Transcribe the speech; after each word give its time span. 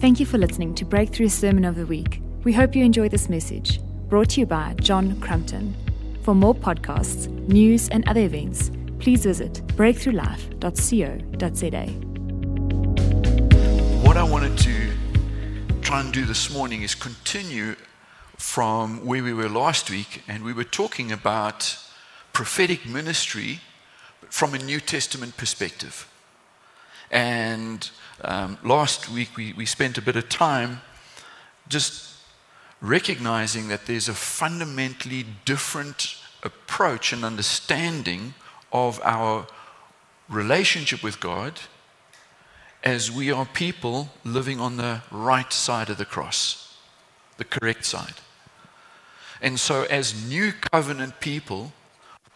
Thank 0.00 0.18
you 0.18 0.24
for 0.24 0.38
listening 0.38 0.74
to 0.76 0.86
Breakthru 0.86 1.30
Sermon 1.30 1.66
of 1.66 1.76
the 1.76 1.84
Week. 1.84 2.22
We 2.42 2.54
hope 2.54 2.74
you 2.74 2.82
enjoy 2.82 3.10
this 3.10 3.28
message, 3.28 3.82
brought 4.08 4.30
to 4.30 4.40
you 4.40 4.46
by 4.46 4.74
John 4.80 5.20
Crumpton. 5.20 5.76
For 6.22 6.34
more 6.34 6.54
podcasts, 6.54 7.28
news, 7.48 7.90
and 7.90 8.08
other 8.08 8.22
events, 8.22 8.70
please 8.98 9.24
visit 9.24 9.60
breakthrulife.co.za. 9.76 11.86
What 14.08 14.16
I 14.16 14.22
wanted 14.22 14.56
to 14.56 14.90
try 15.82 16.00
and 16.00 16.10
do 16.10 16.24
this 16.24 16.50
morning 16.50 16.80
is 16.80 16.94
continue 16.94 17.76
from 18.38 19.04
where 19.04 19.22
we 19.22 19.34
were 19.34 19.50
last 19.50 19.90
week, 19.90 20.22
and 20.26 20.42
we 20.42 20.54
were 20.54 20.64
talking 20.64 21.12
about 21.12 21.76
prophetic 22.32 22.86
ministry 22.86 23.60
from 24.30 24.54
a 24.54 24.58
New 24.58 24.80
Testament 24.80 25.36
perspective. 25.36 26.06
And 27.10 27.88
um, 28.22 28.58
last 28.62 29.08
week 29.08 29.36
we, 29.36 29.52
we 29.52 29.66
spent 29.66 29.98
a 29.98 30.02
bit 30.02 30.16
of 30.16 30.28
time 30.28 30.80
just 31.68 32.16
recognizing 32.80 33.68
that 33.68 33.86
there's 33.86 34.08
a 34.08 34.14
fundamentally 34.14 35.26
different 35.44 36.16
approach 36.42 37.12
and 37.12 37.24
understanding 37.24 38.34
of 38.72 39.00
our 39.02 39.46
relationship 40.28 41.02
with 41.02 41.20
God 41.20 41.60
as 42.82 43.10
we 43.10 43.30
are 43.30 43.44
people 43.44 44.10
living 44.24 44.60
on 44.60 44.76
the 44.76 45.02
right 45.10 45.52
side 45.52 45.90
of 45.90 45.98
the 45.98 46.04
cross, 46.04 46.78
the 47.36 47.44
correct 47.44 47.84
side. 47.84 48.14
And 49.42 49.58
so, 49.58 49.84
as 49.84 50.28
new 50.28 50.52
covenant 50.52 51.20
people, 51.20 51.72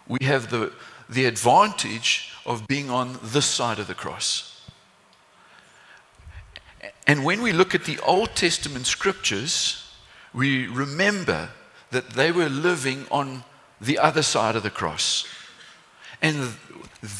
we 0.06 0.24
have 0.24 0.50
the, 0.50 0.72
the 1.08 1.26
advantage 1.26 2.32
of 2.44 2.66
being 2.66 2.90
on 2.90 3.18
this 3.22 3.46
side 3.46 3.78
of 3.78 3.86
the 3.86 3.94
cross. 3.94 4.53
And 7.06 7.24
when 7.24 7.42
we 7.42 7.52
look 7.52 7.74
at 7.74 7.84
the 7.84 7.98
Old 8.00 8.34
Testament 8.34 8.86
scriptures, 8.86 9.84
we 10.32 10.66
remember 10.66 11.50
that 11.90 12.10
they 12.10 12.32
were 12.32 12.48
living 12.48 13.06
on 13.10 13.44
the 13.80 13.98
other 13.98 14.22
side 14.22 14.56
of 14.56 14.62
the 14.62 14.70
cross. 14.70 15.26
And 16.22 16.54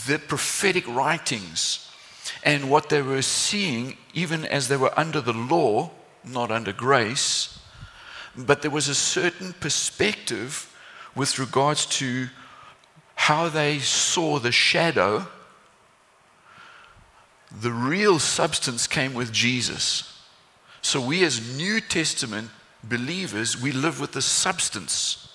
the 0.06 0.18
prophetic 0.18 0.86
writings 0.88 1.90
and 2.42 2.70
what 2.70 2.88
they 2.88 3.02
were 3.02 3.22
seeing, 3.22 3.98
even 4.14 4.44
as 4.44 4.68
they 4.68 4.76
were 4.76 4.98
under 4.98 5.20
the 5.20 5.32
law, 5.32 5.90
not 6.24 6.50
under 6.50 6.72
grace, 6.72 7.58
but 8.36 8.62
there 8.62 8.70
was 8.70 8.88
a 8.88 8.94
certain 8.94 9.52
perspective 9.54 10.70
with 11.14 11.38
regards 11.38 11.86
to 11.86 12.28
how 13.14 13.48
they 13.48 13.78
saw 13.78 14.38
the 14.38 14.52
shadow 14.52 15.26
the 17.60 17.72
real 17.72 18.18
substance 18.18 18.86
came 18.86 19.14
with 19.14 19.32
Jesus. 19.32 20.20
So 20.82 21.00
we, 21.00 21.24
as 21.24 21.56
New 21.56 21.80
Testament 21.80 22.50
believers, 22.82 23.60
we 23.60 23.72
live 23.72 24.00
with 24.00 24.12
the 24.12 24.22
substance. 24.22 25.28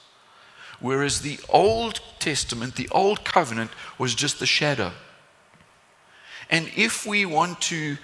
Whereas 0.79 1.21
the 1.21 1.39
Old 1.49 2.01
Testament, 2.19 2.75
the 2.75 2.89
Old 2.89 3.23
Covenant, 3.23 3.71
was 3.97 4.15
just 4.15 4.39
the 4.39 4.45
shadow. 4.45 4.91
And 6.49 6.69
if 6.75 7.05
we 7.05 7.25
want 7.25 7.61
to 7.63 7.97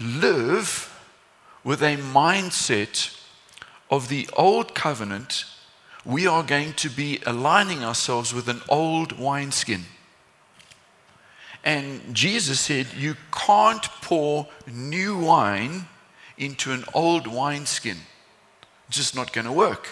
live 0.00 0.94
with 1.64 1.82
a 1.82 1.96
mindset 1.96 3.18
of 3.90 4.08
the 4.08 4.28
Old 4.36 4.74
Covenant, 4.74 5.44
we 6.04 6.26
are 6.26 6.42
going 6.42 6.72
to 6.74 6.88
be 6.88 7.20
aligning 7.26 7.84
ourselves 7.84 8.32
with 8.32 8.48
an 8.48 8.62
old 8.68 9.12
wineskin. 9.12 9.84
And 11.68 12.14
Jesus 12.14 12.60
said, 12.60 12.86
You 12.96 13.14
can't 13.30 13.82
pour 14.00 14.48
new 14.66 15.18
wine 15.18 15.84
into 16.38 16.72
an 16.72 16.82
old 16.94 17.26
wineskin. 17.26 17.98
It's 18.86 18.96
just 18.96 19.14
not 19.14 19.34
going 19.34 19.44
to 19.44 19.52
work. 19.52 19.86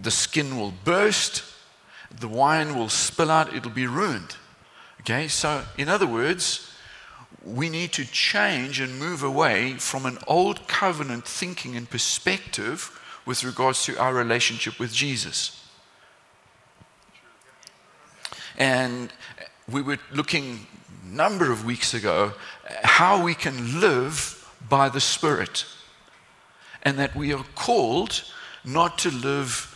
The 0.00 0.10
skin 0.10 0.56
will 0.56 0.72
burst, 0.82 1.44
the 2.10 2.26
wine 2.26 2.74
will 2.74 2.88
spill 2.88 3.30
out, 3.30 3.54
it'll 3.54 3.70
be 3.70 3.86
ruined. 3.86 4.36
Okay, 5.02 5.28
so 5.28 5.62
in 5.76 5.90
other 5.90 6.06
words, 6.06 6.72
we 7.44 7.68
need 7.68 7.92
to 7.92 8.06
change 8.06 8.80
and 8.80 8.98
move 8.98 9.22
away 9.22 9.74
from 9.74 10.06
an 10.06 10.16
old 10.26 10.66
covenant 10.68 11.26
thinking 11.26 11.76
and 11.76 11.90
perspective 11.90 12.98
with 13.26 13.44
regards 13.44 13.84
to 13.84 13.98
our 13.98 14.14
relationship 14.14 14.78
with 14.78 14.94
Jesus. 14.94 15.62
And 18.56 19.12
we 19.72 19.82
were 19.82 19.98
looking 20.12 20.66
a 21.04 21.14
number 21.14 21.50
of 21.50 21.64
weeks 21.64 21.94
ago 21.94 22.32
how 22.84 23.22
we 23.22 23.34
can 23.34 23.80
live 23.80 24.38
by 24.68 24.88
the 24.88 25.00
Spirit 25.00 25.64
and 26.82 26.98
that 26.98 27.14
we 27.14 27.32
are 27.32 27.44
called 27.54 28.22
not 28.64 28.98
to 28.98 29.10
live 29.10 29.68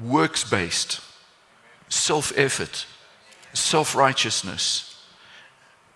works 0.00 0.48
based, 0.48 1.00
self 1.88 2.32
effort, 2.36 2.86
self 3.52 3.94
righteousness 3.94 5.04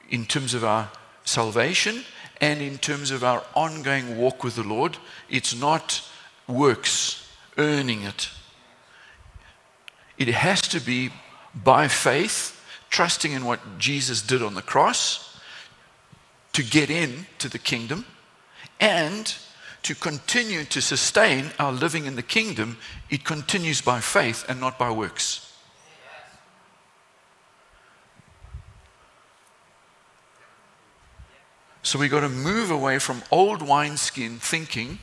in 0.08 0.24
terms 0.24 0.54
of 0.54 0.64
our 0.64 0.90
salvation 1.24 2.04
and 2.40 2.60
in 2.60 2.78
terms 2.78 3.10
of 3.10 3.24
our 3.24 3.42
ongoing 3.54 4.18
walk 4.18 4.44
with 4.44 4.56
the 4.56 4.62
Lord. 4.62 4.98
It's 5.28 5.58
not 5.58 6.02
works, 6.46 7.28
earning 7.56 8.02
it. 8.02 8.28
It 10.18 10.28
has 10.28 10.62
to 10.62 10.80
be 10.80 11.10
by 11.54 11.88
faith 11.88 12.55
trusting 12.96 13.32
in 13.32 13.44
what 13.44 13.60
Jesus 13.78 14.22
did 14.22 14.42
on 14.42 14.54
the 14.54 14.62
cross 14.62 15.38
to 16.54 16.62
get 16.62 16.88
in 16.88 17.26
to 17.36 17.46
the 17.46 17.58
kingdom 17.58 18.06
and 18.80 19.34
to 19.82 19.94
continue 19.94 20.64
to 20.64 20.80
sustain 20.80 21.50
our 21.58 21.72
living 21.72 22.06
in 22.06 22.16
the 22.16 22.22
kingdom, 22.22 22.78
it 23.10 23.22
continues 23.22 23.82
by 23.82 24.00
faith 24.00 24.46
and 24.48 24.58
not 24.58 24.78
by 24.78 24.90
works. 24.90 25.52
So 31.82 31.98
we've 31.98 32.10
got 32.10 32.20
to 32.20 32.30
move 32.30 32.70
away 32.70 32.98
from 32.98 33.22
old 33.30 33.60
wineskin 33.60 34.38
thinking 34.38 35.00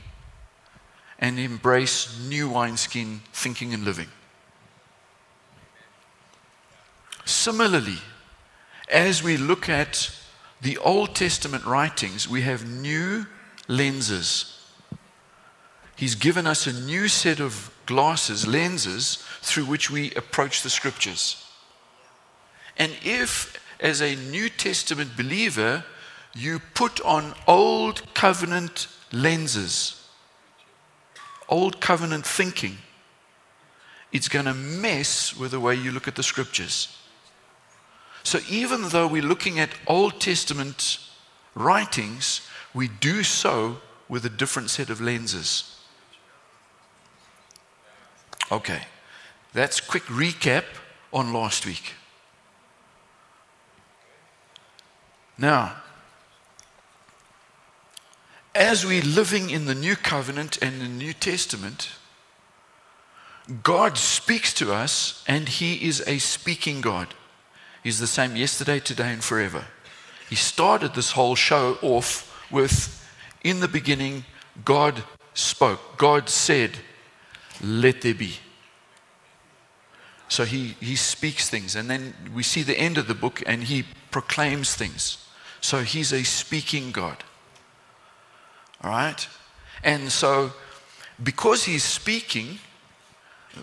and 1.20 1.38
embrace 1.38 2.20
new 2.28 2.50
wineskin 2.50 3.22
thinking 3.34 3.72
and 3.72 3.84
living. 3.86 4.08
Similarly, 7.44 7.98
as 8.88 9.22
we 9.22 9.36
look 9.36 9.68
at 9.68 10.10
the 10.62 10.78
Old 10.78 11.14
Testament 11.14 11.66
writings, 11.66 12.26
we 12.26 12.44
have 12.44 12.66
new 12.66 13.26
lenses. 13.68 14.66
He's 15.98 16.16
given 16.16 16.48
us 16.48 16.68
a 16.68 16.72
new 16.72 17.10
set 17.10 17.42
of 17.42 17.70
glasses, 17.86 18.48
lenses, 18.48 19.18
through 19.42 19.66
which 19.66 19.92
we 19.92 20.12
approach 20.12 20.62
the 20.62 20.70
scriptures. 20.70 21.46
And 22.78 22.94
if, 23.04 23.62
as 23.82 24.02
a 24.02 24.16
New 24.16 24.48
Testament 24.48 25.18
believer, 25.18 25.84
you 26.34 26.62
put 26.74 27.02
on 27.02 27.34
old 27.46 28.04
covenant 28.14 28.88
lenses, 29.12 30.02
old 31.50 31.82
covenant 31.82 32.26
thinking, 32.26 32.78
it's 34.14 34.30
going 34.30 34.46
to 34.46 34.54
mess 34.54 35.36
with 35.36 35.52
the 35.52 35.60
way 35.60 35.76
you 35.76 35.92
look 35.92 36.08
at 36.08 36.16
the 36.16 36.24
scriptures. 36.24 37.00
So 38.24 38.40
even 38.50 38.90
though 38.90 39.08
we're 39.08 39.22
looking 39.22 39.60
at 39.60 39.70
Old 39.86 40.20
Testament 40.20 41.00
writings, 41.56 42.42
we 42.74 42.88
do 42.88 43.24
so 43.24 43.78
with 44.08 44.26
a 44.26 44.30
different 44.30 44.70
set 44.70 44.90
of 44.90 45.02
lenses. 45.02 45.80
Okay, 48.52 48.84
that's 49.54 49.80
quick 49.80 50.04
recap 50.04 50.64
on 51.12 51.34
last 51.34 51.66
week. 51.66 51.94
Now, 55.38 55.76
as 58.56 58.86
we're 58.86 59.04
living 59.04 59.50
in 59.50 59.66
the 59.66 59.76
New 59.76 59.96
Covenant 59.96 60.62
and 60.62 60.80
the 60.80 60.88
New 60.88 61.14
Testament, 61.14 61.90
God 63.64 63.98
speaks 63.98 64.54
to 64.54 64.72
us 64.72 65.24
and 65.28 65.50
He 65.50 65.86
is 65.86 66.04
a 66.08 66.20
speaking 66.20 66.82
God. 66.82 67.14
He's 67.84 68.00
the 68.00 68.08
same 68.08 68.36
yesterday, 68.36 68.80
today, 68.80 69.12
and 69.12 69.24
forever. 69.24 69.66
He 70.30 70.36
started 70.36 70.94
this 70.94 71.12
whole 71.12 71.36
show 71.36 71.78
off 71.82 72.30
with 72.50 73.00
In 73.44 73.60
the 73.60 73.68
beginning, 73.68 74.24
God 74.64 75.04
spoke. 75.34 75.98
God 75.98 76.30
said, 76.30 76.72
Let 77.62 78.02
there 78.02 78.14
be. 78.14 78.38
So 80.30 80.46
he, 80.46 80.76
he 80.80 80.96
speaks 80.96 81.50
things. 81.50 81.76
And 81.76 81.90
then 81.90 82.16
we 82.34 82.42
see 82.42 82.64
the 82.64 82.80
end 82.80 82.98
of 82.98 83.08
the 83.08 83.14
book 83.14 83.44
and 83.46 83.64
he 83.64 83.86
proclaims 84.10 84.74
things. 84.74 85.18
So 85.62 85.82
he's 85.82 86.12
a 86.12 86.24
speaking 86.24 86.92
God. 86.92 87.24
All 88.82 88.90
right? 88.90 89.28
And 89.84 90.12
so, 90.12 90.54
because 91.22 91.66
he's 91.66 91.84
speaking, 91.84 92.60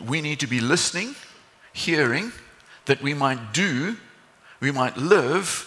we 0.07 0.21
need 0.21 0.39
to 0.41 0.47
be 0.47 0.61
listening, 0.61 1.15
hearing, 1.73 2.33
that 2.85 3.03
we 3.03 3.15
might 3.15 3.53
do 3.53 3.97
we 4.61 4.71
might 4.71 4.97
live 4.97 5.67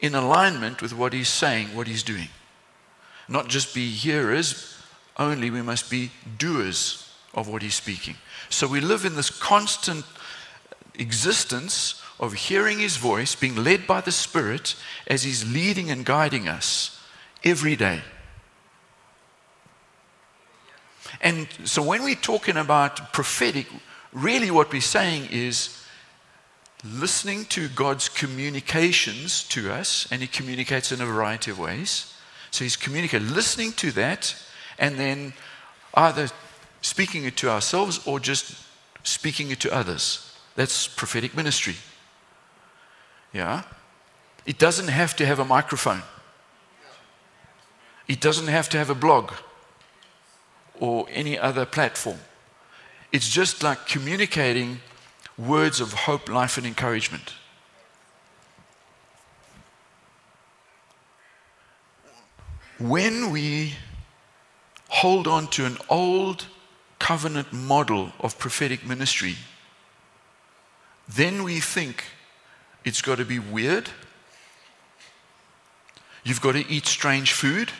in 0.00 0.14
alignment 0.14 0.82
with 0.82 0.92
what 0.92 1.12
he's 1.12 1.28
saying, 1.28 1.68
what 1.74 1.86
he's 1.86 2.02
doing. 2.02 2.28
not 3.28 3.48
just 3.48 3.74
be 3.74 3.88
hearers 3.88 4.76
only, 5.16 5.50
we 5.50 5.62
must 5.62 5.90
be 5.90 6.10
doers 6.38 7.10
of 7.34 7.48
what 7.48 7.62
he's 7.62 7.74
speaking. 7.74 8.16
So 8.48 8.66
we 8.66 8.80
live 8.80 9.04
in 9.04 9.14
this 9.14 9.30
constant 9.30 10.04
existence 10.98 12.02
of 12.18 12.34
hearing 12.34 12.78
his 12.78 12.96
voice, 12.96 13.34
being 13.34 13.56
led 13.56 13.86
by 13.86 14.00
the 14.00 14.12
Spirit 14.12 14.74
as 15.06 15.22
he's 15.22 15.50
leading 15.50 15.90
and 15.90 16.04
guiding 16.04 16.48
us 16.48 17.00
every 17.44 17.76
day. 17.76 18.00
And 21.20 21.46
so 21.64 21.82
when 21.82 22.02
we're 22.02 22.14
talking 22.14 22.56
about 22.56 23.12
prophetic, 23.12 23.66
really 24.12 24.50
what 24.50 24.72
we're 24.72 24.80
saying 24.80 25.28
is 25.30 25.81
listening 26.84 27.44
to 27.46 27.68
God's 27.68 28.08
communications 28.08 29.44
to 29.48 29.72
us, 29.72 30.08
and 30.10 30.20
He 30.20 30.26
communicates 30.26 30.92
in 30.92 31.00
a 31.00 31.06
variety 31.06 31.50
of 31.50 31.58
ways. 31.58 32.14
So 32.50 32.64
He's 32.64 32.76
communicating, 32.76 33.32
listening 33.34 33.72
to 33.74 33.92
that, 33.92 34.34
and 34.78 34.96
then 34.96 35.32
either 35.94 36.28
speaking 36.80 37.24
it 37.24 37.36
to 37.38 37.50
ourselves 37.50 38.04
or 38.06 38.18
just 38.18 38.56
speaking 39.04 39.50
it 39.50 39.60
to 39.60 39.72
others. 39.72 40.36
That's 40.56 40.88
prophetic 40.88 41.36
ministry. 41.36 41.76
Yeah? 43.32 43.62
It 44.44 44.58
doesn't 44.58 44.88
have 44.88 45.14
to 45.16 45.26
have 45.26 45.38
a 45.38 45.44
microphone, 45.44 46.02
it 48.08 48.20
doesn't 48.20 48.48
have 48.48 48.68
to 48.70 48.78
have 48.78 48.90
a 48.90 48.94
blog 48.94 49.32
or 50.80 51.06
any 51.10 51.38
other 51.38 51.64
platform. 51.64 52.18
It's 53.12 53.28
just 53.28 53.62
like 53.62 53.86
communicating 53.86 54.80
words 55.38 55.80
of 55.80 55.92
hope, 55.92 56.28
life, 56.28 56.56
and 56.58 56.66
encouragement. 56.66 57.34
When 62.78 63.30
we 63.30 63.74
hold 64.88 65.26
on 65.26 65.46
to 65.48 65.64
an 65.64 65.78
old 65.88 66.46
covenant 66.98 67.52
model 67.52 68.12
of 68.20 68.38
prophetic 68.38 68.86
ministry, 68.86 69.36
then 71.08 71.42
we 71.44 71.60
think 71.60 72.04
it's 72.84 73.02
got 73.02 73.18
to 73.18 73.24
be 73.24 73.38
weird. 73.38 73.90
You've 76.24 76.40
got 76.40 76.52
to 76.52 76.68
eat 76.68 76.86
strange 76.86 77.32
food, 77.32 77.72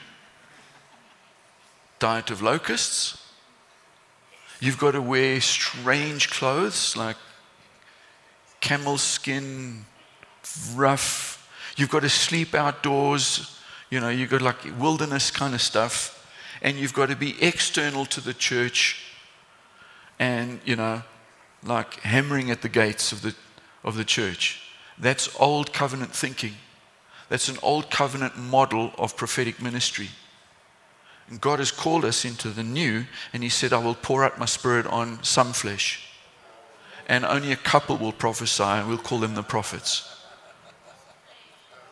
diet 1.98 2.30
of 2.30 2.42
locusts. 2.42 3.18
You've 4.60 4.78
got 4.78 4.92
to 4.92 5.02
wear 5.02 5.40
strange 5.40 6.30
clothes 6.30 6.96
like 6.96 7.16
camel 8.62 8.96
skin, 8.96 9.84
rough. 10.74 11.46
You've 11.76 11.90
got 11.90 12.00
to 12.00 12.08
sleep 12.08 12.54
outdoors. 12.54 13.58
You 13.90 14.00
know, 14.00 14.08
you've 14.08 14.30
got 14.30 14.40
like 14.40 14.56
wilderness 14.78 15.30
kind 15.30 15.52
of 15.52 15.60
stuff. 15.60 16.18
And 16.62 16.78
you've 16.78 16.94
got 16.94 17.10
to 17.10 17.16
be 17.16 17.42
external 17.42 18.06
to 18.06 18.22
the 18.22 18.32
church 18.32 19.04
and, 20.18 20.60
you 20.64 20.76
know, 20.76 21.02
like 21.64 22.00
hammering 22.00 22.50
at 22.50 22.62
the 22.62 22.68
gates 22.68 23.12
of 23.12 23.20
the, 23.22 23.34
of 23.84 23.96
the 23.96 24.04
church. 24.04 24.60
That's 24.96 25.28
old 25.40 25.72
covenant 25.72 26.14
thinking. 26.14 26.54
That's 27.28 27.48
an 27.48 27.58
old 27.62 27.90
covenant 27.90 28.38
model 28.38 28.92
of 28.96 29.16
prophetic 29.16 29.60
ministry. 29.60 30.08
And 31.28 31.40
God 31.40 31.58
has 31.58 31.72
called 31.72 32.04
us 32.04 32.24
into 32.24 32.50
the 32.50 32.62
new, 32.62 33.06
and 33.32 33.42
He 33.42 33.48
said, 33.48 33.72
I 33.72 33.78
will 33.78 33.94
pour 33.94 34.24
out 34.24 34.38
my 34.38 34.44
spirit 34.44 34.86
on 34.86 35.22
some 35.24 35.52
flesh 35.52 36.11
and 37.08 37.24
only 37.24 37.52
a 37.52 37.56
couple 37.56 37.96
will 37.96 38.12
prophesy, 38.12 38.62
and 38.62 38.88
we'll 38.88 38.98
call 38.98 39.18
them 39.18 39.34
the 39.34 39.42
prophets. 39.42 40.08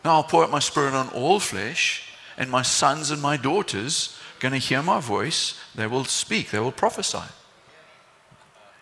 Now 0.04 0.14
I'll 0.14 0.22
pour 0.24 0.44
out 0.44 0.50
my 0.50 0.58
spirit 0.60 0.94
on 0.94 1.08
all 1.08 1.40
flesh, 1.40 2.14
and 2.36 2.50
my 2.50 2.62
sons 2.62 3.10
and 3.10 3.20
my 3.20 3.36
daughters 3.36 4.18
are 4.36 4.40
going 4.40 4.52
to 4.52 4.58
hear 4.58 4.82
my 4.82 5.00
voice. 5.00 5.60
They 5.74 5.86
will 5.86 6.04
speak, 6.04 6.50
they 6.50 6.60
will 6.60 6.72
prophesy. 6.72 7.28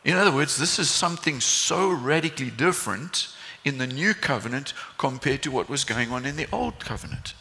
In 0.05 0.17
other 0.17 0.33
words, 0.33 0.57
this 0.57 0.79
is 0.79 0.89
something 0.89 1.41
so 1.41 1.91
radically 1.91 2.51
different 2.51 3.35
in 3.65 3.79
the 3.79 3.87
new 3.87 4.15
covenant 4.15 4.73
compared 4.97 5.43
to 5.43 5.51
what 5.51 5.69
was 5.69 5.85
going 5.85 6.13
on 6.13 6.25
in 6.25 6.37
the 6.37 6.47
old 6.53 6.79
covenant. 6.79 7.35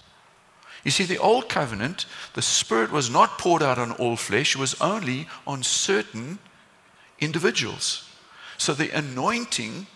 You 0.84 0.92
see, 0.92 1.04
the 1.04 1.18
old 1.18 1.50
covenant, 1.50 2.06
the 2.34 2.42
Spirit 2.42 2.92
was 2.92 3.10
not 3.10 3.38
poured 3.38 3.62
out 3.62 3.78
on 3.78 3.92
all 3.92 4.16
flesh, 4.16 4.56
it 4.56 4.60
was 4.60 4.80
only 4.82 5.28
on 5.46 5.62
certain 5.64 6.40
individuals. 7.20 8.07
So 8.58 8.74
the 8.74 8.90
anointing. 8.90 9.88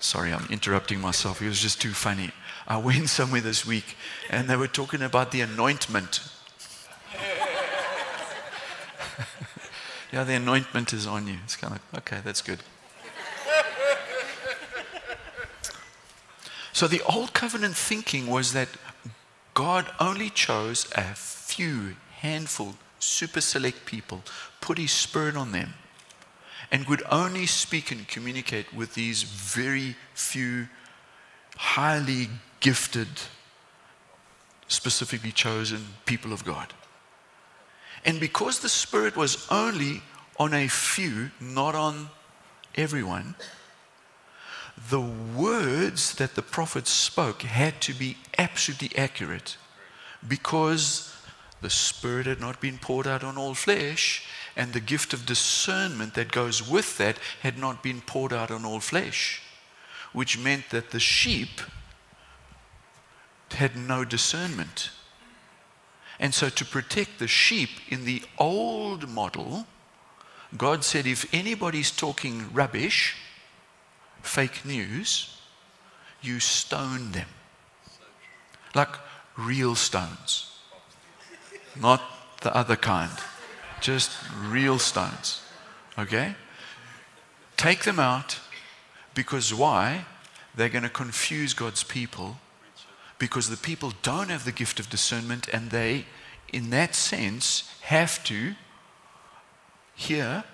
Sorry, 0.00 0.32
I'm 0.32 0.46
interrupting 0.48 1.00
myself. 1.00 1.42
It 1.42 1.48
was 1.48 1.60
just 1.60 1.80
too 1.80 1.92
funny. 1.92 2.30
I 2.68 2.76
went 2.76 3.08
somewhere 3.08 3.40
this 3.40 3.66
week 3.66 3.96
and 4.30 4.48
they 4.48 4.56
were 4.56 4.68
talking 4.68 5.02
about 5.02 5.32
the 5.32 5.40
anointment. 5.40 6.20
yeah, 10.12 10.22
the 10.22 10.34
anointment 10.34 10.92
is 10.92 11.06
on 11.06 11.26
you. 11.26 11.38
It's 11.42 11.56
kind 11.56 11.74
of, 11.74 11.98
okay, 11.98 12.18
that's 12.24 12.42
good. 12.42 12.60
So 16.72 16.86
the 16.86 17.02
old 17.02 17.32
covenant 17.32 17.74
thinking 17.74 18.28
was 18.28 18.52
that 18.52 18.68
God 19.52 19.90
only 19.98 20.30
chose 20.30 20.86
a 20.94 21.14
few 21.14 21.96
handful 22.20 22.76
super 22.98 23.40
select 23.40 23.86
people, 23.86 24.22
put 24.60 24.78
his 24.78 24.92
spirit 24.92 25.36
on 25.36 25.52
them, 25.52 25.74
and 26.70 26.86
would 26.86 27.02
only 27.10 27.46
speak 27.46 27.90
and 27.90 28.06
communicate 28.08 28.72
with 28.74 28.94
these 28.94 29.22
very 29.22 29.96
few 30.14 30.68
highly 31.56 32.28
gifted, 32.60 33.08
specifically 34.68 35.32
chosen 35.32 35.84
people 36.06 36.32
of 36.32 36.44
God. 36.44 36.72
And 38.04 38.20
because 38.20 38.60
the 38.60 38.68
Spirit 38.68 39.16
was 39.16 39.46
only 39.50 40.02
on 40.38 40.54
a 40.54 40.68
few, 40.68 41.30
not 41.40 41.74
on 41.74 42.10
everyone, 42.76 43.34
the 44.88 45.00
words 45.00 46.14
that 46.14 46.36
the 46.36 46.42
prophets 46.42 46.90
spoke 46.90 47.42
had 47.42 47.80
to 47.82 47.92
be 47.92 48.16
absolutely 48.38 48.96
accurate 48.96 49.56
because 50.26 51.12
the 51.60 51.70
Spirit 51.70 52.26
had 52.26 52.40
not 52.40 52.60
been 52.60 52.78
poured 52.78 53.06
out 53.06 53.24
on 53.24 53.36
all 53.36 53.54
flesh, 53.54 54.26
and 54.56 54.72
the 54.72 54.80
gift 54.80 55.12
of 55.12 55.26
discernment 55.26 56.14
that 56.14 56.30
goes 56.30 56.68
with 56.68 56.98
that 56.98 57.18
had 57.40 57.58
not 57.58 57.82
been 57.82 58.00
poured 58.00 58.32
out 58.32 58.50
on 58.50 58.64
all 58.64 58.80
flesh, 58.80 59.42
which 60.12 60.38
meant 60.38 60.70
that 60.70 60.90
the 60.90 61.00
sheep 61.00 61.60
had 63.52 63.76
no 63.76 64.04
discernment. 64.04 64.90
And 66.20 66.34
so, 66.34 66.48
to 66.48 66.64
protect 66.64 67.18
the 67.18 67.28
sheep 67.28 67.70
in 67.88 68.04
the 68.04 68.22
old 68.38 69.08
model, 69.08 69.66
God 70.56 70.84
said 70.84 71.06
if 71.06 71.32
anybody's 71.32 71.90
talking 71.90 72.52
rubbish, 72.52 73.16
fake 74.22 74.64
news, 74.64 75.36
you 76.22 76.40
stone 76.40 77.12
them. 77.12 77.28
Like 78.74 78.96
real 79.36 79.74
stones 79.74 80.47
not 81.80 82.02
the 82.40 82.54
other 82.54 82.76
kind, 82.76 83.12
just 83.80 84.10
real 84.40 84.78
stones. 84.78 85.42
Okay? 85.98 86.34
Take 87.56 87.82
them 87.82 87.98
out 87.98 88.38
because 89.14 89.52
why? 89.52 90.04
They're 90.54 90.68
going 90.68 90.84
to 90.84 90.88
confuse 90.88 91.54
God's 91.54 91.84
people 91.84 92.38
because 93.18 93.50
the 93.50 93.56
people 93.56 93.92
don't 94.02 94.28
have 94.28 94.44
the 94.44 94.52
gift 94.52 94.78
of 94.80 94.88
discernment 94.88 95.48
and 95.48 95.70
they, 95.70 96.06
in 96.52 96.70
that 96.70 96.94
sense, 96.94 97.72
have 97.82 98.22
to 98.24 98.54
hear 99.94 100.44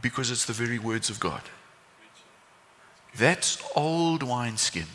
because 0.00 0.30
it's 0.30 0.46
the 0.46 0.52
very 0.52 0.78
words 0.78 1.10
of 1.10 1.20
God. 1.20 1.42
That's 3.16 3.62
old 3.76 4.22
wineskin. 4.22 4.86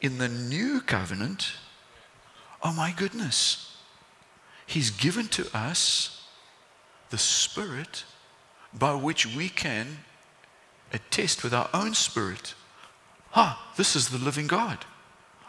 In 0.00 0.18
the 0.18 0.28
new 0.28 0.80
covenant, 0.80 1.52
Oh 2.62 2.72
my 2.72 2.92
goodness. 2.92 3.76
He's 4.66 4.90
given 4.90 5.26
to 5.28 5.48
us 5.56 6.26
the 7.10 7.18
Spirit 7.18 8.04
by 8.72 8.94
which 8.94 9.26
we 9.26 9.48
can 9.48 9.98
attest 10.92 11.42
with 11.42 11.52
our 11.52 11.68
own 11.74 11.94
spirit 11.94 12.54
ah, 13.34 13.72
this 13.76 13.96
is 13.96 14.08
the 14.08 14.18
living 14.18 14.46
God. 14.46 14.84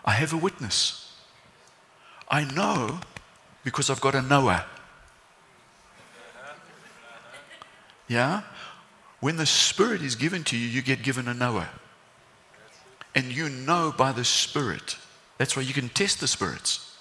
I 0.05 0.12
have 0.12 0.34
a 0.34 0.38
witness. 0.38 1.15
I 2.29 2.43
know 2.43 3.00
because 3.63 3.89
I've 3.89 4.01
got 4.01 4.15
a 4.15 4.22
knower. 4.22 4.65
Yeah? 8.08 8.41
When 9.20 9.38
the 9.38 9.46
Spirit 9.46 10.01
is 10.01 10.15
given 10.15 10.43
to 10.46 10.58
you, 10.58 10.67
you 10.67 10.82
get 10.82 11.03
given 11.03 11.27
a 11.27 11.34
knower. 11.34 11.70
And 13.15 13.32
you 13.32 13.48
know 13.48 13.93
by 13.96 14.12
the 14.12 14.25
Spirit. 14.25 14.98
That's 15.38 15.55
why 15.55 15.63
you 15.63 15.74
can 15.74 15.89
test 15.89 16.20
the 16.20 16.27
spirits. 16.27 16.93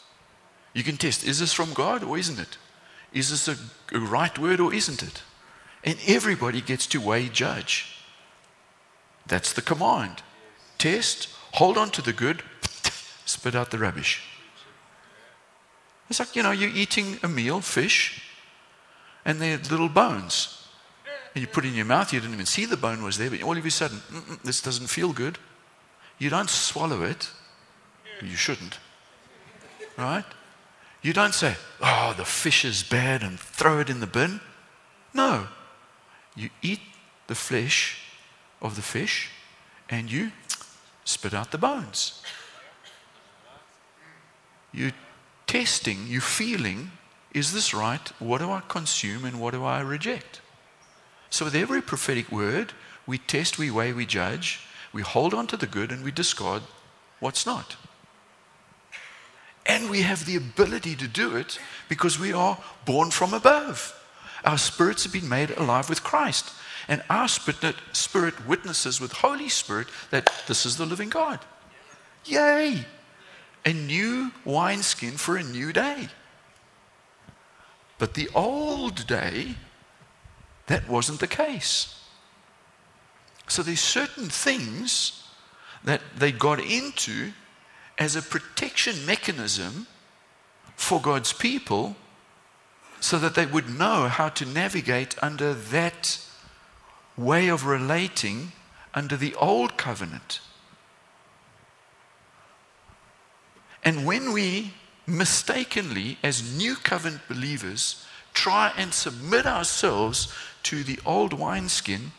You 0.75 0.83
can 0.83 0.97
test 0.97 1.25
is 1.25 1.39
this 1.39 1.53
from 1.53 1.73
God 1.73 2.03
or 2.03 2.19
isn't 2.19 2.39
it? 2.39 2.59
Is 3.13 3.31
this 3.31 3.49
a, 3.49 3.99
right 3.99 4.39
word 4.39 4.61
or 4.61 4.73
isn't 4.73 5.03
it? 5.03 5.23
And 5.85 5.99
everybody 6.07 6.61
gets 6.61 6.87
to 6.89 7.01
weigh 7.01 7.29
judge. 7.29 7.97
That's 9.27 9.53
the 9.53 9.63
command. 9.63 10.23
Test 10.79 11.29
hold 11.53 11.77
on 11.77 11.91
to 11.91 12.03
the 12.03 12.13
good, 12.13 12.43
spit 13.25 13.55
out 13.55 13.71
the 13.71 13.79
rubbish. 13.79 14.23
It's 16.09 16.19
like, 16.19 16.37
you 16.37 16.43
know, 16.43 16.51
you're 16.51 16.71
eating 16.71 17.19
a 17.23 17.29
meal, 17.29 17.61
fish, 17.61 18.23
and 19.25 19.41
they're 19.41 19.59
little 19.59 19.89
bones. 19.89 20.69
And 21.35 21.41
you 21.41 21.49
put 21.49 21.65
it 21.65 21.69
in 21.69 21.75
your 21.75 21.87
mouth, 21.87 22.13
you 22.13 22.21
didn't 22.21 22.35
even 22.35 22.47
see 22.47 22.67
the 22.67 22.77
bone 22.77 23.03
was 23.03 23.17
there, 23.17 23.31
but 23.31 23.43
all 23.43 23.57
of 23.57 23.65
a 23.65 23.71
sudden, 23.71 24.03
this 24.45 24.61
doesn't 24.61 24.89
feel 24.89 25.13
good. 25.13 25.39
You 26.19 26.29
don't 26.29 26.51
swallow 26.51 27.03
it. 27.03 27.31
You 28.21 28.37
shouldn't. 28.37 28.79
Right? 29.97 30.25
You 31.03 31.13
don't 31.13 31.35
say, 31.35 31.57
oh, 31.81 32.15
the 32.17 32.25
fish 32.25 32.65
is 32.65 32.85
bad 32.85 33.23
and 33.23 33.39
throw 33.39 33.81
it 33.81 33.91
in 33.91 33.99
the 33.99 34.07
bin. 34.07 34.41
No. 35.13 35.49
You 36.37 36.51
eat 36.63 36.81
the 37.27 37.35
flesh 37.35 37.99
of 38.61 38.77
the 38.77 38.83
fish 38.83 39.31
and 39.91 40.11
you 40.11 40.31
spit 41.05 41.35
out 41.35 41.51
the 41.51 41.59
bones. 41.59 42.23
You're 44.73 44.93
testing, 45.47 46.07
you're 46.07 46.21
feeling, 46.21 46.93
is 47.35 47.53
this 47.53 47.75
right? 47.75 48.09
What 48.21 48.39
do 48.39 48.51
I 48.51 48.63
consume 48.69 49.25
and 49.25 49.41
what 49.41 49.53
do 49.53 49.65
I 49.65 49.81
reject? 49.81 50.41
So, 51.31 51.47
with 51.47 51.55
every 51.55 51.83
prophetic 51.83 52.31
word, 52.31 52.73
we 53.07 53.19
test, 53.19 53.59
we 53.59 53.71
weigh, 53.71 53.93
we 53.93 54.07
judge, 54.07 54.61
we 54.93 55.03
hold 55.03 55.35
on 55.35 55.47
to 55.49 55.57
the 55.57 55.67
good 55.67 55.91
and 55.91 56.05
we 56.05 56.11
discard 56.11 56.63
what's 57.21 57.45
not. 57.45 57.77
And 59.65 59.91
we 59.91 60.03
have 60.03 60.27
the 60.27 60.37
ability 60.37 60.97
to 60.97 61.07
do 61.07 61.37
it 61.37 61.59
because 61.89 62.19
we 62.19 62.33
are 62.33 62.59
born 62.85 63.11
from 63.11 63.33
above. 63.33 63.99
Our 64.45 64.59
spirits 64.59 65.05
have 65.05 65.13
been 65.13 65.29
made 65.29 65.51
alive 65.51 65.89
with 65.89 66.03
Christ. 66.03 66.53
And 66.89 67.03
our 67.09 67.29
spirit 67.29 68.47
witnesses 68.47 69.01
with 69.01 69.13
Holy 69.13 69.49
Spirit 69.49 69.87
that 70.11 70.33
this 70.49 70.67
is 70.67 70.77
the 70.77 70.87
living 70.87 71.11
God. 71.11 71.39
Yay! 72.25 72.85
A 73.65 73.73
new 73.73 74.33
wineskin 74.45 75.13
for 75.13 75.37
a 75.37 75.45
new 75.45 75.73
day. 75.73 76.09
But 77.99 78.15
the 78.15 78.29
old 78.35 79.07
day, 79.07 79.55
that 80.67 80.89
wasn't 80.89 81.21
the 81.21 81.29
case. 81.29 82.01
So 83.47 83.63
there's 83.63 83.81
certain 83.81 84.29
things 84.29 85.23
that 85.85 86.01
they 86.17 86.33
got 86.33 86.59
into 86.59 87.33
as 88.03 88.17
a 88.17 88.23
protection 88.23 89.07
mechanism 89.07 89.87
for 90.75 91.01
God's 91.01 91.33
people 91.33 91.95
so 92.99 93.17
that 93.21 93.37
they 93.37 93.47
would 93.47 93.79
know 93.79 94.09
how 94.09 94.29
to 94.31 94.45
navigate 94.45 95.15
under 95.23 95.55
that 95.55 96.19
way 97.17 97.47
of 97.47 97.65
relating 97.65 98.51
under 98.93 99.17
the 99.17 99.37
old 99.37 99.77
covenant. 99.77 100.41
And 103.85 104.05
when 104.05 104.33
we 104.33 104.75
mistakenly, 105.07 106.19
as 106.25 106.57
new 106.57 106.75
covenant 106.75 107.23
believers, 107.29 108.05
try 108.35 108.73
and 108.77 108.93
submit 108.93 109.47
ourselves 109.47 110.33
to 110.65 110.83
the 110.83 110.99
old 111.07 111.33
wineskin, 111.33 112.11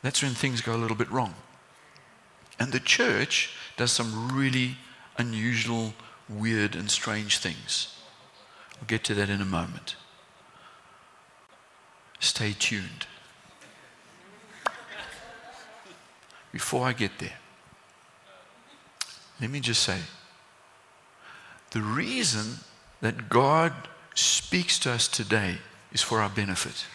that's 0.00 0.22
when 0.22 0.32
things 0.32 0.62
go 0.62 0.74
a 0.74 0.80
little 0.80 0.96
bit 0.96 1.10
wrong. 1.10 1.34
And 2.58 2.72
the 2.72 2.80
church 2.80 3.50
does 3.82 3.90
some 3.90 4.30
really 4.32 4.76
unusual, 5.18 5.92
weird, 6.28 6.76
and 6.76 6.88
strange 6.88 7.38
things. 7.38 7.98
I'll 8.78 8.86
get 8.86 9.02
to 9.04 9.14
that 9.14 9.28
in 9.28 9.40
a 9.40 9.44
moment. 9.44 9.96
Stay 12.20 12.54
tuned. 12.56 13.08
Before 16.52 16.86
I 16.86 16.92
get 16.92 17.18
there, 17.18 17.38
let 19.40 19.50
me 19.50 19.58
just 19.58 19.82
say 19.82 19.98
the 21.72 21.82
reason 21.82 22.58
that 23.00 23.28
God 23.28 23.72
speaks 24.14 24.78
to 24.78 24.92
us 24.92 25.08
today 25.08 25.56
is 25.90 26.02
for 26.02 26.20
our 26.20 26.30
benefit. 26.30 26.86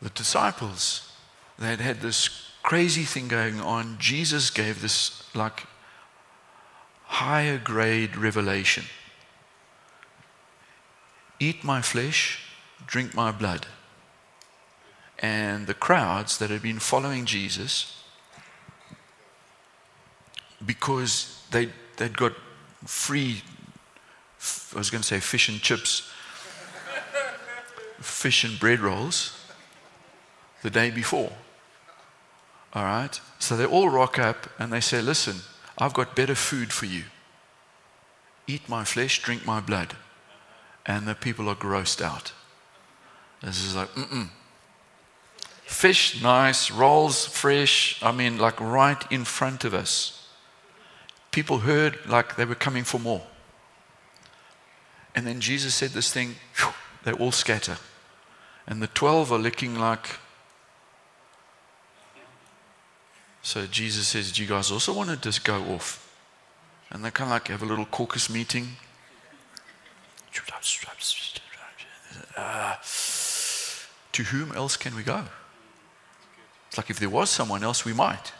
The 0.00 0.10
disciples, 0.10 1.12
they 1.60 1.68
had 1.68 1.80
had 1.80 2.00
this 2.00 2.48
crazy 2.62 3.04
thing 3.04 3.28
going 3.28 3.60
on. 3.60 3.96
Jesus 3.98 4.50
gave 4.50 4.82
this 4.82 5.22
like 5.34 5.64
higher 7.04 7.58
grade 7.58 8.16
revelation 8.16 8.84
Eat 11.42 11.64
my 11.64 11.82
flesh, 11.82 12.38
drink 12.86 13.16
my 13.16 13.32
blood. 13.32 13.66
And 15.18 15.66
the 15.66 15.74
crowds 15.74 16.38
that 16.38 16.50
had 16.50 16.62
been 16.62 16.78
following 16.78 17.24
Jesus, 17.24 18.00
because 20.64 21.42
they, 21.50 21.70
they'd 21.96 22.16
got 22.16 22.34
free, 22.86 23.42
I 24.72 24.78
was 24.78 24.88
going 24.88 25.02
to 25.02 25.08
say 25.08 25.18
fish 25.18 25.48
and 25.48 25.60
chips, 25.60 26.08
fish 27.98 28.44
and 28.44 28.56
bread 28.60 28.78
rolls 28.78 29.36
the 30.62 30.70
day 30.70 30.92
before. 30.92 31.32
All 32.74 32.84
right? 32.84 33.20
So 33.38 33.56
they 33.56 33.66
all 33.66 33.88
rock 33.88 34.18
up 34.18 34.48
and 34.58 34.72
they 34.72 34.80
say, 34.80 35.02
Listen, 35.02 35.36
I've 35.78 35.94
got 35.94 36.16
better 36.16 36.34
food 36.34 36.72
for 36.72 36.86
you. 36.86 37.04
Eat 38.46 38.68
my 38.68 38.84
flesh, 38.84 39.22
drink 39.22 39.46
my 39.46 39.60
blood. 39.60 39.96
And 40.84 41.06
the 41.06 41.14
people 41.14 41.48
are 41.48 41.54
grossed 41.54 42.02
out. 42.02 42.32
This 43.42 43.64
is 43.64 43.76
like, 43.76 43.88
mm 43.90 44.08
mm. 44.08 44.28
Fish, 45.64 46.22
nice. 46.22 46.70
Rolls, 46.70 47.26
fresh. 47.26 48.02
I 48.02 48.12
mean, 48.12 48.38
like 48.38 48.60
right 48.60 49.04
in 49.10 49.24
front 49.24 49.64
of 49.64 49.74
us. 49.74 50.28
People 51.30 51.58
heard 51.58 51.98
like 52.06 52.36
they 52.36 52.44
were 52.44 52.54
coming 52.54 52.84
for 52.84 52.98
more. 52.98 53.22
And 55.14 55.26
then 55.26 55.40
Jesus 55.40 55.74
said 55.74 55.90
this 55.90 56.12
thing, 56.12 56.36
they 57.04 57.12
all 57.12 57.32
scatter. 57.32 57.78
And 58.66 58.82
the 58.82 58.86
12 58.86 59.32
are 59.32 59.38
looking 59.38 59.78
like, 59.78 60.18
So 63.42 63.66
Jesus 63.66 64.08
says, 64.08 64.32
Do 64.32 64.42
you 64.42 64.48
guys 64.48 64.70
also 64.70 64.92
want 64.92 65.10
to 65.10 65.16
just 65.16 65.44
go 65.44 65.62
off? 65.74 65.98
And 66.90 67.04
they 67.04 67.10
kind 67.10 67.28
of 67.28 67.32
like 67.32 67.48
have 67.48 67.62
a 67.62 67.66
little 67.66 67.86
caucus 67.86 68.30
meeting. 68.30 68.76
Uh, 72.36 72.76
to 74.12 74.22
whom 74.24 74.52
else 74.52 74.76
can 74.76 74.94
we 74.94 75.02
go? 75.02 75.24
It's 76.68 76.78
like 76.78 76.90
if 76.90 76.98
there 76.98 77.10
was 77.10 77.30
someone 77.30 77.62
else, 77.62 77.84
we 77.84 77.92
might. 77.92 78.32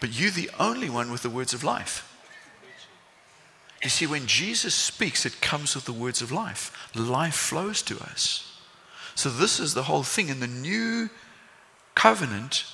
but 0.00 0.18
you're 0.18 0.30
the 0.30 0.50
only 0.58 0.90
one 0.90 1.10
with 1.10 1.22
the 1.22 1.30
words 1.30 1.54
of 1.54 1.62
life. 1.62 2.06
You 3.82 3.88
see, 3.88 4.06
when 4.06 4.26
Jesus 4.26 4.74
speaks, 4.74 5.24
it 5.24 5.40
comes 5.40 5.74
with 5.74 5.84
the 5.84 5.92
words 5.92 6.20
of 6.20 6.30
life. 6.30 6.90
Life 6.94 7.34
flows 7.34 7.80
to 7.82 7.98
us. 8.00 8.49
So, 9.14 9.28
this 9.28 9.60
is 9.60 9.74
the 9.74 9.84
whole 9.84 10.02
thing. 10.02 10.28
In 10.28 10.40
the 10.40 10.46
new 10.46 11.10
covenant, 11.94 12.64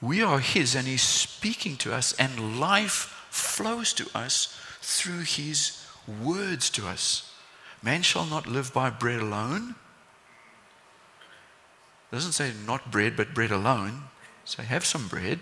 we 0.00 0.22
are 0.22 0.40
His 0.40 0.74
and 0.74 0.86
He's 0.86 1.02
speaking 1.02 1.76
to 1.78 1.94
us, 1.94 2.12
and 2.14 2.60
life 2.60 3.26
flows 3.30 3.92
to 3.94 4.08
us 4.14 4.58
through 4.80 5.20
His 5.20 5.84
words 6.22 6.70
to 6.70 6.86
us. 6.86 7.32
Man 7.82 8.02
shall 8.02 8.26
not 8.26 8.46
live 8.46 8.72
by 8.72 8.90
bread 8.90 9.20
alone. 9.20 9.74
It 12.10 12.14
doesn't 12.14 12.32
say 12.32 12.52
not 12.66 12.90
bread, 12.90 13.16
but 13.16 13.34
bread 13.34 13.50
alone. 13.50 14.04
Say 14.44 14.62
have 14.64 14.84
some 14.84 15.08
bread, 15.08 15.40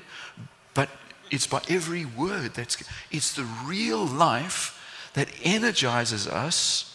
but 0.72 0.88
it's 1.30 1.46
by 1.46 1.62
every 1.68 2.04
word 2.04 2.54
that's 2.54 2.82
it's 3.10 3.34
the 3.34 3.46
real 3.64 4.04
life 4.04 4.80
that 5.14 5.28
energizes 5.42 6.26
us 6.26 6.93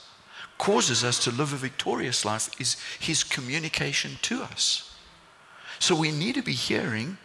causes 0.59 1.03
us 1.03 1.17
to 1.23 1.31
live 1.31 1.53
a 1.53 1.55
victorious 1.55 2.23
life 2.23 2.51
is 2.61 2.77
his 2.99 3.23
communication 3.23 4.11
to 4.21 4.43
us. 4.43 4.93
So 5.79 5.95
we 5.95 6.11
need 6.11 6.35
to 6.35 6.43
be 6.43 6.53
hearing, 6.53 7.17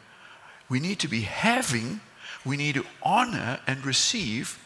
we 0.71 0.81
need 0.81 1.00
to 1.00 1.09
be 1.09 1.23
having, 1.23 2.00
we 2.47 2.57
need 2.57 2.76
to 2.76 2.87
honor 3.03 3.59
and 3.67 3.85
receive 3.85 4.59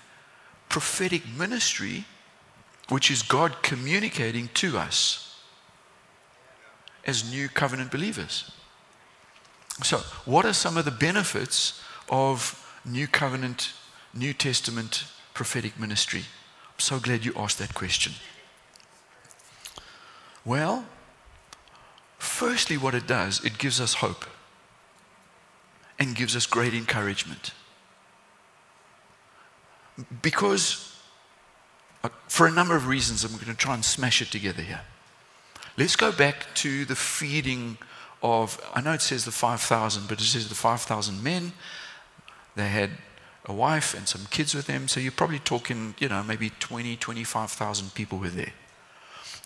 prophetic 0.69 1.23
ministry, 1.27 2.05
which 2.91 3.11
is 3.11 3.23
God 3.23 3.63
communicating 3.63 4.51
to 4.55 4.77
us 4.79 5.41
as 7.07 7.29
new 7.29 7.49
covenant 7.49 7.91
believers. 7.91 8.53
So, 9.83 9.99
what 10.27 10.45
are 10.45 10.53
some 10.53 10.77
of 10.77 10.85
the 10.85 10.91
benefits 10.91 11.81
of 12.11 12.55
new 12.85 13.07
covenant, 13.07 13.73
New 14.13 14.35
Testament 14.35 15.05
prophetic 15.33 15.79
ministry? 15.79 16.21
I'm 16.21 16.81
so 16.81 16.99
glad 16.99 17.25
you 17.25 17.33
asked 17.37 17.59
that 17.61 17.75
question. 17.75 18.13
Well, 20.45 20.87
firstly, 22.18 22.76
what 22.76 22.95
it 22.95 23.07
does, 23.07 23.45
it 23.45 23.59
gives 23.59 23.80
us 23.80 23.95
hope 23.95 24.25
and 25.99 26.14
gives 26.14 26.37
us 26.37 26.47
great 26.47 26.75
encouragement. 26.75 27.52
Because, 30.23 30.97
uh, 32.04 32.09
for 32.28 32.47
a 32.47 32.52
number 32.52 32.76
of 32.76 32.87
reasons, 32.87 33.25
I'm 33.25 33.33
going 33.33 33.47
to 33.47 33.54
try 33.54 33.75
and 33.75 33.85
smash 33.85 34.23
it 34.23 34.30
together 34.30 34.62
here. 34.62 34.83
let's 35.76 35.97
go 35.97 36.11
back 36.11 36.47
to 36.54 36.85
the 36.85 36.97
feeding 36.97 37.78
of, 38.23 38.61
I 38.75 38.80
know 38.80 38.92
it 38.92 39.02
says 39.02 39.25
the 39.25 39.30
5,000, 39.30 40.09
but 40.09 40.21
it 40.21 40.25
says 40.25 40.49
the 40.49 40.54
5,000 40.54 41.23
men. 41.23 41.52
They 42.57 42.68
had 42.68 42.90
a 43.45 43.52
wife 43.52 43.95
and 43.95 44.07
some 44.09 44.26
kids 44.30 44.54
with 44.54 44.66
them. 44.66 44.88
So 44.88 45.00
you're 45.00 45.12
probably 45.12 45.38
talking, 45.38 45.95
you 45.99 46.09
know, 46.09 46.23
maybe 46.23 46.50
20, 46.59 46.97
25,000 46.97 47.95
people 47.95 48.18
were 48.18 48.28
there. 48.28 48.52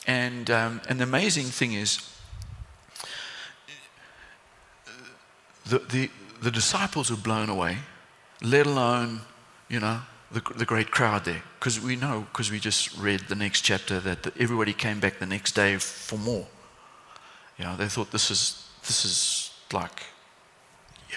And, 0.07 0.51
um, 0.51 0.81
and 0.89 0.99
the 0.99 1.05
amazing 1.05 1.47
thing 1.47 1.75
is, 1.75 2.09
the, 5.67 5.79
the, 5.79 6.11
the 6.43 6.51
disciples 6.51 7.11
were 7.11 7.17
blown 7.17 7.49
away, 7.49 7.79
let 8.43 8.67
alone, 8.67 9.21
you 9.69 9.79
know, 9.79 10.01
the, 10.33 10.43
the 10.57 10.65
great 10.65 10.91
crowd 10.91 11.25
there. 11.25 11.43
Because 11.59 11.81
we 11.81 11.95
know, 11.95 12.27
because 12.33 12.51
we 12.51 12.59
just 12.59 12.99
read 12.99 13.21
the 13.29 13.37
next 13.37 13.61
chapter, 13.61 14.01
that 14.01 14.25
the, 14.25 14.33
everybody 14.41 14.73
came 14.73 14.99
back 14.99 15.19
the 15.19 15.27
next 15.27 15.53
day 15.53 15.77
for 15.77 16.19
more. 16.19 16.47
You 17.59 17.65
know, 17.65 17.77
they 17.77 17.87
thought 17.87 18.11
this 18.11 18.31
is, 18.31 18.69
this 18.83 19.05
is 19.05 19.51
like, 19.73 20.03
yay, 21.09 21.17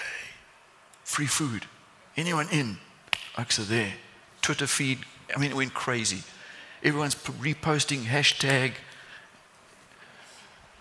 free 1.04 1.25
food. 1.25 1.65
Anyone 2.15 2.48
in? 2.51 2.77
Oaks 3.38 3.58
there. 3.58 3.94
Twitter 4.42 4.68
feed, 4.68 5.00
I 5.36 5.39
mean, 5.39 5.50
it 5.50 5.58
went 5.58 5.74
crazy. 5.74 6.22
Everyone's 6.86 7.15
reposting 7.15 8.04
hashtag. 8.04 8.74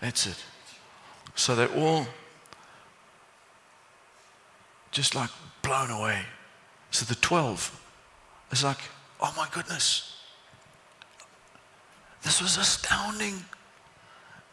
That's 0.02 0.26
it. 0.26 0.44
So 1.34 1.54
they're 1.54 1.74
all 1.74 2.06
just 4.90 5.14
like 5.14 5.30
blown 5.62 5.90
away. 5.90 6.20
So 6.90 7.06
the 7.06 7.14
12 7.14 7.80
is 8.52 8.62
like, 8.62 8.80
oh 9.18 9.32
my 9.34 9.48
goodness. 9.50 10.18
This 12.22 12.42
was 12.42 12.58
astounding. 12.58 13.42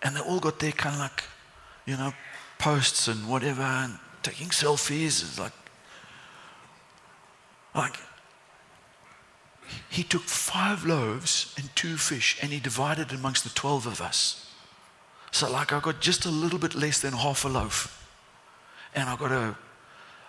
And 0.04 0.16
they 0.16 0.22
all 0.22 0.40
got 0.40 0.58
their 0.58 0.72
kind 0.72 0.96
of 0.96 1.02
like, 1.02 1.24
you 1.86 1.98
know, 1.98 2.14
posts 2.60 3.10
and 3.10 3.28
whatever 3.28 3.62
and 3.62 4.00
taking 4.24 4.48
selfies. 4.48 5.22
It's 5.22 5.38
like, 5.38 5.52
like, 7.76 7.98
he 9.90 10.04
took 10.04 10.24
five 10.24 10.86
loaves 10.86 11.54
and 11.58 11.74
two 11.76 11.98
fish 11.98 12.38
and 12.42 12.52
he 12.52 12.60
divided 12.60 13.12
amongst 13.12 13.44
the 13.44 13.50
12 13.50 13.88
of 13.88 14.02
us. 14.02 14.48
So, 15.32 15.50
like, 15.50 15.72
I 15.72 15.80
got 15.80 16.02
just 16.02 16.26
a 16.26 16.30
little 16.30 16.60
bit 16.60 16.76
less 16.76 17.00
than 17.00 17.14
half 17.14 17.46
a 17.46 17.48
loaf. 17.48 18.08
And 18.94 19.10
I 19.10 19.16
got 19.16 19.32
a, 19.32 19.56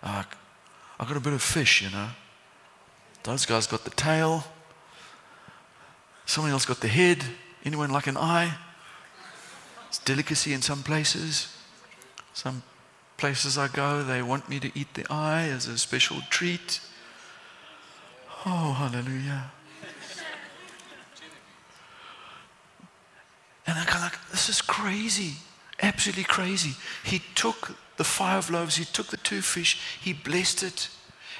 uh, 0.02 0.22
I 0.98 1.04
got 1.04 1.16
a 1.16 1.20
bit 1.20 1.32
of 1.32 1.42
fish, 1.42 1.82
you 1.82 1.90
know. 1.90 2.08
Those 3.24 3.46
guys 3.46 3.66
got 3.66 3.84
the 3.84 3.90
tail. 3.90 4.44
Someone 6.26 6.52
else 6.52 6.64
got 6.64 6.80
the 6.80 6.88
head. 6.88 7.24
Anyone 7.64 7.90
like 7.90 8.06
an 8.06 8.16
eye? 8.16 8.54
It's 9.88 9.98
delicacy 9.98 10.52
in 10.52 10.62
some 10.62 10.82
places. 10.82 11.56
Some 12.34 12.62
places 13.16 13.58
I 13.58 13.68
go, 13.68 14.02
they 14.02 14.22
want 14.22 14.48
me 14.48 14.58
to 14.60 14.70
eat 14.76 14.94
the 14.94 15.06
eye 15.12 15.48
as 15.48 15.66
a 15.66 15.78
special 15.78 16.18
treat. 16.30 16.80
Oh, 18.44 18.72
hallelujah. 18.72 19.50
And 23.66 23.78
I'm 23.78 23.86
kind 23.86 24.04
of 24.04 24.12
like, 24.12 24.30
this 24.30 24.48
is 24.48 24.60
crazy. 24.60 25.34
Absolutely 25.80 26.24
crazy. 26.24 26.74
He 27.04 27.22
took 27.34 27.76
the 27.96 28.04
five 28.04 28.50
loaves, 28.50 28.76
he 28.76 28.84
took 28.84 29.08
the 29.08 29.16
two 29.18 29.42
fish, 29.42 29.80
he 30.00 30.12
blessed 30.12 30.62
it, 30.62 30.88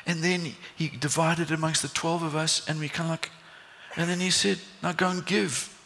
and 0.07 0.23
then 0.23 0.55
he 0.77 0.89
divided 0.89 1.51
it 1.51 1.55
amongst 1.55 1.83
the 1.83 1.89
12 1.89 2.23
of 2.23 2.37
us, 2.37 2.69
and 2.69 2.79
we 2.79 2.89
kind 2.89 3.07
of 3.07 3.11
like, 3.11 3.31
and 3.97 4.09
then 4.09 4.21
he 4.21 4.31
said, 4.31 4.59
now 4.83 4.93
go 4.93 5.09
and 5.09 5.27
give. 5.27 5.77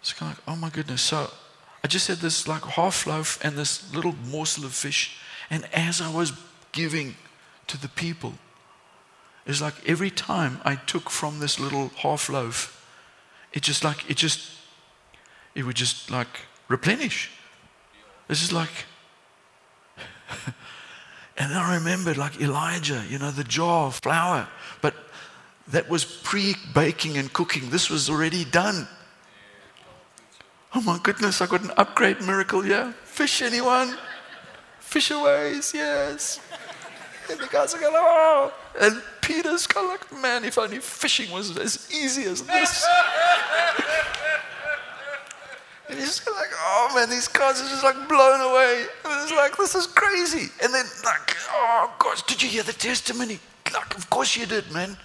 It's 0.00 0.12
kind 0.12 0.32
of 0.32 0.38
like, 0.38 0.48
oh 0.48 0.56
my 0.56 0.70
goodness. 0.70 1.02
So 1.02 1.30
I 1.82 1.88
just 1.88 2.08
had 2.08 2.18
this 2.18 2.46
like 2.46 2.62
half 2.62 3.06
loaf 3.06 3.44
and 3.44 3.56
this 3.56 3.92
little 3.94 4.14
morsel 4.30 4.64
of 4.64 4.72
fish, 4.72 5.18
and 5.50 5.64
as 5.72 6.00
I 6.00 6.12
was 6.12 6.32
giving 6.72 7.16
to 7.66 7.80
the 7.80 7.88
people, 7.88 8.34
it's 9.46 9.60
like 9.60 9.74
every 9.88 10.10
time 10.10 10.60
I 10.64 10.74
took 10.74 11.08
from 11.08 11.38
this 11.38 11.60
little 11.60 11.90
half 11.96 12.28
loaf, 12.28 12.72
it 13.52 13.62
just 13.62 13.84
like, 13.84 14.10
it 14.10 14.16
just, 14.16 14.50
it 15.54 15.64
would 15.64 15.76
just 15.76 16.10
like 16.10 16.46
replenish. 16.68 17.30
This 18.26 18.42
is 18.42 18.52
like, 18.52 18.86
and 21.38 21.54
I 21.54 21.76
remembered 21.76 22.16
like 22.16 22.40
Elijah, 22.40 23.04
you 23.08 23.18
know, 23.18 23.30
the 23.30 23.44
jar 23.44 23.86
of 23.86 23.94
flour, 23.96 24.48
but 24.82 24.94
that 25.68 25.88
was 25.88 26.04
pre 26.04 26.56
baking 26.74 27.16
and 27.16 27.32
cooking. 27.32 27.70
This 27.70 27.88
was 27.88 28.10
already 28.10 28.44
done. 28.44 28.88
Oh 30.74 30.80
my 30.80 30.98
goodness, 31.02 31.40
I 31.40 31.46
got 31.46 31.62
an 31.62 31.70
upgrade 31.76 32.20
miracle 32.20 32.60
here. 32.62 32.92
Fish, 33.04 33.42
anyone? 33.42 33.96
Fishaways, 34.80 35.72
yes. 35.72 36.40
And 37.28 37.40
the 37.40 37.48
guys 37.48 37.74
are 37.74 37.80
going, 37.80 37.92
oh. 37.96 38.52
And 38.80 39.02
Peter's 39.26 39.66
kind 39.66 39.84
of 39.86 39.90
like, 39.90 40.22
man, 40.22 40.44
if 40.44 40.56
only 40.56 40.78
fishing 40.78 41.32
was 41.32 41.58
as 41.58 41.90
easy 41.92 42.22
as 42.30 42.42
this. 42.42 42.86
and 45.90 45.98
he's 45.98 46.24
like, 46.28 46.50
oh 46.54 46.92
man, 46.94 47.10
these 47.10 47.26
guys 47.26 47.60
are 47.60 47.68
just 47.68 47.82
like 47.82 48.08
blown 48.08 48.40
away. 48.40 48.86
And 49.04 49.22
it's 49.24 49.32
like, 49.32 49.56
this 49.56 49.74
is 49.74 49.88
crazy. 49.88 50.52
And 50.62 50.72
then, 50.72 50.84
like, 51.04 51.36
oh 51.50 51.92
gosh, 51.98 52.22
did 52.22 52.40
you 52.40 52.48
hear 52.48 52.62
the 52.62 52.72
testimony? 52.72 53.40
Like, 53.74 53.96
of 53.96 54.08
course 54.10 54.36
you 54.36 54.46
did, 54.46 54.70
man. 54.70 54.96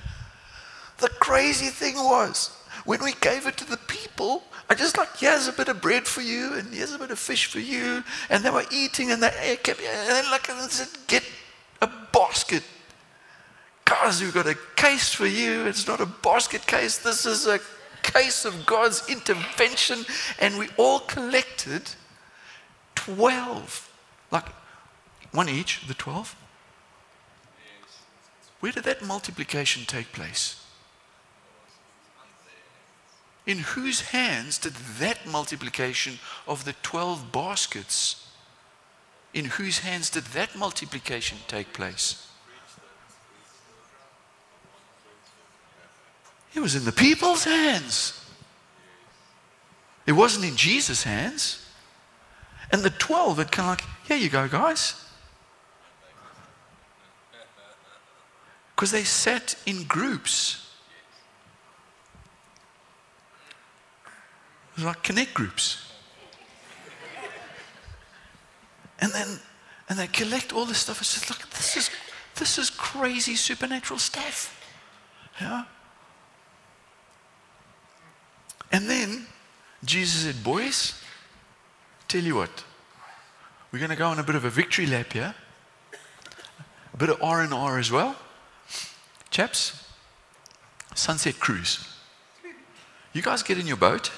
The 1.00 1.10
crazy 1.10 1.70
thing 1.70 1.96
was, 1.96 2.56
when 2.86 3.04
we 3.04 3.14
gave 3.22 3.48
it 3.48 3.58
to 3.58 3.66
the 3.68 3.78
people, 3.78 4.44
I 4.70 4.76
just 4.76 5.00
like, 5.00 5.18
here's 5.18 5.48
a 5.48 5.54
bit 5.54 5.68
of 5.68 5.82
bread 5.82 6.06
for 6.06 6.22
you, 6.22 6.54
and 6.54 6.72
here's 6.72 6.94
a 6.94 7.00
bit 7.00 7.10
of 7.10 7.18
fish 7.18 7.48
for 7.48 7.60
you. 7.60 8.04
And 8.30 8.44
they 8.44 8.52
were 8.52 8.66
eating, 8.72 9.10
and 9.10 9.24
they 9.24 9.58
kept, 9.64 9.82
and 9.82 10.10
then 10.10 10.30
like, 10.30 10.48
and 10.48 10.70
said, 10.70 10.90
get 11.08 11.24
a 11.82 11.90
basket. 12.14 12.62
Guys, 14.04 14.20
we've 14.20 14.34
got 14.34 14.48
a 14.48 14.58
case 14.76 15.14
for 15.14 15.28
you. 15.28 15.68
It's 15.68 15.86
not 15.86 16.02
a 16.02 16.08
basket 16.08 16.66
case. 16.66 16.98
This 16.98 17.28
is 17.28 17.46
a 17.46 17.60
case 18.02 18.46
of 18.46 18.66
God's 18.66 19.08
intervention. 19.08 20.06
And 20.40 20.58
we 20.58 20.70
all 20.76 21.02
collected 21.02 21.84
12. 22.96 23.94
Like 24.32 24.48
one 25.32 25.48
each, 25.50 25.86
the 25.86 25.94
12. 25.94 26.36
Where 28.60 28.72
did 28.72 28.86
that 28.86 29.04
multiplication 29.04 29.86
take 29.86 30.12
place? 30.14 30.66
In 33.46 33.60
whose 33.60 34.02
hands 34.02 34.58
did 34.58 34.74
that 34.98 35.28
multiplication 35.28 36.18
of 36.48 36.66
the 36.66 36.74
12 36.82 37.32
baskets 37.32 38.28
in 39.32 39.46
whose 39.46 39.80
hands 39.80 40.10
did 40.10 40.24
that 40.34 40.56
multiplication 40.56 41.38
take 41.48 41.72
place? 41.72 42.31
It 46.54 46.60
was 46.60 46.76
in 46.76 46.86
the 46.86 46.92
people's 46.92 47.46
hands. 47.46 48.18
It 50.06 50.14
wasn't 50.14 50.46
in 50.46 50.56
Jesus' 50.56 51.04
hands. 51.04 51.66
And 52.72 52.84
the 52.84 52.90
12 52.90 53.38
had 53.38 53.52
kind 53.52 53.80
of 53.80 53.86
like, 53.86 54.08
here 54.08 54.18
you 54.18 54.30
go, 54.30 54.48
guys. 54.48 55.06
Because 58.76 58.92
they 58.92 59.04
sat 59.04 59.56
in 59.66 59.84
groups. 59.84 60.70
It 64.72 64.78
was 64.78 64.86
like 64.86 65.04
connect 65.04 65.34
groups. 65.34 65.92
And 69.00 69.12
then 69.12 69.40
and 69.90 70.00
they 70.00 70.08
collect 70.08 70.54
all 70.54 70.66
this 70.66 70.78
stuff. 70.80 71.02
It's 71.02 71.14
just 71.14 71.30
look, 71.30 71.50
this 71.50 71.76
is 71.76 71.90
this 72.36 72.58
is 72.58 72.70
crazy 72.70 73.36
supernatural 73.36 74.00
stuff. 74.00 74.58
Yeah. 75.40 75.66
And 78.72 78.90
then 78.90 79.26
Jesus 79.84 80.24
said, 80.24 80.44
Boys, 80.44 81.02
tell 82.08 82.22
you 82.22 82.36
what, 82.36 82.64
we're 83.72 83.80
going 83.80 83.90
to 83.90 83.96
go 83.96 84.08
on 84.08 84.20
a 84.20 84.24
bit 84.24 84.36
of 84.36 84.46
a 84.46 84.50
victory 84.50 84.86
lap 84.86 85.14
here. 85.14 85.36
A 86.94 86.98
bit 86.98 87.10
of 87.10 87.22
R 87.22 87.42
and 87.42 87.54
R 87.54 87.80
as 87.80 87.92
well. 87.92 88.16
Chaps, 89.30 89.88
sunset 90.94 91.40
cruise. 91.40 91.88
You 93.14 93.22
guys 93.22 93.44
get 93.44 93.58
in 93.58 93.68
your 93.68 93.78
boat 93.78 94.12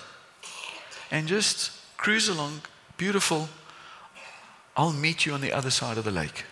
and 1.12 1.28
just 1.28 1.72
cruise 1.98 2.28
along, 2.28 2.62
beautiful 2.98 3.50
I'll 4.76 4.94
meet 4.94 5.26
you 5.26 5.34
on 5.34 5.42
the 5.42 5.54
other 5.54 5.70
side 5.70 5.98
of 5.98 6.04
the 6.04 6.12
lake. 6.12 6.46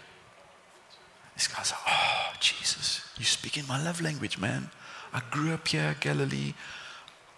This 1.35 1.47
guy's 1.47 1.71
like, 1.71 1.81
oh, 1.87 2.33
Jesus, 2.39 3.01
you 3.17 3.25
speak 3.25 3.57
in 3.57 3.67
my 3.67 3.83
love 3.83 3.99
language, 4.01 4.37
man. 4.37 4.69
I 5.13 5.21
grew 5.31 5.53
up 5.53 5.67
here, 5.67 5.95
Galilee, 5.99 6.53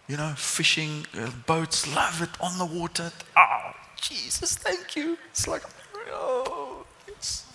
you 0.07 0.17
know, 0.17 0.33
fishing, 0.35 1.05
uh, 1.17 1.29
boats, 1.45 1.93
love 1.95 2.21
it, 2.21 2.29
on 2.41 2.57
the 2.57 2.65
water. 2.65 3.11
Oh, 3.37 3.71
Jesus, 3.99 4.55
thank 4.55 4.95
you. 4.95 5.17
It's 5.29 5.47
like, 5.47 5.63
oh, 6.09 6.85
it's, 7.07 7.45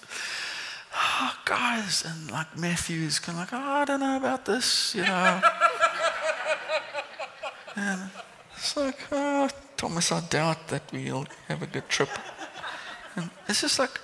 oh 0.95 1.35
guys. 1.45 2.05
And 2.07 2.31
like 2.31 2.57
Matthew's 2.57 3.19
kind 3.19 3.39
of 3.39 3.53
like, 3.53 3.53
oh, 3.53 3.73
I 3.73 3.85
don't 3.85 4.01
know 4.01 4.17
about 4.17 4.47
this, 4.47 4.95
you 4.95 5.03
know. 5.03 5.41
and 7.77 8.11
it's 8.57 8.77
like, 8.77 8.99
oh, 9.13 9.49
Thomas, 9.77 10.11
I 10.11 10.21
doubt 10.21 10.69
that 10.69 10.83
we'll 10.93 11.27
have 11.49 11.63
a 11.63 11.67
good 11.67 11.89
trip. 11.89 12.09
And 13.15 13.31
it's 13.47 13.61
just 13.61 13.79
like, 13.79 14.01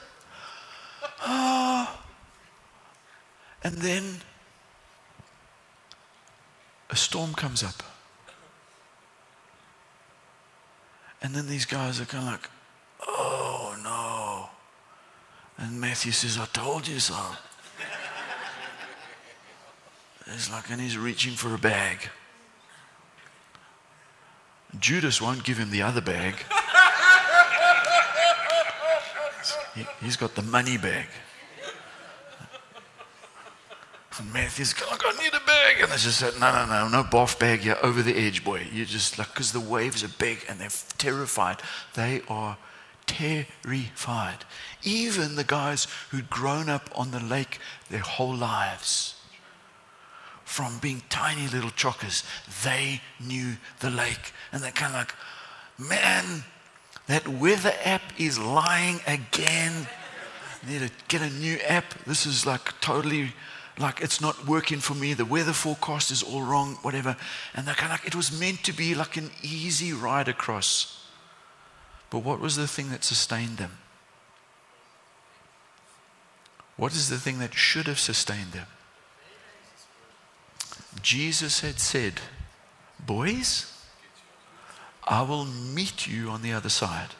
ah. 1.20 2.00
And 3.62 3.78
then 3.78 4.20
a 6.90 6.96
storm 6.96 7.32
comes 7.32 7.62
up. 7.62 7.93
And 11.24 11.34
then 11.34 11.46
these 11.46 11.64
guys 11.64 12.02
are 12.02 12.04
kind 12.04 12.24
of 12.24 12.30
like, 12.32 12.50
oh 13.08 13.74
no. 13.82 14.50
And 15.56 15.80
Matthew 15.80 16.12
says, 16.12 16.36
I 16.36 16.44
told 16.44 16.86
you 16.86 17.00
so. 17.00 17.16
It's 20.26 20.50
like, 20.52 20.68
and 20.68 20.82
he's 20.82 20.98
reaching 20.98 21.32
for 21.32 21.54
a 21.54 21.58
bag. 21.58 22.10
Judas 24.78 25.22
won't 25.22 25.44
give 25.44 25.56
him 25.56 25.70
the 25.70 25.80
other 25.80 26.02
bag. 26.02 26.34
He, 29.74 29.86
has 30.04 30.16
got 30.16 30.34
the 30.34 30.42
money 30.42 30.76
bag. 30.76 31.06
And 34.18 34.32
Matthew's 34.32 34.74
like, 34.90 35.02
I 35.04 35.22
need 35.22 35.34
a 35.34 35.44
bag. 35.44 35.80
And 35.80 35.90
they 35.90 35.96
just 35.96 36.18
said, 36.18 36.34
no, 36.38 36.52
no, 36.52 36.66
no, 36.66 36.88
no 36.88 37.02
boff 37.02 37.38
bag 37.38 37.64
You're 37.64 37.84
over 37.84 38.02
the 38.02 38.16
edge, 38.16 38.44
boy. 38.44 38.66
You're 38.72 38.86
just 38.86 39.18
like, 39.18 39.28
because 39.28 39.52
the 39.52 39.60
waves 39.60 40.04
are 40.04 40.08
big 40.18 40.44
and 40.48 40.60
they're 40.60 40.68
terrified. 40.98 41.58
They 41.94 42.22
are 42.28 42.56
terrified. 43.06 44.44
Even 44.82 45.34
the 45.34 45.44
guys 45.44 45.86
who'd 46.10 46.30
grown 46.30 46.68
up 46.68 46.90
on 46.94 47.10
the 47.10 47.20
lake 47.20 47.58
their 47.90 48.00
whole 48.00 48.34
lives, 48.34 49.14
from 50.44 50.78
being 50.78 51.02
tiny 51.08 51.48
little 51.48 51.70
chockers, 51.70 52.22
they 52.62 53.00
knew 53.18 53.56
the 53.80 53.90
lake. 53.90 54.32
And 54.52 54.62
they're 54.62 54.70
kind 54.70 54.94
of 54.94 55.00
like, 55.00 55.14
man, 55.78 56.44
that 57.06 57.26
weather 57.26 57.72
app 57.84 58.02
is 58.18 58.38
lying 58.38 59.00
again. 59.06 59.88
I 60.62 60.70
need 60.70 60.80
to 60.80 60.90
get 61.08 61.22
a 61.22 61.30
new 61.30 61.56
app. 61.66 62.04
This 62.06 62.26
is 62.26 62.46
like 62.46 62.80
totally 62.80 63.32
like 63.78 64.00
it's 64.00 64.20
not 64.20 64.46
working 64.46 64.78
for 64.78 64.94
me. 64.94 65.14
The 65.14 65.24
weather 65.24 65.52
forecast 65.52 66.10
is 66.10 66.22
all 66.22 66.42
wrong, 66.42 66.78
whatever. 66.82 67.16
And 67.54 67.66
they're 67.66 67.74
kind 67.74 67.92
of 67.92 67.98
like, 67.98 68.06
it 68.06 68.14
was 68.14 68.38
meant 68.38 68.62
to 68.64 68.72
be 68.72 68.94
like 68.94 69.16
an 69.16 69.30
easy 69.42 69.92
ride 69.92 70.28
across. 70.28 71.06
But 72.10 72.20
what 72.20 72.40
was 72.40 72.56
the 72.56 72.68
thing 72.68 72.90
that 72.90 73.02
sustained 73.02 73.56
them? 73.56 73.78
What 76.76 76.92
is 76.92 77.08
the 77.08 77.18
thing 77.18 77.38
that 77.38 77.54
should 77.54 77.86
have 77.86 77.98
sustained 77.98 78.52
them? 78.52 78.66
Jesus 81.02 81.60
had 81.60 81.80
said, 81.80 82.20
Boys, 83.04 83.70
I 85.04 85.22
will 85.22 85.44
meet 85.44 86.06
you 86.06 86.28
on 86.30 86.42
the 86.42 86.52
other 86.52 86.68
side. 86.68 87.10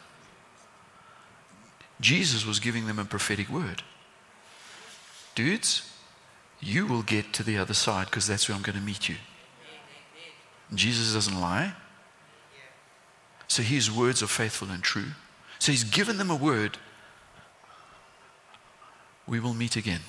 Jesus 2.01 2.47
was 2.47 2.61
giving 2.61 2.87
them 2.87 2.99
a 2.99 3.05
prophetic 3.05 3.49
word. 3.49 3.83
Dudes, 5.35 5.91
you 6.65 6.87
will 6.87 7.03
get 7.03 7.33
to 7.35 7.43
the 7.43 7.59
other 7.59 7.75
side 7.75 8.07
because 8.07 8.27
that's 8.27 8.49
where 8.49 8.57
I'm 8.57 8.63
going 8.63 8.79
to 8.79 8.85
meet 8.85 9.09
you. 9.09 9.17
Jesus 10.73 11.13
doesn't 11.13 11.39
lie. 11.39 11.75
So 13.49 13.63
his 13.63 13.91
words 13.91 14.23
are 14.23 14.27
faithful 14.27 14.71
and 14.71 14.83
true. 14.83 15.13
So 15.59 15.73
he's 15.73 15.85
given 15.85 16.17
them 16.17 16.31
a 16.31 16.37
word. 16.37 16.79
We 19.27 19.41
will 19.41 19.55
meet 19.55 19.77
again. 19.77 20.01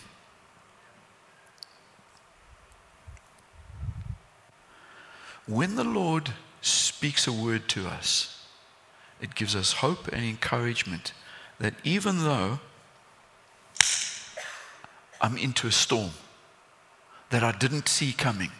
When 5.46 5.76
the 5.76 5.84
Lord 5.84 6.32
speaks 6.62 7.28
a 7.28 7.34
word 7.34 7.68
to 7.70 7.86
us, 7.88 8.48
it 9.22 9.36
gives 9.36 9.56
us 9.56 9.74
hope 9.74 10.08
and 10.08 10.24
encouragement 10.24 11.14
that 11.60 11.74
even 11.84 12.24
though 12.24 12.60
I'm 15.22 15.38
into 15.38 15.68
a 15.68 15.72
storm 15.72 16.12
that 17.30 17.44
I 17.44 17.52
didn't 17.52 17.88
see 17.88 18.14
coming, 18.14 18.52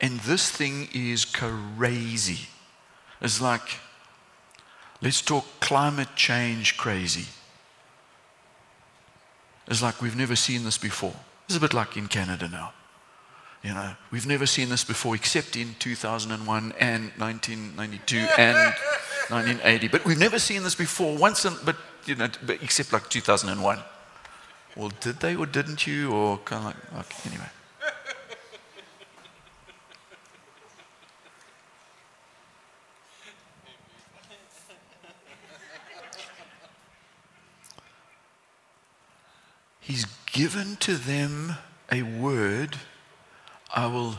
and 0.00 0.20
this 0.20 0.50
thing 0.50 0.88
is 0.92 1.24
crazy. 1.24 2.48
It's 3.20 3.40
like, 3.40 3.78
let's 5.00 5.20
talk 5.22 5.44
climate 5.60 6.08
change 6.16 6.76
crazy. 6.76 7.26
It's 9.68 9.80
like 9.80 10.02
we've 10.02 10.16
never 10.16 10.34
seen 10.34 10.64
this 10.64 10.76
before. 10.76 11.14
It's 11.46 11.56
a 11.56 11.60
bit 11.60 11.72
like 11.72 11.96
in 11.96 12.08
Canada 12.08 12.48
now. 12.48 12.72
You 13.62 13.74
know, 13.74 13.94
we've 14.10 14.26
never 14.26 14.44
seen 14.44 14.70
this 14.70 14.82
before 14.82 15.14
except 15.14 15.54
in 15.54 15.76
2001 15.78 16.74
and 16.80 17.12
1992 17.16 18.16
and 18.36 18.74
1980. 19.28 19.88
But 19.88 20.04
we've 20.04 20.18
never 20.18 20.40
seen 20.40 20.64
this 20.64 20.74
before 20.74 21.16
once, 21.16 21.44
in, 21.44 21.54
but, 21.64 21.76
you 22.04 22.16
know, 22.16 22.28
except 22.48 22.92
like 22.92 23.08
2001. 23.08 23.78
Well, 24.76 24.92
did 25.00 25.20
they 25.20 25.36
or 25.36 25.46
didn't 25.46 25.86
you? 25.86 26.10
Or 26.12 26.38
kind 26.38 26.74
of 26.74 26.94
like, 26.94 27.06
okay, 27.06 27.30
anyway. 27.30 27.48
He's 39.80 40.06
given 40.32 40.76
to 40.76 40.96
them 40.96 41.56
a 41.90 42.02
word 42.02 42.76
I 43.74 43.86
will 43.86 44.16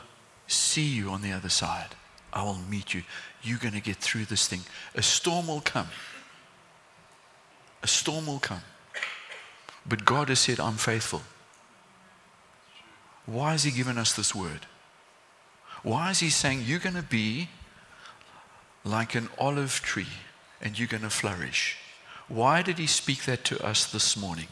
see 0.47 0.85
you 0.85 1.09
on 1.09 1.21
the 1.21 1.31
other 1.31 1.49
side. 1.49 1.95
I 2.31 2.43
will 2.43 2.57
meet 2.69 2.93
you. 2.93 3.03
You're 3.41 3.59
going 3.59 3.73
to 3.73 3.81
get 3.81 3.97
through 3.97 4.25
this 4.25 4.47
thing. 4.47 4.61
A 4.95 5.01
storm 5.01 5.47
will 5.47 5.61
come. 5.61 5.87
A 7.81 7.87
storm 7.87 8.27
will 8.27 8.39
come. 8.39 8.61
But 9.85 10.05
God 10.05 10.29
has 10.29 10.39
said, 10.39 10.59
I'm 10.59 10.77
faithful. 10.77 11.21
Why 13.25 13.51
has 13.51 13.63
He 13.63 13.71
given 13.71 13.97
us 13.97 14.13
this 14.13 14.33
word? 14.33 14.65
Why 15.81 16.11
is 16.11 16.19
He 16.19 16.29
saying, 16.29 16.63
You're 16.65 16.79
going 16.79 16.95
to 16.95 17.03
be 17.03 17.49
like 18.83 19.15
an 19.15 19.29
olive 19.37 19.81
tree 19.81 20.07
and 20.61 20.77
you're 20.77 20.87
going 20.87 21.03
to 21.03 21.09
flourish? 21.09 21.77
Why 22.27 22.61
did 22.61 22.77
He 22.77 22.87
speak 22.87 23.23
that 23.25 23.43
to 23.45 23.65
us 23.65 23.85
this 23.85 24.15
morning? 24.15 24.47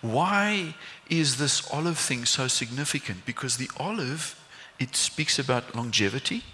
Why 0.00 0.74
is 1.08 1.36
this 1.38 1.68
olive 1.72 1.98
thing 1.98 2.26
so 2.26 2.48
significant? 2.48 3.24
Because 3.24 3.56
the 3.56 3.70
olive, 3.78 4.38
it 4.78 4.94
speaks 4.94 5.38
about 5.38 5.74
longevity. 5.74 6.44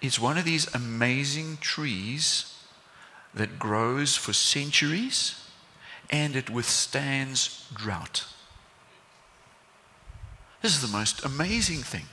It's 0.00 0.18
one 0.18 0.36
of 0.38 0.44
these 0.44 0.74
amazing 0.74 1.58
trees 1.60 2.55
that 3.36 3.58
grows 3.58 4.16
for 4.16 4.32
centuries 4.32 5.40
and 6.10 6.34
it 6.34 6.50
withstands 6.50 7.68
drought. 7.74 8.26
This 10.62 10.74
is 10.74 10.82
the 10.82 10.96
most 10.96 11.24
amazing 11.24 11.82
thing. 11.82 12.06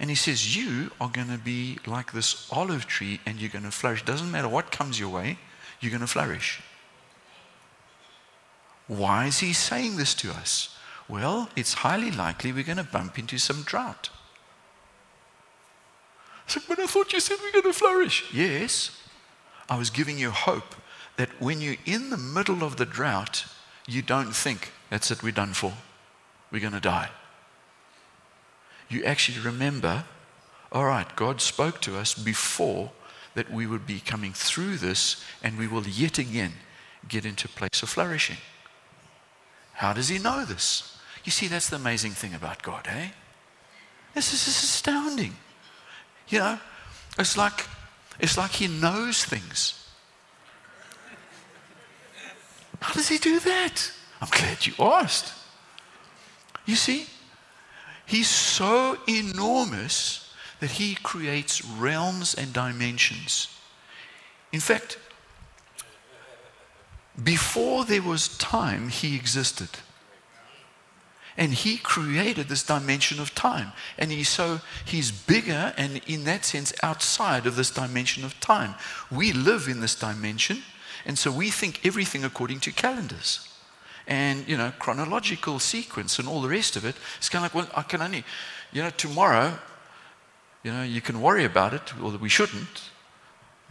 And 0.00 0.10
he 0.10 0.16
says, 0.16 0.56
You 0.56 0.90
are 1.00 1.08
going 1.08 1.28
to 1.28 1.38
be 1.38 1.78
like 1.86 2.12
this 2.12 2.48
olive 2.52 2.86
tree 2.86 3.20
and 3.24 3.40
you're 3.40 3.50
going 3.50 3.64
to 3.64 3.70
flourish. 3.70 4.04
Doesn't 4.04 4.30
matter 4.30 4.48
what 4.48 4.70
comes 4.70 5.00
your 5.00 5.08
way, 5.08 5.38
you're 5.80 5.90
going 5.90 6.00
to 6.00 6.06
flourish. 6.06 6.60
Why 8.86 9.26
is 9.26 9.38
he 9.38 9.52
saying 9.52 9.96
this 9.96 10.14
to 10.14 10.30
us? 10.30 10.76
Well, 11.08 11.48
it's 11.56 11.74
highly 11.74 12.10
likely 12.10 12.52
we're 12.52 12.64
going 12.64 12.78
to 12.78 12.84
bump 12.84 13.18
into 13.18 13.38
some 13.38 13.62
drought. 13.62 14.10
I 16.46 16.50
said, 16.50 16.62
but 16.68 16.78
I 16.78 16.86
thought 16.86 17.12
you 17.12 17.20
said 17.20 17.36
we're 17.42 17.52
going 17.62 17.72
to 17.72 17.78
flourish. 17.78 18.24
Yes. 18.32 18.98
I 19.68 19.76
was 19.76 19.90
giving 19.90 20.18
you 20.18 20.30
hope 20.30 20.74
that 21.16 21.40
when 21.40 21.60
you're 21.60 21.76
in 21.84 22.10
the 22.10 22.16
middle 22.16 22.62
of 22.62 22.76
the 22.76 22.86
drought, 22.86 23.44
you 23.86 24.02
don't 24.02 24.34
think, 24.34 24.72
that's 24.90 25.10
it, 25.10 25.22
we're 25.22 25.32
done 25.32 25.52
for. 25.52 25.72
We're 26.50 26.60
going 26.60 26.72
to 26.72 26.80
die. 26.80 27.10
You 28.88 29.04
actually 29.04 29.40
remember, 29.40 30.04
all 30.72 30.86
right, 30.86 31.14
God 31.16 31.40
spoke 31.40 31.80
to 31.82 31.96
us 31.96 32.14
before 32.14 32.90
that 33.34 33.52
we 33.52 33.66
would 33.66 33.86
be 33.86 34.00
coming 34.00 34.32
through 34.32 34.76
this 34.76 35.22
and 35.42 35.58
we 35.58 35.66
will 35.66 35.86
yet 35.86 36.18
again 36.18 36.52
get 37.06 37.26
into 37.26 37.46
a 37.48 37.58
place 37.58 37.82
of 37.82 37.88
flourishing. 37.88 38.38
How 39.74 39.92
does 39.92 40.08
he 40.08 40.18
know 40.18 40.44
this? 40.44 40.98
You 41.24 41.30
see, 41.30 41.46
that's 41.46 41.68
the 41.68 41.76
amazing 41.76 42.12
thing 42.12 42.34
about 42.34 42.62
God, 42.62 42.86
eh? 42.88 43.08
This 44.14 44.32
is 44.32 44.46
astounding. 44.46 45.36
You 46.28 46.38
know, 46.38 46.58
it's 47.18 47.36
like 47.36 47.66
it's 48.20 48.36
like 48.36 48.52
he 48.52 48.66
knows 48.66 49.24
things. 49.24 49.74
How 52.80 52.92
does 52.94 53.08
he 53.08 53.18
do 53.18 53.40
that? 53.40 53.92
I'm 54.20 54.28
glad 54.30 54.66
you 54.66 54.74
asked. 54.78 55.32
You 56.66 56.76
see, 56.76 57.06
he's 58.06 58.28
so 58.28 58.98
enormous 59.08 60.32
that 60.60 60.72
he 60.72 60.94
creates 60.94 61.64
realms 61.64 62.34
and 62.34 62.52
dimensions. 62.52 63.48
In 64.52 64.60
fact, 64.60 64.98
before 67.22 67.84
there 67.84 68.02
was 68.02 68.36
time, 68.38 68.88
he 68.88 69.16
existed. 69.16 69.70
And 71.38 71.54
he 71.54 71.78
created 71.78 72.48
this 72.48 72.64
dimension 72.64 73.20
of 73.20 73.32
time. 73.34 73.72
And 73.96 74.12
so 74.26 74.60
he's 74.84 75.12
bigger 75.12 75.72
and 75.78 76.00
in 76.06 76.24
that 76.24 76.44
sense 76.44 76.74
outside 76.82 77.46
of 77.46 77.54
this 77.54 77.70
dimension 77.70 78.24
of 78.24 78.38
time. 78.40 78.74
We 79.08 79.32
live 79.32 79.68
in 79.68 79.80
this 79.80 79.94
dimension, 79.94 80.64
and 81.06 81.16
so 81.16 81.30
we 81.30 81.50
think 81.50 81.86
everything 81.86 82.24
according 82.24 82.60
to 82.60 82.72
calendars. 82.72 83.48
And 84.08 84.48
you 84.48 84.56
know, 84.56 84.72
chronological 84.80 85.60
sequence 85.60 86.18
and 86.18 86.26
all 86.26 86.42
the 86.42 86.48
rest 86.48 86.76
of 86.76 86.84
it. 86.84 86.96
It's 87.18 87.28
kind 87.28 87.44
of 87.44 87.54
like, 87.54 87.66
well, 87.66 87.72
I 87.76 87.82
can 87.82 88.02
only, 88.02 88.24
you 88.72 88.82
know, 88.82 88.90
tomorrow, 88.90 89.58
you 90.64 90.72
know, 90.72 90.82
you 90.82 91.00
can 91.00 91.20
worry 91.20 91.44
about 91.44 91.72
it, 91.72 91.94
or 92.02 92.10
we 92.18 92.28
shouldn't. 92.28 92.90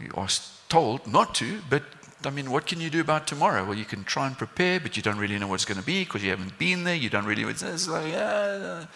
We 0.00 0.08
are 0.14 0.28
told 0.68 1.06
not 1.06 1.34
to, 1.34 1.60
but 1.68 1.82
I 2.24 2.30
mean, 2.30 2.50
what 2.50 2.66
can 2.66 2.80
you 2.80 2.90
do 2.90 3.00
about 3.00 3.26
tomorrow? 3.26 3.64
Well, 3.64 3.78
you 3.78 3.84
can 3.84 4.02
try 4.02 4.26
and 4.26 4.36
prepare, 4.36 4.80
but 4.80 4.96
you 4.96 5.02
don't 5.02 5.18
really 5.18 5.38
know 5.38 5.46
what's 5.46 5.64
going 5.64 5.78
to 5.78 5.86
be 5.86 6.04
because 6.04 6.24
you 6.24 6.30
haven't 6.30 6.58
been 6.58 6.84
there. 6.84 6.96
You 6.96 7.08
don't 7.10 7.24
really. 7.24 7.44
It's 7.44 7.88
like, 7.88 8.12
uh, 8.14 8.86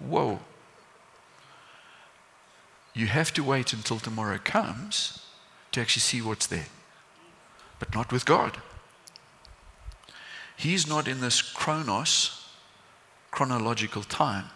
whoa. 0.00 0.40
You 2.94 3.06
have 3.06 3.32
to 3.34 3.44
wait 3.44 3.72
until 3.72 3.98
tomorrow 3.98 4.38
comes 4.42 5.24
to 5.70 5.80
actually 5.80 6.00
see 6.00 6.20
what's 6.20 6.46
there, 6.46 6.66
but 7.78 7.94
not 7.94 8.12
with 8.12 8.26
God. 8.26 8.58
He's 10.56 10.86
not 10.86 11.08
in 11.08 11.20
this 11.20 11.40
chronos, 11.40 12.46
chronological 13.30 14.02
time. 14.02 14.46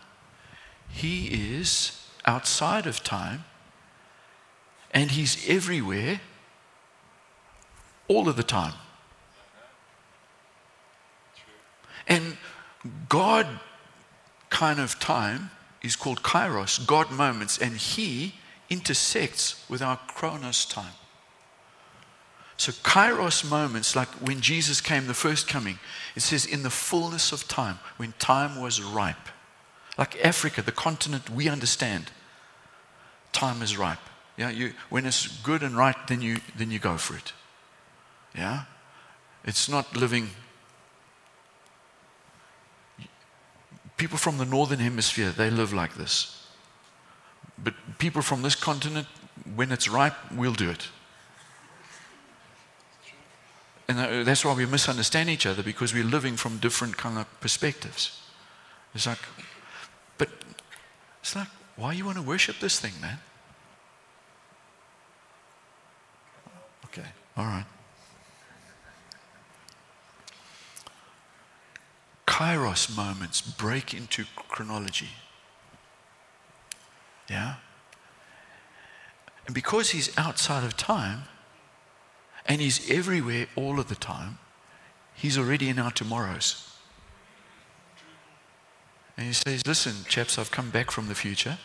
He 0.88 1.56
is 1.56 2.06
outside 2.26 2.86
of 2.86 3.02
time, 3.02 3.44
and 4.90 5.12
He's 5.12 5.48
everywhere 5.48 6.20
all 8.08 8.28
of 8.28 8.36
the 8.36 8.42
time. 8.42 8.74
And 12.08 12.36
God 13.08 13.46
kind 14.50 14.78
of 14.78 14.98
time 14.98 15.50
is 15.82 15.96
called 15.96 16.22
kairos, 16.22 16.84
God 16.86 17.10
moments, 17.10 17.58
and 17.58 17.76
He 17.76 18.34
intersects 18.70 19.68
with 19.68 19.82
our 19.82 19.98
chronos 20.08 20.64
time. 20.64 20.92
So, 22.56 22.72
kairos 22.72 23.48
moments, 23.48 23.94
like 23.94 24.08
when 24.14 24.40
Jesus 24.40 24.80
came, 24.80 25.06
the 25.06 25.14
first 25.14 25.46
coming, 25.46 25.78
it 26.14 26.20
says 26.20 26.46
in 26.46 26.62
the 26.62 26.70
fullness 26.70 27.32
of 27.32 27.46
time, 27.48 27.78
when 27.98 28.14
time 28.18 28.60
was 28.60 28.80
ripe. 28.80 29.28
Like 29.98 30.24
Africa, 30.24 30.62
the 30.62 30.72
continent 30.72 31.28
we 31.28 31.48
understand, 31.48 32.10
time 33.32 33.62
is 33.62 33.76
ripe. 33.76 33.98
Yeah, 34.38 34.50
you, 34.50 34.72
when 34.88 35.06
it's 35.06 35.26
good 35.42 35.62
and 35.62 35.76
right, 35.76 35.96
then 36.08 36.22
you, 36.22 36.38
then 36.56 36.70
you 36.70 36.78
go 36.78 36.96
for 36.96 37.16
it. 37.16 37.32
Yeah? 38.36 38.64
It's 39.44 39.68
not 39.68 39.96
living. 39.96 40.30
People 43.96 44.18
from 44.18 44.38
the 44.38 44.44
northern 44.44 44.78
hemisphere, 44.78 45.30
they 45.30 45.50
live 45.50 45.72
like 45.72 45.94
this. 45.94 46.46
But 47.62 47.74
people 47.98 48.22
from 48.22 48.42
this 48.42 48.54
continent, 48.54 49.06
when 49.54 49.72
it's 49.72 49.88
ripe, 49.88 50.14
we'll 50.34 50.52
do 50.52 50.70
it. 50.70 50.88
And 53.88 53.98
uh, 53.98 54.24
that's 54.24 54.44
why 54.44 54.52
we 54.54 54.66
misunderstand 54.66 55.30
each 55.30 55.46
other 55.46 55.62
because 55.62 55.94
we're 55.94 56.04
living 56.04 56.36
from 56.36 56.58
different 56.58 56.96
kind 56.96 57.18
of 57.18 57.40
perspectives. 57.40 58.20
It's 58.94 59.06
like, 59.06 59.20
but 60.18 60.28
it's 61.20 61.36
like, 61.36 61.48
why 61.76 61.92
you 61.92 62.04
want 62.04 62.16
to 62.16 62.22
worship 62.22 62.58
this 62.58 62.80
thing, 62.80 62.92
man? 63.00 63.18
Okay, 66.86 67.06
all 67.36 67.44
right. 67.44 67.64
Kairos 72.36 72.94
moments 72.94 73.40
break 73.40 73.94
into 73.94 74.26
chronology. 74.36 75.08
Yeah? 77.30 77.54
And 79.46 79.54
because 79.54 79.90
he's 79.90 80.16
outside 80.18 80.62
of 80.62 80.76
time 80.76 81.22
and 82.44 82.60
he's 82.60 82.90
everywhere 82.90 83.46
all 83.56 83.80
of 83.80 83.88
the 83.88 83.94
time, 83.94 84.36
he's 85.14 85.38
already 85.38 85.70
in 85.70 85.78
our 85.78 85.90
tomorrows. 85.90 86.76
And 89.16 89.26
he 89.26 89.32
says, 89.32 89.66
Listen, 89.66 90.04
chaps, 90.06 90.38
I've 90.38 90.50
come 90.50 90.68
back 90.68 90.90
from 90.90 91.08
the 91.08 91.14
future. 91.14 91.56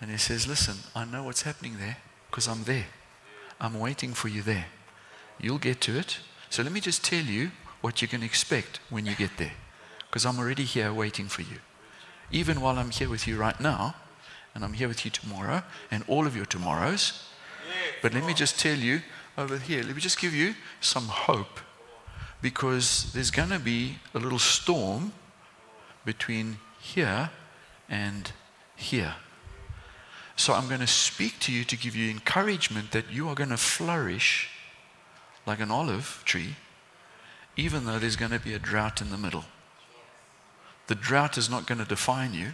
And 0.00 0.10
he 0.10 0.16
says, 0.16 0.48
Listen, 0.48 0.76
I 0.96 1.04
know 1.04 1.24
what's 1.24 1.42
happening 1.42 1.76
there 1.78 1.98
because 2.30 2.48
I'm 2.48 2.64
there. 2.64 2.86
I'm 3.60 3.78
waiting 3.78 4.12
for 4.12 4.28
you 4.28 4.42
there. 4.42 4.66
You'll 5.40 5.58
get 5.58 5.80
to 5.82 5.98
it. 5.98 6.18
So 6.50 6.62
let 6.62 6.72
me 6.72 6.80
just 6.80 7.04
tell 7.04 7.24
you 7.24 7.50
what 7.80 8.02
you 8.02 8.08
can 8.08 8.22
expect 8.22 8.80
when 8.90 9.06
you 9.06 9.14
get 9.14 9.36
there. 9.36 9.52
Because 10.06 10.24
I'm 10.24 10.38
already 10.38 10.64
here 10.64 10.92
waiting 10.92 11.26
for 11.26 11.42
you. 11.42 11.58
Even 12.30 12.60
while 12.60 12.78
I'm 12.78 12.90
here 12.90 13.08
with 13.08 13.26
you 13.26 13.36
right 13.36 13.58
now, 13.60 13.94
and 14.54 14.64
I'm 14.64 14.72
here 14.72 14.88
with 14.88 15.04
you 15.04 15.10
tomorrow, 15.10 15.62
and 15.90 16.04
all 16.08 16.26
of 16.26 16.34
your 16.34 16.46
tomorrows. 16.46 17.28
But 18.02 18.14
let 18.14 18.24
me 18.24 18.34
just 18.34 18.58
tell 18.58 18.76
you 18.76 19.02
over 19.36 19.58
here, 19.58 19.82
let 19.82 19.94
me 19.94 20.00
just 20.00 20.20
give 20.20 20.34
you 20.34 20.54
some 20.80 21.04
hope. 21.04 21.60
Because 22.40 23.12
there's 23.12 23.30
going 23.30 23.50
to 23.50 23.58
be 23.58 23.98
a 24.14 24.18
little 24.18 24.38
storm 24.38 25.12
between 26.04 26.58
here 26.80 27.30
and 27.88 28.32
here. 28.76 29.14
So 30.38 30.54
I'm 30.54 30.68
going 30.68 30.80
to 30.80 30.86
speak 30.86 31.40
to 31.40 31.52
you 31.52 31.64
to 31.64 31.76
give 31.76 31.96
you 31.96 32.08
encouragement 32.08 32.92
that 32.92 33.10
you 33.10 33.28
are 33.28 33.34
going 33.34 33.50
to 33.50 33.56
flourish 33.56 34.48
like 35.44 35.58
an 35.58 35.72
olive 35.72 36.22
tree, 36.24 36.54
even 37.56 37.84
though 37.84 37.98
there's 37.98 38.14
going 38.14 38.30
to 38.30 38.38
be 38.38 38.54
a 38.54 38.58
drought 38.60 39.00
in 39.02 39.10
the 39.10 39.18
middle. 39.18 39.46
The 40.86 40.94
drought 40.94 41.38
is 41.38 41.50
not 41.50 41.66
going 41.66 41.80
to 41.80 41.84
define 41.84 42.34
you. 42.34 42.52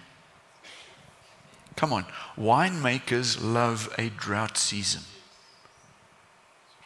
Come 1.77 1.93
on, 1.93 2.07
winemakers 2.39 3.39
love 3.43 3.95
a 3.99 4.09
drought 4.09 4.57
season. 4.57 5.03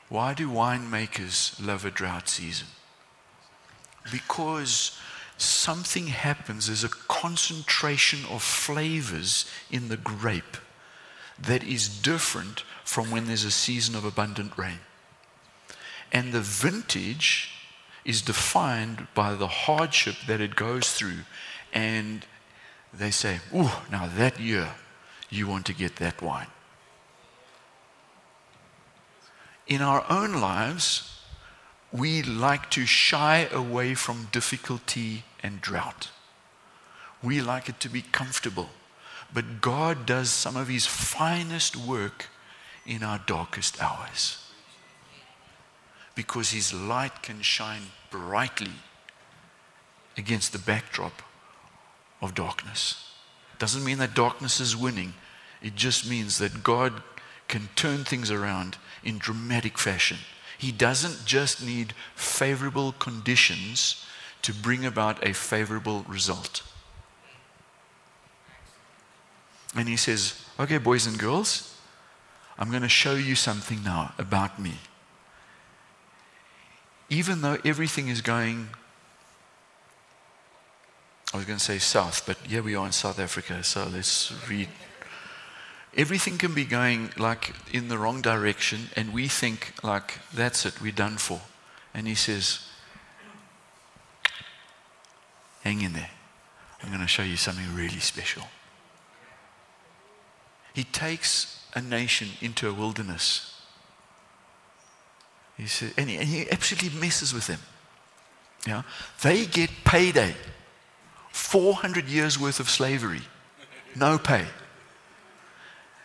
Why 0.08 0.34
do 0.34 0.50
winemakers 0.50 1.64
love 1.64 1.84
a 1.84 1.92
drought 1.92 2.28
season? 2.28 2.66
Because 4.10 4.98
something 5.36 6.08
happens, 6.08 6.66
there's 6.66 6.82
a 6.82 6.88
concentration 6.88 8.28
of 8.28 8.42
flavors 8.42 9.48
in 9.70 9.86
the 9.86 9.96
grape 9.96 10.56
that 11.38 11.62
is 11.62 11.88
different 11.88 12.64
from 12.84 13.10
when 13.10 13.26
there's 13.26 13.44
a 13.44 13.50
season 13.50 13.94
of 13.94 14.04
abundant 14.04 14.56
rain. 14.56 14.80
And 16.12 16.32
the 16.32 16.40
vintage 16.40 17.50
is 18.04 18.22
defined 18.22 19.06
by 19.14 19.34
the 19.34 19.48
hardship 19.48 20.14
that 20.26 20.40
it 20.40 20.56
goes 20.56 20.92
through. 20.92 21.20
And 21.72 22.24
they 22.92 23.10
say, 23.10 23.40
Ooh, 23.54 23.70
now 23.90 24.08
that 24.16 24.40
year, 24.40 24.70
you 25.28 25.46
want 25.46 25.66
to 25.66 25.74
get 25.74 25.96
that 25.96 26.22
wine. 26.22 26.46
In 29.66 29.82
our 29.82 30.04
own 30.08 30.40
lives, 30.40 31.20
we 31.92 32.22
like 32.22 32.70
to 32.70 32.86
shy 32.86 33.48
away 33.52 33.94
from 33.94 34.28
difficulty 34.32 35.24
and 35.42 35.60
drought. 35.60 36.10
We 37.22 37.42
like 37.42 37.68
it 37.68 37.80
to 37.80 37.90
be 37.90 38.02
comfortable. 38.02 38.70
But 39.32 39.60
God 39.60 40.06
does 40.06 40.30
some 40.30 40.56
of 40.56 40.68
his 40.68 40.86
finest 40.86 41.76
work 41.76 42.26
in 42.86 43.02
our 43.02 43.20
darkest 43.26 43.82
hours. 43.82 44.44
Because 46.14 46.50
his 46.50 46.72
light 46.72 47.22
can 47.22 47.42
shine 47.42 47.82
brightly 48.10 48.72
against 50.16 50.52
the 50.52 50.58
backdrop 50.58 51.22
of 52.20 52.34
darkness. 52.34 53.12
It 53.52 53.60
doesn't 53.60 53.84
mean 53.84 53.98
that 53.98 54.14
darkness 54.14 54.60
is 54.60 54.76
winning. 54.76 55.14
It 55.62 55.74
just 55.76 56.08
means 56.08 56.38
that 56.38 56.62
God 56.64 57.02
can 57.46 57.68
turn 57.76 58.04
things 58.04 58.30
around 58.30 58.76
in 59.04 59.18
dramatic 59.18 59.78
fashion. 59.78 60.18
He 60.58 60.72
doesn't 60.72 61.24
just 61.24 61.64
need 61.64 61.94
favorable 62.16 62.92
conditions 62.92 64.04
to 64.42 64.52
bring 64.52 64.84
about 64.84 65.24
a 65.24 65.32
favorable 65.32 66.04
result. 66.08 66.62
And 69.78 69.88
he 69.88 69.96
says, 69.96 70.44
Okay, 70.58 70.78
boys 70.78 71.06
and 71.06 71.16
girls, 71.16 71.76
I'm 72.58 72.68
going 72.70 72.82
to 72.82 72.88
show 72.88 73.14
you 73.14 73.36
something 73.36 73.84
now 73.84 74.12
about 74.18 74.58
me. 74.58 74.74
Even 77.08 77.42
though 77.42 77.58
everything 77.64 78.08
is 78.08 78.20
going, 78.20 78.70
I 81.32 81.36
was 81.36 81.46
going 81.46 81.58
to 81.58 81.64
say 81.64 81.78
south, 81.78 82.26
but 82.26 82.38
here 82.38 82.60
we 82.60 82.74
are 82.74 82.86
in 82.86 82.92
South 82.92 83.20
Africa, 83.20 83.62
so 83.62 83.88
let's 83.92 84.32
read. 84.48 84.68
Everything 85.96 86.38
can 86.38 86.54
be 86.54 86.64
going 86.64 87.10
like 87.16 87.54
in 87.72 87.86
the 87.86 87.98
wrong 87.98 88.20
direction, 88.20 88.88
and 88.96 89.12
we 89.12 89.28
think, 89.28 89.74
like, 89.84 90.18
that's 90.34 90.66
it, 90.66 90.80
we're 90.80 90.90
done 90.90 91.18
for. 91.18 91.40
And 91.94 92.08
he 92.08 92.16
says, 92.16 92.64
Hang 95.62 95.82
in 95.82 95.92
there. 95.92 96.10
I'm 96.82 96.88
going 96.88 97.00
to 97.00 97.06
show 97.06 97.22
you 97.22 97.36
something 97.36 97.74
really 97.74 98.00
special. 98.00 98.42
He 100.78 100.84
takes 100.84 101.60
a 101.74 101.82
nation 101.82 102.28
into 102.40 102.68
a 102.68 102.72
wilderness. 102.72 103.60
He 105.56 105.66
said, 105.66 105.92
and 105.96 106.08
he, 106.08 106.16
and 106.18 106.28
he 106.28 106.48
absolutely 106.52 106.96
messes 107.00 107.34
with 107.34 107.48
them. 107.48 107.58
Yeah? 108.64 108.82
They 109.20 109.46
get 109.46 109.70
payday. 109.84 110.36
400 111.32 112.06
years 112.06 112.38
worth 112.38 112.60
of 112.60 112.70
slavery. 112.70 113.22
No 113.96 114.18
pay. 114.18 114.44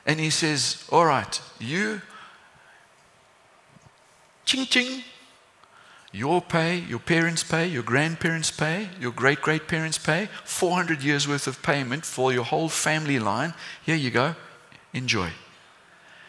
And 0.08 0.20
he 0.20 0.32
says, 0.32 0.88
All 0.92 1.06
right, 1.06 1.40
you, 1.60 2.02
ching 4.44 4.66
ching, 4.66 5.04
your 6.12 6.42
pay, 6.42 6.80
your 6.80 6.98
parents' 6.98 7.44
pay, 7.44 7.68
your 7.68 7.84
grandparents' 7.84 8.50
pay, 8.50 8.90
your 9.00 9.12
great 9.12 9.40
great 9.44 9.68
parents' 9.68 10.00
pay, 10.00 10.30
400 10.46 11.04
years 11.04 11.28
worth 11.28 11.46
of 11.46 11.62
payment 11.62 12.06
for 12.06 12.34
your 12.34 12.44
whole 12.44 12.70
family 12.70 13.20
line. 13.20 13.54
Here 13.86 13.96
you 13.96 14.10
go, 14.10 14.36
enjoy. 14.94 15.32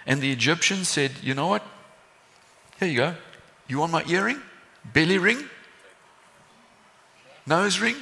And 0.06 0.20
the 0.20 0.32
Egyptians 0.32 0.88
said, 0.88 1.12
You 1.22 1.34
know 1.34 1.46
what? 1.46 1.62
Here 2.78 2.88
you 2.88 2.96
go. 2.96 3.14
You 3.68 3.78
want 3.78 3.92
my 3.92 4.04
earring? 4.06 4.40
Belly 4.92 5.18
ring? 5.18 5.48
Nose 7.46 7.80
ring? 7.80 7.96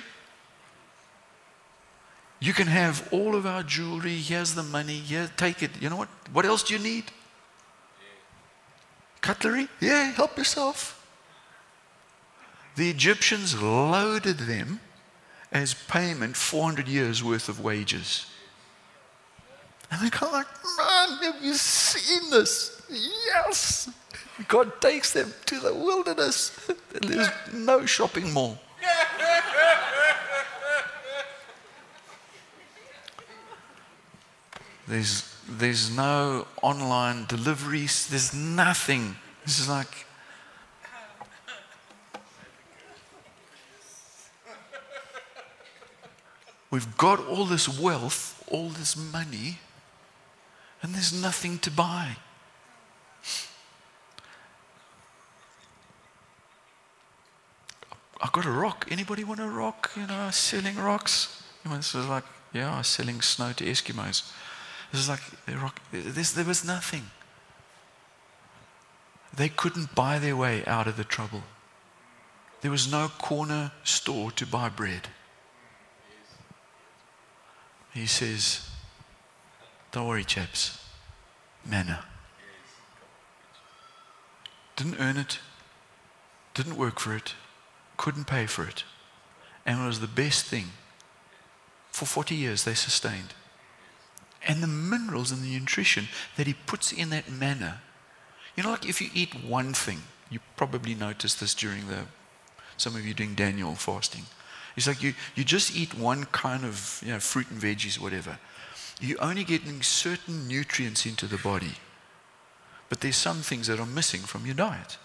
You 2.41 2.53
can 2.53 2.67
have 2.67 3.09
all 3.13 3.37
of 3.37 3.47
our 3.47 3.63
jewelry. 3.63 4.17
Here's 4.17 4.55
the 4.55 4.65
money. 4.65 4.95
Here, 4.95 5.31
take 5.37 5.63
it. 5.63 5.71
You 5.81 5.91
know 5.91 5.97
what? 5.97 6.09
What 6.33 6.45
else 6.45 6.65
do 6.65 6.75
you 6.75 6.81
need? 6.81 7.05
Cutlery? 9.21 9.69
Yeah, 9.81 10.11
help 10.11 10.37
yourself. 10.37 10.99
The 12.75 12.91
Egyptians 12.91 13.61
loaded 13.63 14.39
them 14.39 14.81
as 15.53 15.75
payment 15.75 16.37
400 16.37 16.89
years 16.89 17.23
worth 17.23 17.49
of 17.49 17.61
wages. 17.61 18.27
And 19.93 20.01
they're 20.01 20.11
kind 20.11 20.29
of 20.29 20.33
like, 20.33 20.47
man, 20.79 21.19
have 21.35 21.45
you 21.45 21.53
seen 21.53 22.31
this? 22.31 22.81
Yes. 22.91 23.91
God 24.49 24.81
takes 24.81 25.13
them 25.13 25.35
to 25.45 25.61
the 25.61 25.75
wilderness. 25.75 26.67
There's 27.03 27.29
no 27.53 27.85
shopping 27.85 28.33
mall. 28.33 28.59
There's, 34.89 35.33
there's 35.49 35.97
no 35.97 36.49
online 36.61 37.27
deliveries. 37.27 38.09
There's 38.09 38.35
nothing. 38.35 39.15
This 39.45 39.61
is 39.61 39.69
like, 39.69 40.07
we've 46.71 46.97
got 46.99 47.25
all 47.27 47.45
this 47.47 47.69
wealth, 47.69 48.43
all 48.51 48.71
this 48.71 48.97
money, 48.97 49.61
and 50.83 50.95
there's 50.95 51.13
nothing 51.13 51.59
to 51.61 51.71
buy. 51.71 52.17
I've 58.21 58.33
got 58.33 58.45
a 58.45 58.51
rock. 58.51 58.87
Anybody 58.91 59.25
want 59.25 59.41
a 59.41 59.49
rock? 59.49 59.91
You 59.97 60.07
know, 60.07 60.31
selling 60.31 60.77
rocks. 60.77 61.43
This 61.65 61.95
was 61.95 62.07
like, 62.07 62.25
yeah, 62.53 62.77
I'm 62.77 62.85
selling 62.85 63.21
snow 63.21 63.53
to 63.53 63.65
Eskimos. 63.65 64.33
This 64.91 65.01
is 65.01 65.09
like 65.09 65.23
a 65.49 65.57
rock. 65.57 65.81
This, 65.91 66.33
there 66.33 66.45
was 66.45 66.65
nothing. 66.65 67.05
They 69.35 69.49
couldn't 69.49 69.95
buy 69.95 70.19
their 70.19 70.37
way 70.37 70.65
out 70.67 70.87
of 70.87 70.97
the 70.97 71.05
trouble. 71.05 71.43
There 72.61 72.71
was 72.71 72.91
no 72.91 73.09
corner 73.19 73.73
store 73.83 74.31
to 74.33 74.47
buy 74.47 74.69
bread. 74.69 75.09
He 77.93 78.07
says, 78.07 78.69
Don't 79.93 80.09
worry, 80.09 80.25
chaps. 80.25 80.79
Manna. 81.65 82.05
Didn't 84.75 84.97
earn 84.99 85.19
it, 85.19 85.39
didn't 86.55 86.77
work 86.77 86.99
for 86.99 87.15
it, 87.15 87.35
couldn't 87.99 88.25
pay 88.25 88.47
for 88.47 88.67
it. 88.67 88.85
And 89.65 89.81
it 89.81 89.87
was 89.87 90.01
the 90.01 90.09
best 90.09 90.47
thing. 90.47 90.67
For 91.93 92.07
40 92.07 92.35
years, 92.35 92.65
they 92.65 92.75
sustained. 92.75 93.35
And 94.49 94.63
the 94.63 94.67
minerals 94.67 95.31
and 95.31 95.43
the 95.43 95.59
nutrition 95.59 96.09
that 96.37 96.47
he 96.47 96.55
puts 96.55 96.91
in 96.91 97.11
that 97.11 97.31
manna. 97.31 97.83
You 98.57 98.63
know, 98.63 98.71
like 98.71 98.89
if 98.89 99.01
you 99.01 99.11
eat 99.15 99.45
one 99.45 99.73
thing, 99.73 100.03
you 100.31 100.41
probably 100.57 100.95
noticed 100.95 101.39
this 101.39 101.55
during 101.55 101.87
the, 101.87 102.07
some 102.77 102.97
of 102.97 103.07
you 103.07 103.15
doing 103.15 103.35
Daniel 103.35 103.75
fasting. 103.75 104.25
It's 104.75 104.87
like 104.87 105.03
you, 105.03 105.15
you 105.35 105.45
just 105.45 105.77
eat 105.77 105.95
one 105.95 106.25
kind 106.25 106.65
of 106.65 107.03
you 107.05 107.13
know, 107.13 107.21
fruit 107.21 107.51
and 107.51 107.61
veggies, 107.61 108.01
whatever. 108.01 108.39
You're 109.01 109.23
only 109.23 109.45
getting 109.45 109.83
certain 109.83 110.47
nutrients 110.47 111.07
into 111.07 111.27
the 111.27 111.39
body. 111.39 111.75
But 112.89 113.01
there's 113.01 113.17
some 113.17 113.39
things 113.39 113.67
that 113.67 113.81
are 113.81 113.87
missing 113.87 114.21
from 114.21 114.47
your 114.47 114.55
diet 114.55 114.99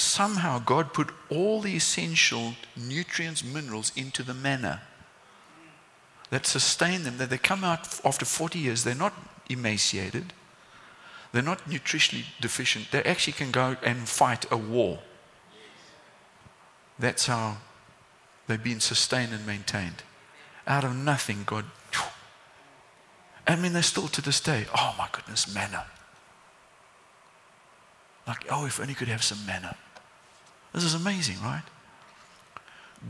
somehow 0.00 0.58
God 0.58 0.92
put 0.92 1.10
all 1.28 1.60
the 1.60 1.76
essential 1.76 2.54
nutrients, 2.76 3.44
minerals 3.44 3.92
into 3.94 4.22
the 4.22 4.34
manna 4.34 4.82
that 6.30 6.46
sustain 6.46 7.02
them, 7.02 7.18
that 7.18 7.30
they 7.30 7.38
come 7.38 7.64
out 7.64 8.00
after 8.04 8.24
40 8.24 8.58
years, 8.58 8.84
they're 8.84 8.94
not 8.94 9.14
emaciated, 9.48 10.32
they're 11.32 11.42
not 11.42 11.68
nutritionally 11.68 12.24
deficient, 12.40 12.90
they 12.92 13.02
actually 13.02 13.32
can 13.32 13.50
go 13.50 13.76
and 13.82 14.08
fight 14.08 14.50
a 14.50 14.56
war. 14.56 15.00
That's 16.98 17.26
how 17.26 17.58
they've 18.46 18.62
been 18.62 18.80
sustained 18.80 19.32
and 19.32 19.46
maintained. 19.46 20.02
Out 20.66 20.84
of 20.84 20.94
nothing, 20.94 21.42
God. 21.46 21.64
I 23.50 23.56
mean, 23.56 23.72
they're 23.72 23.82
still 23.82 24.06
to 24.08 24.22
this 24.22 24.38
day, 24.38 24.66
oh 24.76 24.94
my 24.96 25.08
goodness, 25.10 25.52
manna. 25.52 25.84
Like, 28.26 28.46
oh, 28.48 28.64
if 28.64 28.78
only 28.78 28.94
could 28.94 29.08
have 29.08 29.24
some 29.24 29.44
manna. 29.44 29.76
This 30.72 30.84
is 30.84 30.94
amazing, 30.94 31.40
right? 31.42 31.64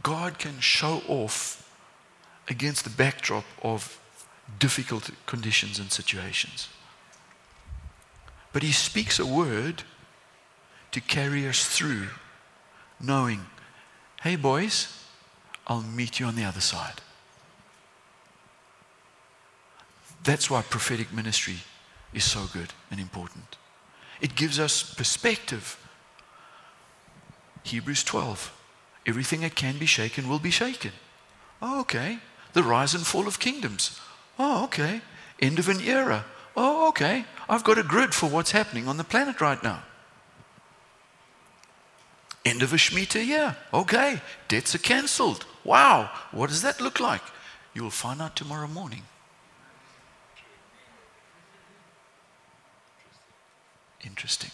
God 0.03 0.39
can 0.39 0.59
show 0.61 1.03
off 1.09 1.71
against 2.49 2.85
the 2.85 2.91
backdrop 2.91 3.45
of 3.63 4.01
difficult 4.59 5.11
conditions 5.27 5.79
and 5.79 5.93
situations. 5.93 6.69
But 8.55 8.63
He 8.63 8.73
speaks 8.73 9.19
a 9.19 9.27
word 9.27 9.83
to 10.93 11.01
carry 11.03 11.47
us 11.47 11.67
through, 11.67 12.09
knowing, 12.99 13.45
hey, 14.23 14.37
boys, 14.37 15.05
I'll 15.67 15.83
meet 15.83 16.19
you 16.19 16.25
on 16.25 16.35
the 16.35 16.45
other 16.45 16.63
side. 16.63 17.03
That's 20.23 20.51
why 20.51 20.63
prophetic 20.63 21.13
ministry 21.13 21.57
is 22.13 22.25
so 22.25 22.47
good 22.53 22.73
and 22.91 23.01
important. 23.01 23.57
It 24.21 24.37
gives 24.37 24.59
us 24.59 24.83
perspective 24.83 25.77
Hebrews 27.63 28.05
12. 28.05 28.57
Everything 29.07 29.41
that 29.41 29.55
can 29.55 29.79
be 29.79 29.87
shaken 29.87 30.29
will 30.29 30.39
be 30.39 30.51
shaken. 30.51 30.93
Oh, 31.63 31.81
okay. 31.81 32.19
The 32.53 32.63
rise 32.63 32.95
and 32.95 33.07
fall 33.07 33.27
of 33.27 33.39
kingdoms. 33.39 34.01
Oh, 34.39 34.65
okay. 34.65 35.01
End 35.41 35.59
of 35.59 35.69
an 35.69 35.81
era. 35.81 36.25
Oh, 36.57 36.89
okay. 36.89 37.25
I've 37.49 37.65
got 37.65 37.79
a 37.79 37.83
grid 37.83 38.15
for 38.15 38.29
what's 38.29 38.51
happening 38.51 38.89
on 38.89 38.97
the 38.97 39.05
planet 39.05 39.41
right 39.41 39.63
now. 39.63 39.83
End 42.45 42.63
of 42.63 42.73
a 42.73 42.77
Shemitah 42.77 43.27
year. 43.27 43.57
Okay. 43.73 44.21
Debts 44.49 44.75
are 44.75 44.79
cancelled. 44.79 45.47
Wow. 45.65 46.11
What 46.33 46.49
does 46.49 46.63
that 46.63 46.81
look 46.81 47.01
like? 47.01 47.23
You'll 47.75 47.91
find 47.91 48.21
out 48.21 48.37
tomorrow 48.37 48.67
morning. 48.67 49.03
Interesting. 54.05 54.51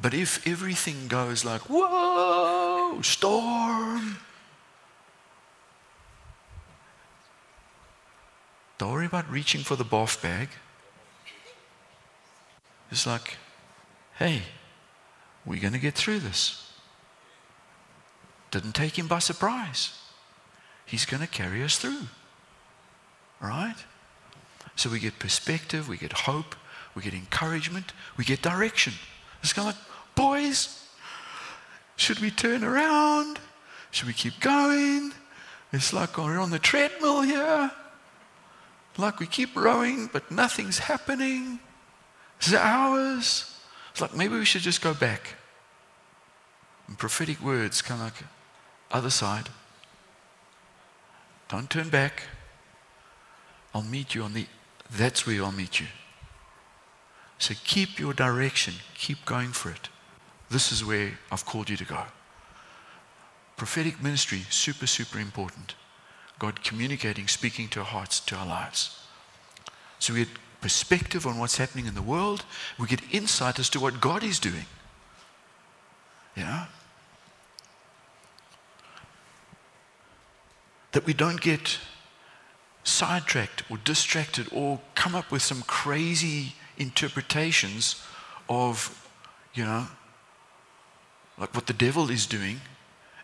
But 0.00 0.14
if 0.14 0.46
everything 0.46 1.06
goes 1.08 1.44
like, 1.44 1.62
whoa, 1.62 3.00
storm, 3.02 4.18
don't 8.78 8.92
worry 8.92 9.06
about 9.06 9.30
reaching 9.30 9.60
for 9.60 9.76
the 9.76 9.84
bath 9.84 10.22
bag. 10.22 10.48
It's 12.90 13.06
like, 13.06 13.36
hey, 14.18 14.42
we're 15.44 15.60
going 15.60 15.72
to 15.72 15.78
get 15.78 15.94
through 15.94 16.20
this. 16.20 16.72
Didn't 18.50 18.74
take 18.74 18.98
him 18.98 19.08
by 19.08 19.18
surprise. 19.18 19.98
He's 20.84 21.06
going 21.06 21.22
to 21.22 21.26
carry 21.26 21.62
us 21.62 21.78
through. 21.78 22.06
Right? 23.40 23.76
So 24.76 24.90
we 24.90 24.98
get 24.98 25.18
perspective, 25.18 25.88
we 25.88 25.96
get 25.96 26.12
hope, 26.12 26.54
we 26.94 27.02
get 27.02 27.14
encouragement, 27.14 27.92
we 28.16 28.24
get 28.24 28.42
direction. 28.42 28.92
It's 29.42 29.52
kind 29.52 29.68
of 29.68 29.74
like, 29.74 29.84
boys, 30.14 30.86
should 31.96 32.18
we 32.20 32.30
turn 32.30 32.64
around? 32.64 33.38
Should 33.90 34.06
we 34.06 34.12
keep 34.12 34.40
going? 34.40 35.12
It's 35.72 35.92
like 35.92 36.18
we're 36.18 36.38
on 36.38 36.50
the 36.50 36.58
treadmill 36.58 37.22
here. 37.22 37.70
Like 38.98 39.20
we 39.20 39.26
keep 39.26 39.56
rowing, 39.56 40.08
but 40.12 40.30
nothing's 40.30 40.78
happening. 40.78 41.60
It's 42.38 42.52
hours. 42.52 43.56
It's 43.92 44.00
like 44.00 44.14
maybe 44.14 44.34
we 44.34 44.44
should 44.44 44.62
just 44.62 44.82
go 44.82 44.92
back. 44.92 45.36
And 46.88 46.98
prophetic 46.98 47.40
words 47.40 47.80
kind 47.80 48.00
of 48.00 48.06
like 48.06 48.24
other 48.90 49.10
side. 49.10 49.48
Don't 51.48 51.70
turn 51.70 51.88
back. 51.88 52.24
I'll 53.74 53.82
meet 53.82 54.14
you 54.14 54.22
on 54.22 54.34
the, 54.34 54.46
that's 54.90 55.26
where 55.26 55.42
I'll 55.42 55.52
meet 55.52 55.80
you. 55.80 55.86
So 57.42 57.54
keep 57.64 57.98
your 57.98 58.12
direction, 58.12 58.74
keep 58.94 59.24
going 59.24 59.48
for 59.48 59.68
it. 59.72 59.88
This 60.48 60.70
is 60.70 60.84
where 60.84 61.18
I've 61.32 61.44
called 61.44 61.68
you 61.68 61.76
to 61.76 61.84
go. 61.84 62.04
Prophetic 63.56 64.00
ministry, 64.00 64.42
super, 64.48 64.86
super 64.86 65.18
important. 65.18 65.74
God 66.38 66.62
communicating, 66.62 67.26
speaking 67.26 67.66
to 67.70 67.80
our 67.80 67.84
hearts, 67.84 68.20
to 68.20 68.36
our 68.36 68.46
lives. 68.46 69.04
So 69.98 70.12
we 70.12 70.20
get 70.20 70.28
perspective 70.60 71.26
on 71.26 71.36
what's 71.36 71.56
happening 71.56 71.86
in 71.86 71.96
the 71.96 72.00
world, 72.00 72.44
we 72.78 72.86
get 72.86 73.00
insight 73.10 73.58
as 73.58 73.68
to 73.70 73.80
what 73.80 74.00
God 74.00 74.22
is 74.22 74.38
doing. 74.38 74.66
Yeah? 76.36 76.66
That 80.92 81.06
we 81.06 81.12
don't 81.12 81.40
get 81.40 81.80
sidetracked 82.84 83.68
or 83.68 83.78
distracted 83.78 84.46
or 84.52 84.80
come 84.94 85.16
up 85.16 85.32
with 85.32 85.42
some 85.42 85.62
crazy 85.62 86.54
interpretations 86.76 88.02
of, 88.48 89.08
you 89.54 89.64
know, 89.64 89.86
like 91.38 91.54
what 91.54 91.66
the 91.66 91.72
devil 91.72 92.10
is 92.10 92.26
doing, 92.26 92.60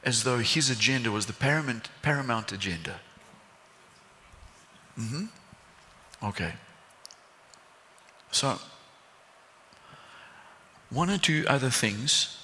as 0.05 0.25
though 0.25 0.39
his 0.39 0.71
agenda 0.71 1.11
was 1.11 1.27
the 1.27 1.33
paramount, 1.33 1.89
paramount 2.03 2.53
agenda. 2.53 3.01
Mm-hmm. 4.99 5.27
Okay. 6.23 6.53
So, 8.31 8.59
one 10.91 11.11
or 11.11 11.19
two 11.19 11.45
other 11.47 11.71
things 11.71 12.37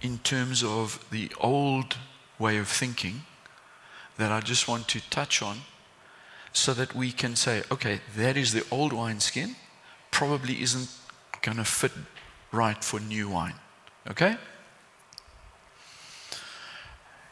in 0.00 0.18
terms 0.18 0.62
of 0.62 1.04
the 1.10 1.30
old 1.40 1.96
way 2.38 2.56
of 2.58 2.68
thinking 2.68 3.22
that 4.16 4.32
I 4.32 4.40
just 4.40 4.68
want 4.68 4.88
to 4.88 5.00
touch 5.10 5.42
on 5.42 5.58
so 6.52 6.72
that 6.74 6.94
we 6.94 7.12
can 7.12 7.36
say, 7.36 7.62
okay, 7.70 8.00
that 8.16 8.36
is 8.36 8.52
the 8.52 8.64
old 8.70 8.92
wineskin, 8.92 9.56
probably 10.18 10.60
isn't 10.60 10.88
going 11.42 11.58
to 11.58 11.64
fit 11.64 11.92
right 12.50 12.82
for 12.82 12.98
new 12.98 13.28
wine. 13.28 13.54
Okay? 14.10 14.36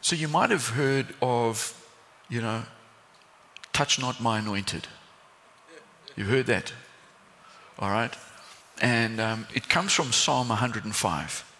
So 0.01 0.15
you 0.15 0.29
might 0.29 0.51
have 0.51 0.69
heard 0.69 1.07
of, 1.21 1.75
you 2.29 2.41
know, 2.41 2.63
touch 3.73 4.01
not 4.01 4.21
my 4.21 4.39
anointed. 4.39 4.87
You've 6.15 6.29
heard 6.29 6.47
that. 6.47 6.73
All 7.81 7.91
right? 7.91 8.15
And 8.81 9.21
um, 9.21 9.49
it 9.53 9.69
comes 9.69 9.93
from 9.93 10.13
Psalm 10.13 10.49
105. 10.49 11.53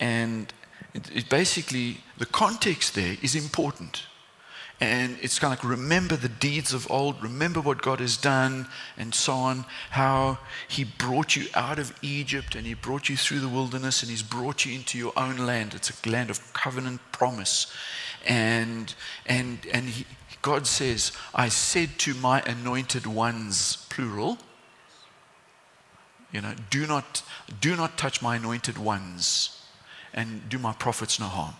And 0.00 0.54
it, 0.94 1.10
it 1.14 1.28
basically, 1.28 1.98
the 2.16 2.24
context 2.24 2.94
there 2.94 3.18
is 3.20 3.34
important. 3.34 4.04
And 4.80 5.18
it's 5.20 5.38
kind 5.38 5.52
of 5.52 5.62
like 5.62 5.70
remember 5.70 6.16
the 6.16 6.30
deeds 6.30 6.72
of 6.72 6.90
old, 6.90 7.22
remember 7.22 7.60
what 7.60 7.82
God 7.82 8.00
has 8.00 8.16
done, 8.16 8.66
and 8.96 9.14
so 9.14 9.34
on. 9.34 9.66
How 9.90 10.38
He 10.68 10.84
brought 10.84 11.36
you 11.36 11.48
out 11.54 11.78
of 11.78 11.92
Egypt 12.00 12.54
and 12.54 12.66
He 12.66 12.72
brought 12.72 13.10
you 13.10 13.16
through 13.16 13.40
the 13.40 13.48
wilderness 13.48 14.02
and 14.02 14.10
He's 14.10 14.22
brought 14.22 14.64
you 14.64 14.74
into 14.74 14.96
your 14.96 15.12
own 15.18 15.36
land. 15.36 15.74
It's 15.74 15.90
a 15.90 16.08
land 16.08 16.30
of 16.30 16.52
covenant 16.54 17.00
promise. 17.12 17.70
And, 18.26 18.94
and, 19.26 19.58
and 19.72 19.86
he, 19.86 20.06
God 20.42 20.66
says, 20.66 21.12
I 21.34 21.48
said 21.48 21.98
to 21.98 22.14
my 22.14 22.40
anointed 22.42 23.06
ones, 23.06 23.86
plural, 23.90 24.38
you 26.32 26.40
know, 26.40 26.54
do 26.70 26.86
not, 26.86 27.22
do 27.60 27.76
not 27.76 27.98
touch 27.98 28.22
my 28.22 28.36
anointed 28.36 28.78
ones 28.78 29.62
and 30.14 30.48
do 30.48 30.58
my 30.58 30.72
prophets 30.72 31.20
no 31.20 31.26
harm. 31.26 31.54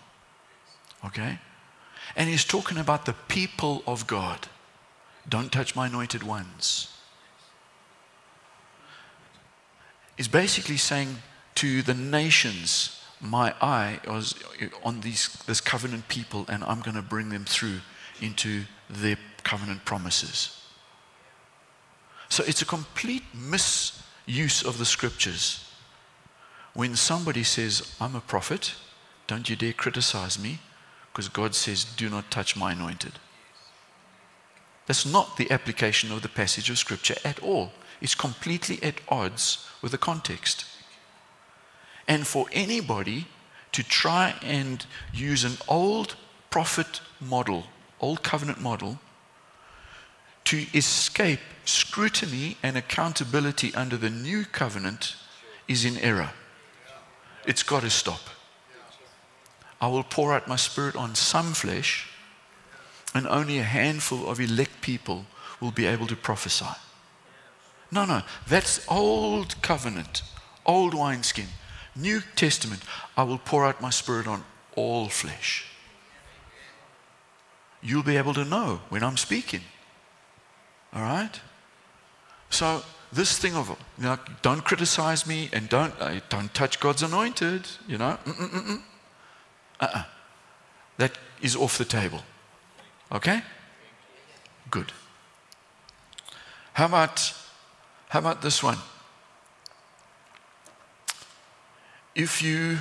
Okay? 1.05 1.39
And 2.15 2.29
he's 2.29 2.45
talking 2.45 2.77
about 2.77 3.05
the 3.05 3.13
people 3.13 3.83
of 3.87 4.07
God. 4.07 4.47
Don't 5.27 5.51
touch 5.51 5.75
my 5.75 5.87
anointed 5.87 6.23
ones. 6.23 6.91
He's 10.17 10.27
basically 10.27 10.77
saying 10.77 11.17
to 11.55 11.81
the 11.81 11.93
nations, 11.93 13.01
My 13.19 13.53
eye 13.61 13.99
is 14.07 14.35
on 14.83 15.01
these, 15.01 15.29
this 15.47 15.61
covenant 15.61 16.07
people, 16.07 16.45
and 16.49 16.63
I'm 16.63 16.81
going 16.81 16.95
to 16.95 17.01
bring 17.01 17.29
them 17.29 17.45
through 17.45 17.81
into 18.19 18.63
their 18.89 19.17
covenant 19.43 19.85
promises. 19.85 20.57
So 22.29 22.43
it's 22.47 22.61
a 22.61 22.65
complete 22.65 23.23
misuse 23.33 24.63
of 24.63 24.77
the 24.77 24.85
scriptures. 24.85 25.67
When 26.73 26.95
somebody 26.95 27.43
says, 27.43 27.95
I'm 27.99 28.15
a 28.15 28.21
prophet, 28.21 28.75
don't 29.27 29.49
you 29.49 29.55
dare 29.55 29.73
criticize 29.73 30.39
me, 30.39 30.59
because 31.11 31.27
God 31.27 31.55
says, 31.55 31.83
Do 31.83 32.09
not 32.09 32.31
touch 32.31 32.55
my 32.55 32.71
anointed. 32.71 33.13
That's 34.87 35.05
not 35.05 35.37
the 35.37 35.51
application 35.51 36.11
of 36.11 36.21
the 36.21 36.29
passage 36.29 36.69
of 36.69 36.77
Scripture 36.77 37.15
at 37.23 37.39
all. 37.39 37.71
It's 38.01 38.15
completely 38.15 38.81
at 38.81 39.01
odds 39.09 39.67
with 39.81 39.91
the 39.91 39.97
context. 39.97 40.65
And 42.07 42.25
for 42.25 42.47
anybody 42.51 43.27
to 43.71 43.83
try 43.83 44.35
and 44.41 44.85
use 45.13 45.43
an 45.43 45.57
old 45.67 46.15
prophet 46.49 46.99
model, 47.19 47.65
old 47.99 48.23
covenant 48.23 48.59
model, 48.59 48.99
to 50.45 50.65
escape 50.73 51.39
scrutiny 51.63 52.57
and 52.63 52.75
accountability 52.75 53.73
under 53.75 53.95
the 53.95 54.09
new 54.09 54.43
covenant 54.45 55.15
is 55.67 55.85
in 55.85 55.97
error. 55.99 56.31
It's 57.45 57.63
got 57.63 57.83
to 57.83 57.89
stop. 57.89 58.19
I 59.81 59.87
will 59.87 60.03
pour 60.03 60.31
out 60.31 60.47
my 60.47 60.57
spirit 60.57 60.95
on 60.95 61.15
some 61.15 61.53
flesh, 61.53 62.07
and 63.15 63.27
only 63.27 63.57
a 63.57 63.63
handful 63.63 64.29
of 64.29 64.39
elect 64.39 64.81
people 64.81 65.25
will 65.59 65.71
be 65.71 65.87
able 65.87 66.05
to 66.07 66.15
prophesy. 66.15 66.77
No, 67.91 68.05
no, 68.05 68.21
that's 68.47 68.85
old 68.87 69.59
covenant, 69.63 70.21
old 70.65 70.93
wineskin. 70.93 71.47
New 71.95 72.21
Testament, 72.35 72.83
I 73.17 73.23
will 73.23 73.39
pour 73.39 73.65
out 73.65 73.81
my 73.81 73.89
spirit 73.89 74.27
on 74.27 74.45
all 74.75 75.09
flesh. 75.09 75.65
You'll 77.81 78.03
be 78.03 78.17
able 78.17 78.35
to 78.35 78.45
know 78.45 78.81
when 78.89 79.03
I'm 79.03 79.17
speaking. 79.17 79.61
All 80.93 81.01
right? 81.01 81.41
So, 82.49 82.83
this 83.11 83.37
thing 83.37 83.55
of, 83.55 83.69
you 83.97 84.03
know, 84.03 84.17
don't 84.41 84.63
criticize 84.63 85.25
me 85.25 85.49
and 85.51 85.67
don't, 85.67 85.93
uh, 85.99 86.19
don't 86.29 86.53
touch 86.53 86.79
God's 86.79 87.01
anointed, 87.01 87.67
you 87.87 87.97
know, 87.97 88.17
Mm-mm-mm. 88.25 88.81
Uh-uh. 89.81 90.03
That 90.97 91.17
is 91.41 91.55
off 91.55 91.77
the 91.77 91.85
table. 91.85 92.21
Okay? 93.11 93.41
Good. 94.69 94.91
How 96.73 96.85
about 96.85 97.33
how 98.09 98.19
about 98.19 98.41
this 98.41 98.61
one? 98.61 98.77
If 102.13 102.41
you 102.43 102.79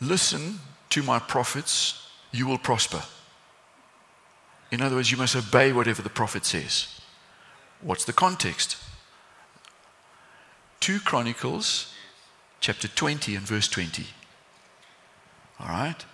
listen 0.00 0.58
to 0.90 1.02
my 1.04 1.20
prophets, 1.20 2.08
you 2.32 2.48
will 2.48 2.58
prosper. 2.58 3.02
In 4.72 4.82
other 4.82 4.96
words, 4.96 5.12
you 5.12 5.16
must 5.16 5.36
obey 5.36 5.72
whatever 5.72 6.02
the 6.02 6.10
prophet 6.10 6.44
says. 6.44 7.00
What's 7.80 8.04
the 8.04 8.12
context? 8.12 8.76
2 10.80 11.00
Chronicles 11.00 11.94
chapter 12.58 12.88
20 12.88 13.36
and 13.36 13.46
verse 13.46 13.68
20. 13.68 14.06
All 15.60 15.68
right? 15.68 16.04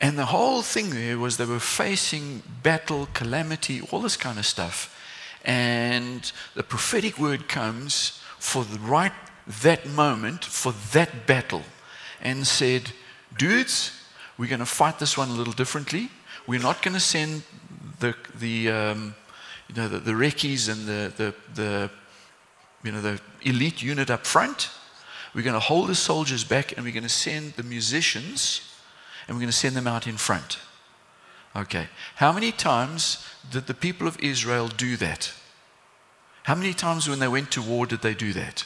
And 0.00 0.18
the 0.18 0.26
whole 0.26 0.62
thing 0.62 0.90
there 0.90 1.18
was 1.18 1.36
they 1.36 1.44
were 1.44 1.60
facing 1.60 2.42
battle, 2.62 3.08
calamity, 3.14 3.80
all 3.90 4.00
this 4.00 4.16
kind 4.16 4.38
of 4.38 4.46
stuff. 4.46 4.94
And 5.44 6.30
the 6.54 6.62
prophetic 6.62 7.18
word 7.18 7.48
comes 7.48 8.20
for 8.38 8.64
the 8.64 8.78
right 8.78 9.12
that 9.62 9.86
moment, 9.86 10.44
for 10.44 10.72
that 10.92 11.26
battle, 11.26 11.62
and 12.20 12.46
said, 12.46 12.92
Dudes, 13.36 13.92
we're 14.36 14.48
going 14.48 14.60
to 14.60 14.66
fight 14.66 14.98
this 14.98 15.16
one 15.16 15.28
a 15.28 15.32
little 15.32 15.52
differently. 15.52 16.10
We're 16.46 16.60
not 16.60 16.82
going 16.82 16.94
to 16.94 17.00
send 17.00 17.42
the, 17.98 18.14
the, 18.38 18.70
um, 18.70 19.14
you 19.68 19.74
know, 19.74 19.88
the, 19.88 19.98
the 19.98 20.14
recce's 20.14 20.68
and 20.68 20.86
the, 20.86 21.12
the, 21.16 21.34
the, 21.54 21.90
you 22.84 22.92
know, 22.92 23.00
the 23.00 23.20
elite 23.42 23.82
unit 23.82 24.10
up 24.10 24.26
front. 24.26 24.70
We're 25.38 25.44
going 25.44 25.54
to 25.54 25.60
hold 25.60 25.86
the 25.86 25.94
soldiers 25.94 26.42
back 26.42 26.72
and 26.72 26.84
we're 26.84 26.92
going 26.92 27.04
to 27.04 27.08
send 27.08 27.52
the 27.52 27.62
musicians 27.62 28.60
and 29.28 29.36
we're 29.36 29.42
going 29.42 29.52
to 29.52 29.56
send 29.56 29.76
them 29.76 29.86
out 29.86 30.08
in 30.08 30.16
front. 30.16 30.58
Okay. 31.54 31.86
How 32.16 32.32
many 32.32 32.50
times 32.50 33.24
did 33.48 33.68
the 33.68 33.72
people 33.72 34.08
of 34.08 34.18
Israel 34.18 34.66
do 34.66 34.96
that? 34.96 35.32
How 36.42 36.56
many 36.56 36.74
times 36.74 37.08
when 37.08 37.20
they 37.20 37.28
went 37.28 37.52
to 37.52 37.62
war 37.62 37.86
did 37.86 38.02
they 38.02 38.14
do 38.14 38.32
that? 38.32 38.64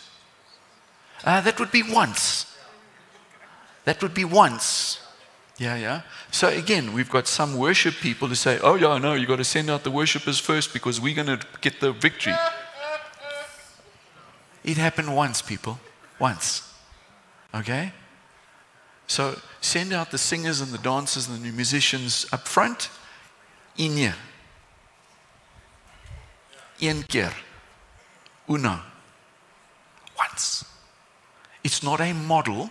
Uh, 1.24 1.42
that 1.42 1.60
would 1.60 1.70
be 1.70 1.82
once. 1.82 2.56
That 3.84 4.02
would 4.02 4.14
be 4.14 4.24
once. 4.24 4.98
Yeah, 5.58 5.76
yeah. 5.76 6.00
So 6.30 6.48
again, 6.48 6.94
we've 6.94 7.10
got 7.10 7.28
some 7.28 7.58
worship 7.58 7.96
people 7.96 8.28
who 8.28 8.34
say, 8.34 8.58
oh, 8.62 8.76
yeah, 8.76 8.96
no, 8.96 9.12
you've 9.12 9.28
got 9.28 9.36
to 9.36 9.44
send 9.44 9.68
out 9.68 9.84
the 9.84 9.90
worshippers 9.90 10.38
first 10.38 10.72
because 10.72 11.02
we're 11.02 11.22
going 11.22 11.38
to 11.38 11.46
get 11.60 11.80
the 11.80 11.92
victory. 11.92 12.32
It 14.64 14.78
happened 14.78 15.14
once, 15.14 15.42
people. 15.42 15.78
Once. 16.22 16.72
Okay? 17.52 17.92
So 19.08 19.34
send 19.60 19.92
out 19.92 20.12
the 20.12 20.18
singers 20.18 20.60
and 20.60 20.70
the 20.72 20.78
dancers 20.78 21.28
and 21.28 21.42
the 21.42 21.50
musicians 21.50 22.26
up 22.32 22.46
front. 22.46 22.90
Een 23.76 24.14
keer. 27.08 27.34
Una. 28.48 28.84
Once. 30.16 30.64
It's 31.64 31.82
not 31.82 32.00
a 32.00 32.12
model 32.12 32.70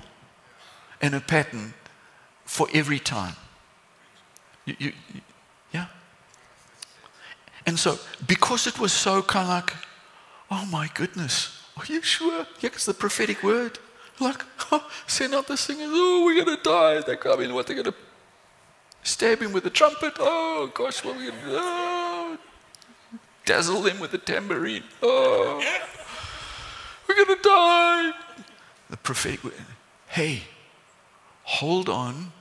and 1.02 1.14
a 1.14 1.20
pattern 1.20 1.74
for 2.46 2.70
every 2.74 3.00
time. 3.00 3.36
You, 4.66 4.76
you, 4.80 4.94
yeah? 5.74 5.88
And 7.66 7.78
so, 7.78 8.00
because 8.26 8.66
it 8.68 8.80
was 8.80 8.94
so 8.94 9.22
kind 9.22 9.50
of 9.50 9.54
like, 9.56 9.74
oh 10.50 10.66
my 10.72 10.90
goodness, 10.94 11.61
are 11.78 11.86
you 11.86 12.02
sure? 12.02 12.46
Yeah, 12.60 12.70
it's 12.74 12.86
the 12.86 12.94
prophetic 12.94 13.44
word. 13.44 13.80
Like, 14.20 14.44
oh, 14.72 14.88
send 15.08 15.34
out 15.34 15.48
the 15.48 15.58
singers, 15.58 15.90
oh, 15.90 16.24
we're 16.26 16.44
going 16.44 16.58
to 16.58 16.64
die. 16.64 17.02
They 17.02 17.16
come 17.16 17.42
in, 17.42 17.54
what, 17.54 17.66
they're 17.68 17.76
going 17.76 17.92
to 17.92 17.96
stab 19.04 19.42
him 19.42 19.52
with 19.52 19.66
a 19.66 19.70
trumpet? 19.70 20.14
Oh, 20.20 20.72
gosh, 20.74 21.04
what 21.04 21.16
are 21.16 21.20
we 21.20 21.28
going 21.28 21.40
to 21.40 21.46
do? 21.46 21.52
Oh, 21.54 22.38
dazzle 23.46 23.82
them 23.82 24.00
with 24.00 24.14
a 24.14 24.18
tambourine. 24.18 24.84
Oh, 25.02 25.64
we're 27.08 27.16
going 27.16 27.36
to 27.36 27.42
die. 27.44 28.12
The 28.90 28.98
prophetic 28.98 29.44
word. 29.44 29.54
Hey, 30.08 30.44
hold 31.44 31.90
on. 31.90 32.34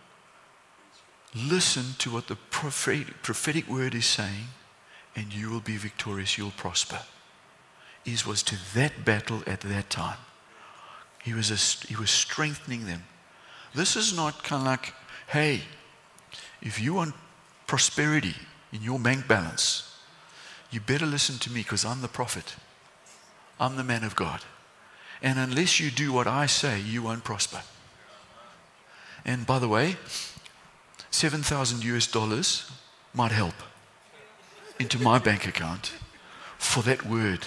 Listen 1.35 1.95
to 1.99 2.11
what 2.11 2.27
the 2.27 2.37
prophetic, 2.37 3.23
prophetic 3.23 3.69
word 3.69 3.95
is 3.95 4.07
saying, 4.07 4.49
and 5.15 5.33
you 5.33 5.49
will 5.49 5.61
be 5.61 5.77
victorious. 5.77 6.37
You'll 6.37 6.51
prosper. 6.51 6.99
Was 8.27 8.43
to 8.45 8.57
that 8.75 9.05
battle 9.05 9.43
at 9.47 9.61
that 9.61 9.89
time. 9.89 10.19
He 11.23 11.33
was, 11.33 11.51
a, 11.51 11.87
he 11.87 11.97
was 11.97 12.11
strengthening 12.11 12.87
them. 12.87 13.05
This 13.75 13.95
is 13.95 14.15
not 14.17 14.43
kind 14.43 14.63
of 14.63 14.67
like, 14.67 14.95
hey, 15.29 15.63
if 16.61 16.81
you 16.81 16.95
want 16.95 17.15
prosperity 17.67 18.35
in 18.73 18.83
your 18.83 18.99
bank 18.99 19.29
balance, 19.29 19.97
you 20.71 20.81
better 20.81 21.07
listen 21.07 21.39
to 21.39 21.51
me 21.53 21.61
because 21.61 21.85
I'm 21.85 22.01
the 22.01 22.09
prophet. 22.09 22.57
I'm 23.59 23.77
the 23.77 23.85
man 23.85 24.03
of 24.03 24.17
God. 24.17 24.41
And 25.23 25.39
unless 25.39 25.79
you 25.79 25.91
do 25.91 26.13
what 26.13 26.27
I 26.27 26.47
say, 26.47 26.81
you 26.81 27.03
won't 27.03 27.25
prosper. 27.25 27.63
And 29.25 29.47
by 29.47 29.59
the 29.59 29.69
way, 29.69 29.97
7,000 31.11 31.85
US 31.85 32.07
dollars 32.07 32.71
might 33.15 33.33
help 33.33 33.55
into 34.79 34.99
my 34.99 35.19
bank 35.19 35.47
account 35.47 35.93
for 36.59 36.83
that 36.83 37.05
word 37.05 37.47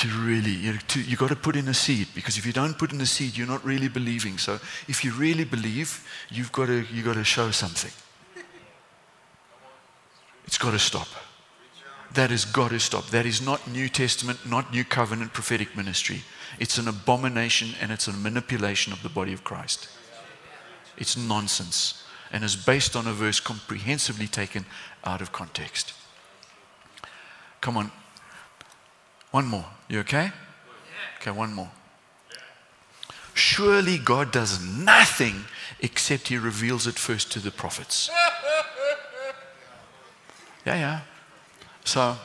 to 0.00 0.08
really, 0.08 0.50
you 0.50 0.72
know, 0.72 0.78
to, 0.88 1.02
you 1.02 1.16
got 1.16 1.28
to 1.28 1.36
put 1.36 1.56
in 1.56 1.68
a 1.68 1.74
seed 1.74 2.08
because 2.14 2.38
if 2.38 2.46
you 2.46 2.52
don't 2.52 2.78
put 2.78 2.92
in 2.92 3.00
a 3.02 3.06
seed, 3.06 3.36
you're 3.36 3.46
not 3.46 3.62
really 3.64 3.88
believing. 3.88 4.38
So 4.38 4.54
if 4.88 5.04
you 5.04 5.12
really 5.12 5.44
believe, 5.44 6.06
you've 6.30 6.50
got 6.52 6.66
to, 6.66 6.86
you 6.90 7.02
got 7.02 7.14
to 7.14 7.24
show 7.24 7.50
something. 7.50 7.92
It's 10.46 10.56
got 10.56 10.70
to 10.70 10.78
stop. 10.78 11.06
That 12.14 12.30
has 12.30 12.46
got 12.46 12.70
to 12.70 12.80
stop. 12.80 13.06
That 13.08 13.26
is 13.26 13.42
not 13.42 13.70
New 13.70 13.88
Testament, 13.90 14.38
not 14.46 14.72
New 14.72 14.84
Covenant 14.84 15.34
prophetic 15.34 15.76
ministry. 15.76 16.22
It's 16.58 16.78
an 16.78 16.88
abomination 16.88 17.74
and 17.80 17.92
it's 17.92 18.08
a 18.08 18.12
manipulation 18.12 18.92
of 18.94 19.02
the 19.02 19.10
body 19.10 19.34
of 19.34 19.44
Christ. 19.44 19.88
It's 20.96 21.16
nonsense 21.16 22.02
and 22.32 22.42
is 22.42 22.56
based 22.56 22.96
on 22.96 23.06
a 23.06 23.12
verse 23.12 23.38
comprehensively 23.38 24.26
taken 24.26 24.64
out 25.04 25.20
of 25.20 25.30
context. 25.30 25.92
Come 27.60 27.76
on. 27.76 27.92
One 29.30 29.46
more. 29.46 29.66
You 29.88 30.00
okay? 30.00 30.32
Okay, 31.20 31.30
one 31.30 31.52
more. 31.52 31.70
Surely 33.34 33.98
God 33.98 34.32
does 34.32 34.60
nothing 34.64 35.44
except 35.80 36.28
He 36.28 36.36
reveals 36.36 36.86
it 36.86 36.98
first 36.98 37.30
to 37.32 37.38
the 37.38 37.50
prophets. 37.50 38.10
Yeah, 40.66 40.74
yeah. 40.76 41.00
So, 41.84 42.16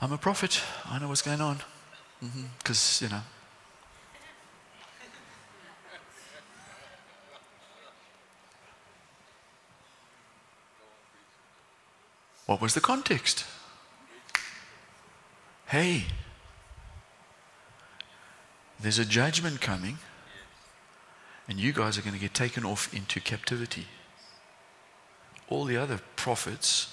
I'm 0.00 0.12
a 0.12 0.18
prophet. 0.18 0.60
I 0.86 0.98
know 0.98 1.08
what's 1.08 1.22
going 1.22 1.40
on. 1.40 1.58
Because, 2.58 2.78
mm-hmm. 2.78 3.04
you 3.04 3.10
know. 3.10 3.22
What 12.46 12.60
was 12.60 12.74
the 12.74 12.80
context? 12.80 13.44
Hey, 15.66 16.04
there's 18.80 18.98
a 18.98 19.04
judgment 19.04 19.60
coming, 19.60 19.98
and 21.48 21.58
you 21.58 21.72
guys 21.72 21.98
are 21.98 22.02
going 22.02 22.14
to 22.14 22.20
get 22.20 22.34
taken 22.34 22.64
off 22.64 22.94
into 22.94 23.20
captivity 23.20 23.86
all 25.48 25.64
the 25.64 25.76
other 25.76 26.00
prophets 26.16 26.92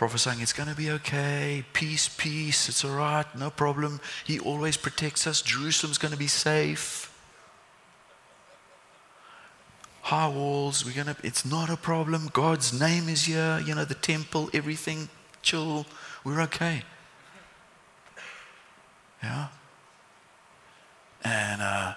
prophesying 0.00 0.40
it's 0.40 0.54
going 0.54 0.68
to 0.68 0.74
be 0.74 0.90
okay, 0.90 1.62
peace, 1.74 2.08
peace, 2.08 2.70
it's 2.70 2.86
all 2.86 2.96
right, 2.96 3.26
no 3.36 3.50
problem. 3.50 4.00
He 4.24 4.40
always 4.40 4.78
protects 4.78 5.26
us. 5.26 5.42
Jerusalem's 5.42 5.98
going 5.98 6.12
to 6.12 6.18
be 6.18 6.26
safe. 6.26 7.09
High 10.10 10.26
walls, 10.26 10.84
we're 10.84 10.90
to, 11.06 11.14
it's 11.22 11.44
not 11.44 11.70
a 11.70 11.76
problem. 11.76 12.30
God's 12.32 12.72
name 12.72 13.08
is 13.08 13.26
here, 13.26 13.62
you 13.64 13.76
know, 13.76 13.84
the 13.84 13.94
temple, 13.94 14.50
everything, 14.52 15.08
chill, 15.40 15.86
we're 16.24 16.40
okay. 16.40 16.82
Yeah? 19.22 19.46
And, 21.22 21.62
uh, 21.62 21.94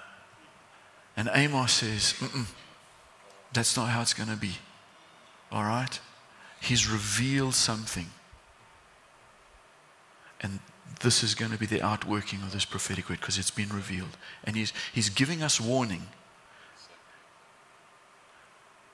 and 1.18 1.28
Amos 1.34 1.72
says, 1.72 2.14
that's 3.52 3.76
not 3.76 3.90
how 3.90 4.04
it's 4.04 4.14
to 4.30 4.36
be. 4.36 4.58
All 5.52 5.64
right? 5.64 6.00
He's 6.62 6.88
revealed 6.88 7.56
something. 7.56 8.12
And 10.40 10.60
this 11.02 11.24
is 11.24 11.34
going 11.34 11.50
to 11.50 11.58
be 11.58 11.66
the 11.66 11.82
outworking 11.82 12.44
of 12.44 12.52
this 12.52 12.64
prophetic 12.64 13.10
word 13.10 13.22
because 13.22 13.40
it's 13.40 13.50
been 13.50 13.70
revealed. 13.70 14.18
And 14.44 14.56
he's, 14.56 14.72
he's 14.94 15.10
giving 15.10 15.42
us 15.42 15.60
warning. 15.60 16.06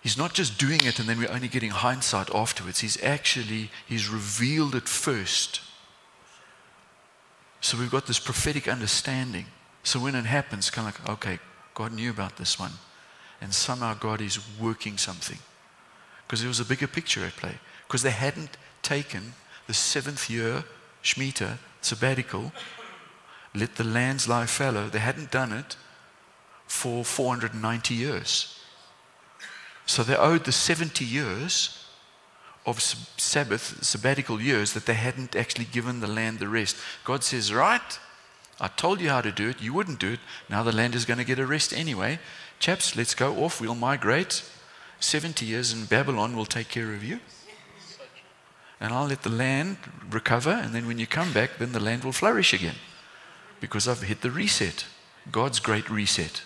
He's 0.01 0.17
not 0.17 0.33
just 0.33 0.57
doing 0.57 0.79
it 0.85 0.99
and 0.99 1.09
then 1.09 1.19
we're 1.19 1.31
only 1.31 1.47
getting 1.47 1.71
hindsight 1.71 2.33
afterwards. 2.33 2.79
He's 2.79 3.01
actually, 3.03 3.69
he's 3.85 4.09
revealed 4.09 4.75
it 4.75 4.87
first. 4.87 5.61
So 7.61 7.77
we've 7.77 7.91
got 7.91 8.07
this 8.07 8.19
prophetic 8.19 8.67
understanding. 8.67 9.45
So 9.83 9.99
when 9.99 10.15
it 10.15 10.25
happens, 10.25 10.69
kind 10.69 10.87
of 10.87 10.99
like, 10.99 11.09
okay, 11.09 11.39
God 11.73 11.93
knew 11.93 12.09
about 12.09 12.37
this 12.37 12.57
one. 12.57 12.71
And 13.41 13.53
somehow 13.53 13.93
God 13.93 14.21
is 14.21 14.39
working 14.59 14.97
something 14.97 15.39
because 16.25 16.41
there 16.41 16.47
was 16.47 16.59
a 16.59 16.65
bigger 16.65 16.87
picture 16.87 17.25
at 17.25 17.35
play. 17.35 17.55
Because 17.87 18.03
they 18.03 18.11
hadn't 18.11 18.57
taken 18.81 19.33
the 19.67 19.73
seventh 19.73 20.29
year 20.29 20.63
Shemitah 21.03 21.57
sabbatical, 21.81 22.51
let 23.55 23.75
the 23.75 23.83
lands 23.83 24.27
lie 24.27 24.45
fallow. 24.45 24.89
They 24.89 24.99
hadn't 24.99 25.31
done 25.31 25.51
it 25.51 25.75
for 26.67 27.03
490 27.03 27.95
years. 27.95 28.58
So 29.89 30.03
they 30.03 30.15
owed 30.15 30.43
the 30.43 30.51
70 30.51 31.03
years 31.03 31.83
of 32.63 32.79
Sabbath, 32.79 33.83
sabbatical 33.83 34.39
years, 34.39 34.73
that 34.73 34.85
they 34.85 34.93
hadn't 34.93 35.35
actually 35.35 35.65
given 35.65 35.99
the 35.99 36.05
land 36.05 36.37
the 36.37 36.47
rest. 36.47 36.75
God 37.03 37.23
says, 37.23 37.51
Right, 37.51 37.99
I 38.61 38.67
told 38.67 39.01
you 39.01 39.09
how 39.09 39.21
to 39.21 39.31
do 39.31 39.49
it. 39.49 39.63
You 39.63 39.73
wouldn't 39.73 39.99
do 39.99 40.11
it. 40.11 40.19
Now 40.47 40.61
the 40.61 40.71
land 40.71 40.93
is 40.93 41.05
going 41.05 41.17
to 41.17 41.23
get 41.23 41.39
a 41.39 41.45
rest 41.47 41.73
anyway. 41.73 42.19
Chaps, 42.59 42.95
let's 42.95 43.15
go 43.15 43.43
off. 43.43 43.59
We'll 43.59 43.73
migrate. 43.73 44.43
70 44.99 45.43
years 45.43 45.73
in 45.73 45.85
Babylon 45.85 46.35
will 46.35 46.45
take 46.45 46.69
care 46.69 46.93
of 46.93 47.03
you. 47.03 47.19
And 48.79 48.93
I'll 48.93 49.07
let 49.07 49.23
the 49.23 49.31
land 49.31 49.77
recover, 50.11 50.51
and 50.51 50.75
then 50.75 50.85
when 50.85 50.99
you 50.99 51.07
come 51.07 51.33
back, 51.33 51.57
then 51.57 51.71
the 51.71 51.79
land 51.79 52.03
will 52.03 52.11
flourish 52.11 52.53
again. 52.53 52.75
Because 53.59 53.87
I've 53.87 54.03
hit 54.03 54.21
the 54.21 54.29
reset. 54.29 54.85
God's 55.31 55.59
great 55.59 55.89
reset. 55.89 56.43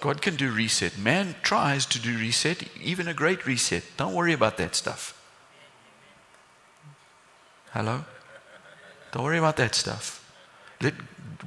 God 0.00 0.22
can 0.22 0.36
do 0.36 0.50
reset. 0.50 0.96
Man 0.98 1.34
tries 1.42 1.84
to 1.86 1.98
do 1.98 2.16
reset, 2.16 2.64
even 2.82 3.06
a 3.06 3.14
great 3.14 3.46
reset. 3.46 3.84
Don't 3.96 4.14
worry 4.14 4.32
about 4.32 4.56
that 4.56 4.74
stuff. 4.74 5.16
Hello? 7.72 8.04
Don't 9.12 9.24
worry 9.24 9.38
about 9.38 9.56
that 9.58 9.74
stuff. 9.74 10.16
Let 10.80 10.94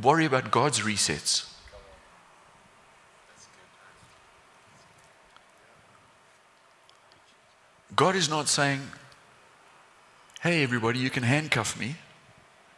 worry 0.01 0.25
about 0.25 0.51
God's 0.51 0.81
resets. 0.81 1.49
God 7.95 8.15
is 8.15 8.29
not 8.29 8.47
saying, 8.47 8.81
hey, 10.41 10.63
everybody, 10.63 10.99
you 10.99 11.09
can 11.09 11.23
handcuff 11.23 11.79
me, 11.79 11.95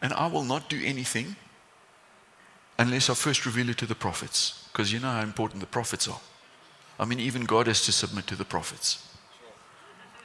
and 0.02 0.14
I 0.14 0.28
will 0.28 0.44
not 0.44 0.70
do 0.70 0.82
anything 0.84 1.36
unless 2.78 3.10
I 3.10 3.14
first 3.14 3.46
reveal 3.46 3.70
it 3.70 3.78
to 3.78 3.86
the 3.86 3.96
prophets. 3.96 4.65
Because 4.76 4.92
you 4.92 5.00
know 5.00 5.10
how 5.10 5.22
important 5.22 5.62
the 5.62 5.68
prophets 5.68 6.06
are. 6.06 6.20
I 7.00 7.06
mean, 7.06 7.22
even 7.22 7.46
God 7.46 7.68
has 7.68 7.86
to 7.86 7.94
submit 7.94 8.28
to 8.28 8.36
the 8.36 8.44
prophets. 8.44 9.08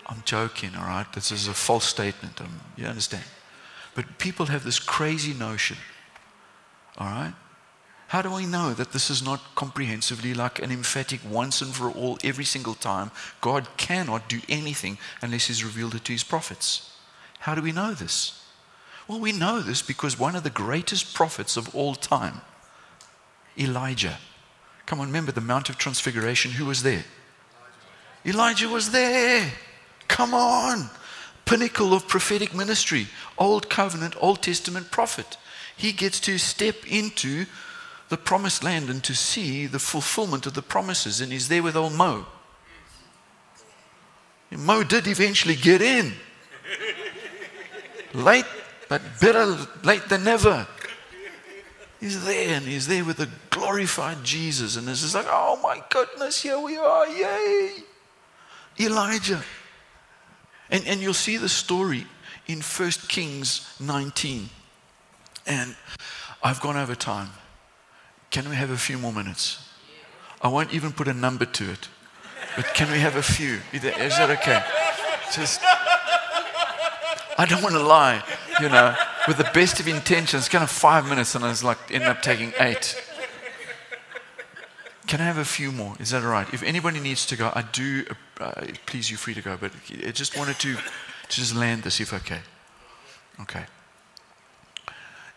I'm 0.07 0.24
joking, 0.24 0.74
all 0.74 0.86
right? 0.86 1.07
This 1.12 1.30
is 1.30 1.46
a 1.46 1.55
false 1.55 1.84
statement. 1.84 2.40
Um, 2.40 2.61
you 2.76 2.84
understand? 2.86 3.22
But 3.94 4.18
people 4.18 4.46
have 4.46 4.64
this 4.64 4.80
crazy 4.80 5.34
notion, 5.34 5.76
all 6.98 7.07
right? 7.07 7.32
How 8.09 8.22
do 8.22 8.34
we 8.34 8.44
know 8.44 8.74
that 8.74 8.90
this 8.90 9.09
is 9.09 9.22
not 9.22 9.55
comprehensively 9.55 10.34
like 10.34 10.59
an 10.59 10.72
emphatic 10.72 11.20
once 11.30 11.62
and 11.62 11.72
for 11.72 11.88
all, 11.88 12.18
every 12.24 12.44
single 12.44 12.74
time? 12.74 13.12
God 13.40 13.68
cannot 13.76 14.28
do 14.28 14.40
anything 14.48 14.98
unless 15.22 15.46
He's 15.46 15.62
revealed 15.62 15.94
it 15.94 16.05
to 16.07 16.12
His 16.12 16.24
prophets. 16.24 16.90
How 17.38 17.55
do 17.55 17.62
we 17.62 17.70
know 17.70 17.94
this? 17.94 18.44
Well, 19.07 19.20
we 19.20 19.30
know 19.30 19.61
this 19.61 19.80
because 19.80 20.18
one 20.18 20.34
of 20.34 20.42
the 20.42 20.51
greatest 20.51 21.14
prophets 21.14 21.57
of 21.57 21.72
all 21.72 21.94
time, 21.94 22.40
Elijah. 23.57 24.18
Come 24.91 24.99
on, 24.99 25.07
remember 25.07 25.30
the 25.30 25.41
Mount 25.41 25.68
of 25.68 25.78
Transfiguration? 25.78 26.51
Who 26.51 26.66
was 26.66 26.82
there? 26.82 27.05
Elijah 28.26 28.68
was 28.68 28.91
there. 28.91 29.53
Come 30.09 30.34
on. 30.34 30.91
Pinnacle 31.45 31.95
of 31.95 32.09
prophetic 32.09 32.53
ministry, 32.53 33.07
Old 33.38 33.70
Covenant, 33.70 34.16
Old 34.20 34.43
Testament 34.43 34.91
prophet. 34.91 35.36
He 35.76 35.93
gets 35.93 36.18
to 36.22 36.38
step 36.38 36.74
into 36.91 37.47
the 38.09 38.16
promised 38.16 38.64
land 38.64 38.91
and 38.91 39.05
to 39.05 39.14
see 39.14 39.66
the 39.66 39.78
fulfillment 39.78 40.45
of 40.45 40.55
the 40.55 40.61
promises, 40.61 41.20
and 41.20 41.30
he's 41.30 41.47
there 41.47 41.62
with 41.62 41.76
old 41.76 41.93
Mo. 41.93 42.26
Mo 44.51 44.82
did 44.82 45.07
eventually 45.07 45.55
get 45.55 45.82
in. 45.82 46.14
Late, 48.12 48.45
but 48.88 49.03
better 49.20 49.57
late 49.84 50.09
than 50.09 50.24
never. 50.24 50.66
He's 52.01 52.24
there 52.24 52.57
and 52.57 52.64
he's 52.64 52.86
there 52.86 53.05
with 53.05 53.18
the 53.18 53.28
glorified 53.51 54.24
Jesus. 54.24 54.76
And 54.76 54.88
it's 54.88 55.03
just 55.03 55.14
like, 55.14 55.26
oh 55.28 55.61
my 55.62 55.82
goodness, 55.90 56.42
here 56.42 56.59
we 56.59 56.78
are, 56.78 57.07
yay. 57.07 57.72
Elijah. 58.80 59.42
And, 60.70 60.86
and 60.86 61.01
you'll 61.01 61.12
see 61.12 61.36
the 61.36 61.48
story 61.48 62.07
in 62.46 62.61
1 62.61 62.90
Kings 63.09 63.76
19. 63.78 64.48
And 65.46 65.76
I've 66.42 66.61
gone 66.61 66.78
over 66.78 66.94
time. 66.94 67.28
Can 68.30 68.48
we 68.48 68.57
have 68.57 68.70
a 68.70 68.78
few 68.78 68.96
more 68.96 69.12
minutes? 69.12 69.68
I 70.40 70.48
won't 70.48 70.72
even 70.72 70.92
put 70.92 71.07
a 71.07 71.12
number 71.12 71.44
to 71.44 71.70
it. 71.70 71.88
But 72.57 72.72
can 72.74 72.90
we 72.90 72.98
have 73.01 73.16
a 73.16 73.22
few? 73.22 73.59
Is 73.72 73.82
that 73.82 74.30
okay? 74.30 74.62
Just, 75.32 75.61
I 75.62 77.46
don't 77.48 77.62
want 77.62 77.74
to 77.74 77.82
lie, 77.82 78.22
you 78.61 78.68
know, 78.68 78.94
with 79.26 79.36
the 79.36 79.50
best 79.54 79.80
of 79.80 79.88
intentions, 79.88 80.48
kind 80.48 80.64
of 80.64 80.70
five 80.70 81.08
minutes, 81.08 81.34
and 81.34 81.44
I 81.44 81.48
was 81.48 81.62
like, 81.62 81.78
end 81.90 82.04
up 82.04 82.22
taking 82.22 82.52
eight. 82.58 82.96
Can 85.06 85.20
I 85.20 85.24
have 85.24 85.38
a 85.38 85.44
few 85.44 85.72
more? 85.72 85.96
Is 85.98 86.10
that 86.10 86.22
all 86.22 86.30
right? 86.30 86.46
If 86.54 86.62
anybody 86.62 87.00
needs 87.00 87.26
to 87.26 87.36
go, 87.36 87.50
I 87.54 87.62
do, 87.62 88.04
uh, 88.38 88.52
please, 88.86 89.10
you 89.10 89.16
free 89.16 89.34
to 89.34 89.42
go, 89.42 89.56
but 89.56 89.72
I 90.06 90.10
just 90.12 90.36
wanted 90.36 90.58
to, 90.60 90.74
to 90.74 90.80
just 91.28 91.54
land 91.54 91.82
this, 91.82 92.00
if 92.00 92.12
okay. 92.12 92.40
Okay. 93.40 93.64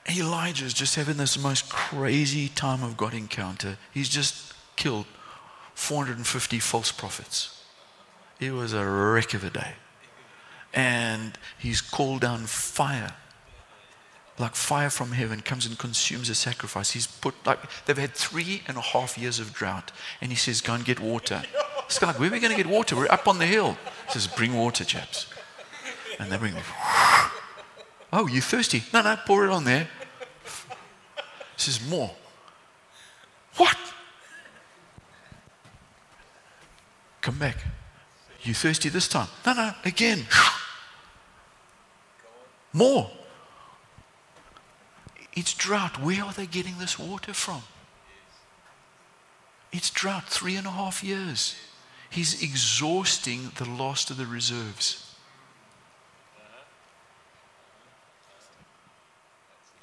Elijah 0.09 0.65
is 0.65 0.73
just 0.73 0.95
having 0.95 1.17
this 1.17 1.41
most 1.41 1.69
crazy 1.69 2.49
time 2.49 2.84
of 2.84 2.97
God 2.97 3.13
encounter. 3.13 3.77
He's 3.93 4.09
just 4.09 4.53
killed 4.75 5.05
450 5.75 6.59
false 6.59 6.91
prophets. 6.91 7.63
It 8.39 8.51
was 8.51 8.73
a 8.73 8.86
wreck 8.86 9.34
of 9.34 9.43
a 9.43 9.49
day. 9.49 9.73
And 10.73 11.38
he's 11.57 11.81
called 11.81 12.21
down 12.21 12.45
fire. 12.45 13.13
Like 14.39 14.55
fire 14.55 14.89
from 14.89 15.11
heaven 15.11 15.41
comes 15.41 15.65
and 15.65 15.77
consumes 15.77 16.27
a 16.29 16.36
sacrifice. 16.36 16.91
He's 16.91 17.05
put 17.05 17.36
like 17.45 17.59
they've 17.86 17.97
had 17.97 18.13
three 18.13 18.63
and 18.67 18.77
a 18.77 18.81
half 18.81 19.17
years 19.17 19.39
of 19.39 19.53
drought. 19.53 19.91
And 20.21 20.31
he 20.31 20.36
says, 20.36 20.59
Go 20.61 20.73
and 20.73 20.84
get 20.84 20.99
water. 20.99 21.43
It's 21.86 22.01
like, 22.01 22.19
where 22.19 22.29
are 22.29 22.31
we 22.31 22.39
going 22.39 22.55
to 22.55 22.57
get 22.57 22.65
water? 22.71 22.95
We're 22.95 23.11
up 23.11 23.27
on 23.27 23.38
the 23.38 23.45
hill. 23.45 23.77
He 24.07 24.13
says, 24.13 24.27
Bring 24.27 24.55
water, 24.55 24.84
chaps. 24.84 25.27
And 26.19 26.31
they 26.31 26.38
bring 26.38 26.55
Oh, 28.11 28.27
you 28.27 28.41
thirsty? 28.41 28.84
No, 28.93 29.01
no, 29.01 29.17
pour 29.25 29.45
it 29.45 29.51
on 29.51 29.65
there. 29.65 29.88
He 31.15 31.57
says, 31.57 31.88
More. 31.88 32.11
What? 33.57 33.77
Come 37.21 37.38
back. 37.38 37.57
You 38.41 38.53
thirsty 38.53 38.89
this 38.89 39.07
time? 39.07 39.27
No, 39.45 39.53
no, 39.53 39.71
again. 39.86 40.25
More. 42.73 43.09
It's 45.34 45.53
drought. 45.53 45.99
Where 45.99 46.23
are 46.23 46.34
they 46.34 46.45
getting 46.45 46.77
this 46.77 46.99
water 46.99 47.34
from? 47.34 47.63
It's 49.71 49.89
drought, 49.89 50.25
three 50.25 50.55
and 50.55 50.67
a 50.67 50.71
half 50.71 51.03
years. 51.03 51.55
He's 52.09 52.43
exhausting 52.43 53.51
the 53.55 53.67
last 53.67 54.11
of 54.11 54.17
the 54.17 54.27
reserves. 54.27 55.15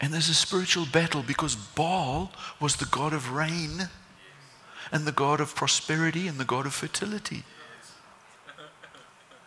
And 0.01 0.15
there's 0.15 0.29
a 0.29 0.35
spiritual 0.35 0.87
battle 0.87 1.23
because 1.23 1.57
Baal 1.57 2.33
was 2.61 2.77
the 2.77 2.87
god 2.87 3.13
of 3.13 3.33
rain 3.33 3.89
and 4.93 5.05
the 5.05 5.13
God 5.13 5.41
of 5.41 5.55
prosperity 5.55 6.27
and 6.27 6.39
the 6.39 6.45
God 6.45 6.67
of 6.67 6.73
fertility. 6.73 7.43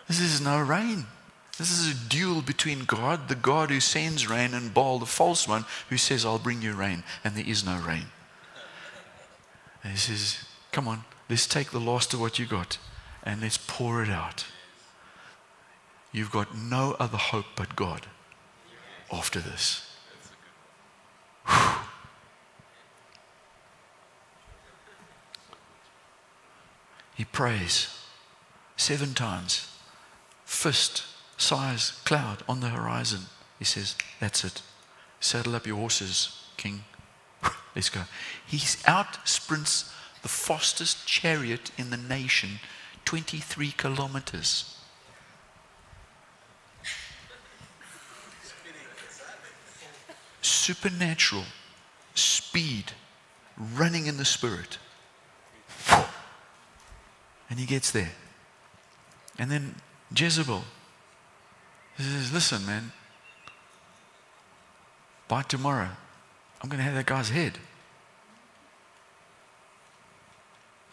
This 0.07 0.19
is 0.19 0.41
no 0.41 0.59
rain. 0.59 1.05
This 1.57 1.71
is 1.71 1.91
a 1.91 2.09
duel 2.09 2.41
between 2.41 2.85
God, 2.85 3.27
the 3.27 3.35
God 3.35 3.69
who 3.69 3.79
sends 3.79 4.27
rain, 4.27 4.53
and 4.53 4.73
Baal, 4.73 4.97
the 4.97 5.05
false 5.05 5.47
one, 5.47 5.65
who 5.89 5.97
says, 5.97 6.25
I'll 6.25 6.39
bring 6.39 6.61
you 6.63 6.73
rain, 6.73 7.03
and 7.23 7.35
there 7.35 7.47
is 7.47 7.63
no 7.63 7.77
rain. 7.77 8.05
And 9.83 9.91
he 9.91 9.97
says, 9.97 10.43
Come 10.71 10.87
on, 10.87 11.03
let's 11.29 11.45
take 11.45 11.69
the 11.69 11.79
last 11.79 12.13
of 12.13 12.19
what 12.19 12.39
you 12.39 12.47
got 12.47 12.79
and 13.23 13.41
let's 13.41 13.57
pour 13.57 14.01
it 14.01 14.09
out. 14.09 14.45
You've 16.11 16.31
got 16.31 16.57
no 16.57 16.95
other 16.99 17.17
hope 17.17 17.45
but 17.55 17.75
God 17.75 18.07
after 19.11 19.39
this. 19.39 19.95
Whew. 21.47 21.75
He 27.15 27.25
prays 27.25 27.99
seven 28.75 29.13
times. 29.13 29.69
Fist 30.45 31.03
size 31.38 31.91
cloud 32.05 32.43
on 32.47 32.59
the 32.59 32.69
horizon. 32.69 33.21
He 33.59 33.65
says, 33.65 33.95
That's 34.19 34.43
it. 34.43 34.61
Saddle 35.19 35.55
up 35.55 35.65
your 35.65 35.77
horses, 35.77 36.45
king. 36.57 36.84
Let's 37.75 37.89
go. 37.89 38.01
He 38.45 38.61
out 38.86 39.27
sprints 39.27 39.93
the 40.21 40.29
fastest 40.29 41.05
chariot 41.07 41.71
in 41.77 41.89
the 41.89 41.97
nation, 41.97 42.59
23 43.05 43.71
kilometers. 43.71 44.77
Supernatural 50.41 51.43
speed, 52.15 52.93
running 53.57 54.07
in 54.07 54.17
the 54.17 54.25
spirit. 54.25 54.77
And 57.49 57.59
he 57.59 57.65
gets 57.65 57.91
there. 57.91 58.11
And 59.38 59.51
then 59.51 59.75
Jezebel 60.15 60.63
says, 62.01 62.33
Listen, 62.33 62.65
man, 62.65 62.91
by 65.27 65.43
tomorrow, 65.43 65.89
I'm 66.61 66.69
going 66.69 66.79
to 66.79 66.83
have 66.83 66.95
that 66.95 67.05
guy's 67.05 67.29
head. 67.29 67.59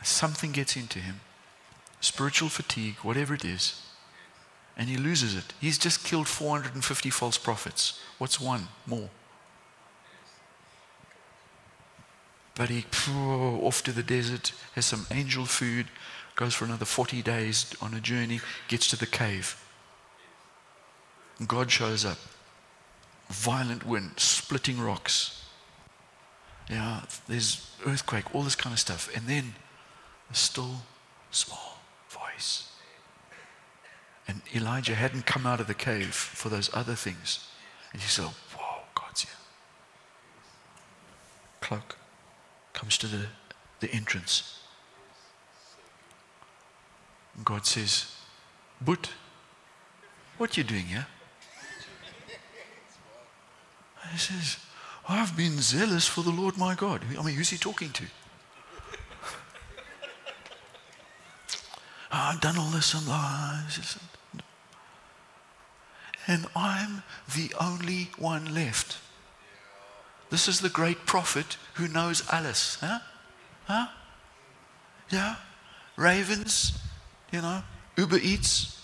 Something 0.02 0.52
gets 0.52 0.76
into 0.76 0.98
him 0.98 1.20
spiritual 2.00 2.48
fatigue, 2.48 2.96
whatever 3.02 3.34
it 3.34 3.44
is, 3.44 3.82
and 4.76 4.88
he 4.88 4.96
loses 4.96 5.34
it. 5.34 5.52
He's 5.60 5.78
just 5.78 6.02
killed 6.04 6.26
450 6.26 7.10
false 7.10 7.36
prophets. 7.36 8.00
What's 8.18 8.40
one 8.40 8.68
more? 8.86 9.10
But 12.54 12.70
he 12.70 12.84
off 13.08 13.82
to 13.84 13.92
the 13.92 14.02
desert, 14.02 14.52
has 14.74 14.86
some 14.86 15.06
angel 15.10 15.44
food, 15.44 15.86
goes 16.36 16.54
for 16.54 16.64
another 16.64 16.84
40 16.84 17.22
days 17.22 17.72
on 17.80 17.94
a 17.94 18.00
journey, 18.00 18.40
gets 18.68 18.88
to 18.88 18.96
the 18.96 19.06
cave. 19.06 19.62
God 21.46 21.70
shows 21.70 22.04
up. 22.04 22.18
Violent 23.28 23.86
wind, 23.86 24.12
splitting 24.18 24.80
rocks. 24.80 25.44
Yeah, 26.68 27.02
there's 27.28 27.70
earthquake, 27.86 28.34
all 28.34 28.42
this 28.42 28.54
kind 28.54 28.72
of 28.72 28.78
stuff. 28.78 29.10
And 29.14 29.26
then 29.26 29.54
a 30.30 30.34
still, 30.34 30.82
small 31.30 31.78
voice. 32.08 32.72
And 34.28 34.42
Elijah 34.54 34.94
hadn't 34.94 35.26
come 35.26 35.46
out 35.46 35.60
of 35.60 35.66
the 35.66 35.74
cave 35.74 36.14
for 36.14 36.48
those 36.48 36.70
other 36.74 36.94
things. 36.94 37.48
And 37.92 38.00
he 38.00 38.08
said, 38.08 38.26
Whoa, 38.26 38.82
God's 38.94 39.22
here. 39.22 39.32
Cloak 41.60 41.96
comes 42.72 42.96
to 42.98 43.06
the, 43.06 43.26
the 43.80 43.90
entrance. 43.92 44.60
God 47.44 47.66
says, 47.66 48.14
But 48.80 49.10
what 50.38 50.56
are 50.56 50.60
you 50.60 50.64
doing 50.64 50.86
here? 50.86 51.06
He 54.12 54.18
says, 54.18 54.58
I've 55.08 55.36
been 55.36 55.60
zealous 55.60 56.06
for 56.06 56.22
the 56.22 56.30
Lord 56.30 56.56
my 56.56 56.74
God. 56.74 57.02
I 57.18 57.22
mean, 57.22 57.34
who's 57.34 57.50
he 57.50 57.58
talking 57.58 57.90
to? 57.90 58.04
I've 62.12 62.40
done 62.40 62.58
all 62.58 62.70
this 62.70 62.94
and 62.94 63.06
that. 63.06 63.96
And 66.26 66.46
I'm 66.54 67.02
the 67.34 67.52
only 67.60 68.10
one 68.18 68.54
left. 68.54 68.98
This 70.30 70.46
is 70.46 70.60
the 70.60 70.68
great 70.68 71.06
prophet 71.06 71.56
who 71.74 71.88
knows 71.88 72.22
Alice. 72.30 72.78
Huh? 72.80 73.00
Huh? 73.64 73.86
Yeah? 75.10 75.36
Ravens, 75.96 76.78
you 77.32 77.40
know, 77.42 77.62
Uber 77.96 78.18
Eats. 78.18 78.80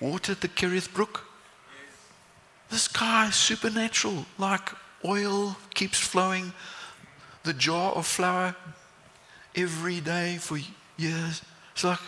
watered 0.00 0.40
the 0.40 0.48
Kerith 0.48 0.92
Brook. 0.92 1.27
This 2.70 2.88
guy, 2.88 3.30
supernatural, 3.30 4.26
like 4.36 4.70
oil 5.04 5.56
keeps 5.74 5.98
flowing, 5.98 6.52
the 7.44 7.52
jar 7.52 7.92
of 7.92 8.06
flour 8.06 8.54
every 9.54 10.00
day 10.00 10.36
for 10.38 10.58
years. 10.96 11.42
It's 11.72 11.84
like, 11.84 12.00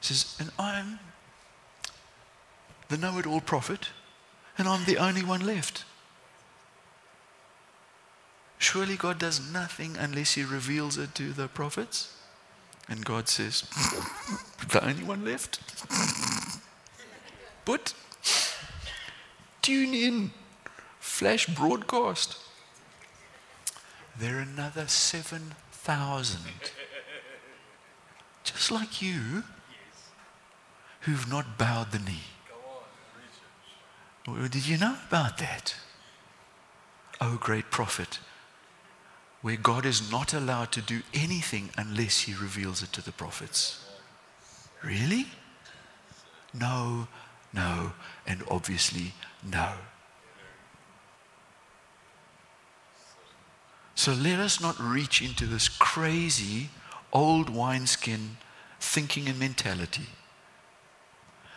says, 0.00 0.36
and 0.38 0.50
I'm 0.58 0.98
the 2.88 2.96
know 2.96 3.18
it 3.18 3.26
all 3.26 3.40
prophet, 3.40 3.88
and 4.56 4.66
I'm 4.66 4.84
the 4.84 4.96
only 4.96 5.22
one 5.22 5.44
left. 5.44 5.84
Surely 8.58 8.96
God 8.96 9.18
does 9.18 9.52
nothing 9.52 9.96
unless 9.96 10.34
He 10.34 10.42
reveals 10.42 10.98
it 10.98 11.14
to 11.16 11.32
the 11.32 11.48
prophets. 11.48 12.14
And 12.88 13.04
God 13.04 13.28
says, 13.28 13.62
the 14.70 14.84
only 14.84 15.04
one 15.04 15.24
left. 15.24 15.60
but 17.64 17.92
tune 19.68 19.92
in, 19.92 20.30
flash 20.98 21.46
broadcast. 21.46 22.38
There 24.18 24.38
are 24.38 24.40
another 24.40 24.88
7,000, 24.88 26.40
just 28.44 28.70
like 28.70 29.02
you, 29.02 29.44
who've 31.00 31.28
not 31.30 31.58
bowed 31.58 31.92
the 31.92 31.98
knee. 31.98 32.28
Did 34.48 34.66
you 34.66 34.78
know 34.78 34.96
about 35.06 35.36
that? 35.36 35.74
Oh, 37.20 37.36
great 37.38 37.70
prophet, 37.70 38.20
where 39.42 39.56
God 39.56 39.84
is 39.84 40.10
not 40.10 40.32
allowed 40.32 40.72
to 40.72 40.80
do 40.80 41.02
anything 41.12 41.68
unless 41.76 42.20
he 42.20 42.32
reveals 42.32 42.82
it 42.82 42.94
to 42.94 43.02
the 43.02 43.12
prophets. 43.12 43.84
Really? 44.82 45.26
No, 46.54 47.08
no, 47.52 47.92
and 48.26 48.42
obviously 48.50 49.14
no. 49.44 49.72
So 53.94 54.12
let 54.12 54.38
us 54.38 54.60
not 54.60 54.78
reach 54.78 55.20
into 55.22 55.44
this 55.44 55.68
crazy 55.68 56.68
old 57.12 57.50
wineskin 57.50 58.36
thinking 58.80 59.28
and 59.28 59.38
mentality 59.38 60.06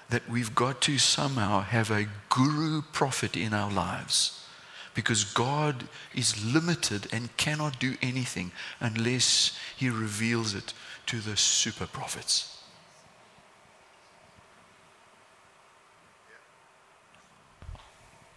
that 0.10 0.30
we've 0.30 0.56
got 0.56 0.82
to 0.82 0.98
somehow 0.98 1.62
have 1.62 1.92
a 1.92 2.08
guru 2.30 2.82
prophet 2.82 3.38
in 3.38 3.54
our 3.54 3.72
lives 3.72 4.44
because 4.94 5.24
God 5.24 5.88
is 6.14 6.44
limited 6.44 7.08
and 7.14 7.36
cannot 7.38 7.80
do 7.80 7.96
anything 8.02 8.52
unless 8.80 9.58
He 9.78 9.90
reveals 9.90 10.54
it 10.54 10.74
to 11.06 11.20
the 11.20 11.38
super 11.38 11.86
prophets. 11.86 12.61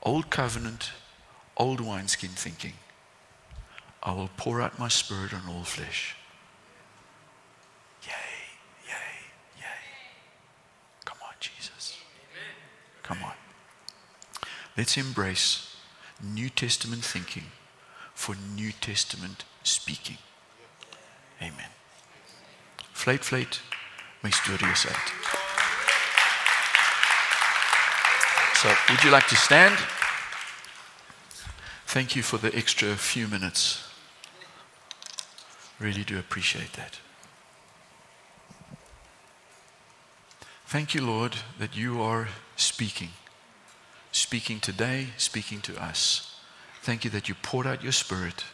Old 0.04 0.30
covenant, 0.30 0.92
old 1.56 1.80
wineskin 1.80 2.30
thinking. 2.30 2.74
I 4.02 4.12
will 4.12 4.30
pour 4.36 4.60
out 4.60 4.78
my 4.78 4.88
spirit 4.88 5.32
on 5.32 5.42
all 5.48 5.64
flesh. 5.64 6.14
Yay, 8.02 8.10
yay, 8.86 8.92
yay. 9.58 9.64
Come 11.06 11.16
on. 11.22 11.34
Jesus. 11.40 11.96
Come 13.02 13.22
on. 13.24 13.32
Let's 14.76 14.96
embrace 14.98 15.74
New 16.22 16.50
Testament 16.50 17.02
thinking 17.02 17.44
for 18.14 18.36
New 18.54 18.72
Testament 18.72 19.44
speaking. 19.62 20.18
Amen. 21.40 21.70
Fluit, 22.92 23.24
fluit, 23.24 23.60
my 24.22 24.30
story 24.30 24.70
is 24.70 24.86
uit. 24.86 25.23
So, 28.64 28.74
would 28.88 29.04
you 29.04 29.10
like 29.10 29.28
to 29.28 29.36
stand? 29.36 29.76
Thank 31.84 32.16
you 32.16 32.22
for 32.22 32.38
the 32.38 32.56
extra 32.56 32.96
few 32.96 33.28
minutes. 33.28 33.86
Really 35.78 36.02
do 36.02 36.18
appreciate 36.18 36.72
that. 36.72 36.98
Thank 40.64 40.94
you, 40.94 41.02
Lord, 41.04 41.36
that 41.58 41.76
you 41.76 42.00
are 42.00 42.28
speaking. 42.56 43.10
Speaking 44.12 44.60
today, 44.60 45.08
speaking 45.18 45.60
to 45.60 45.76
us. 45.76 46.34
Thank 46.80 47.04
you 47.04 47.10
that 47.10 47.28
you 47.28 47.34
poured 47.34 47.66
out 47.66 47.82
your 47.82 47.92
spirit. 47.92 48.44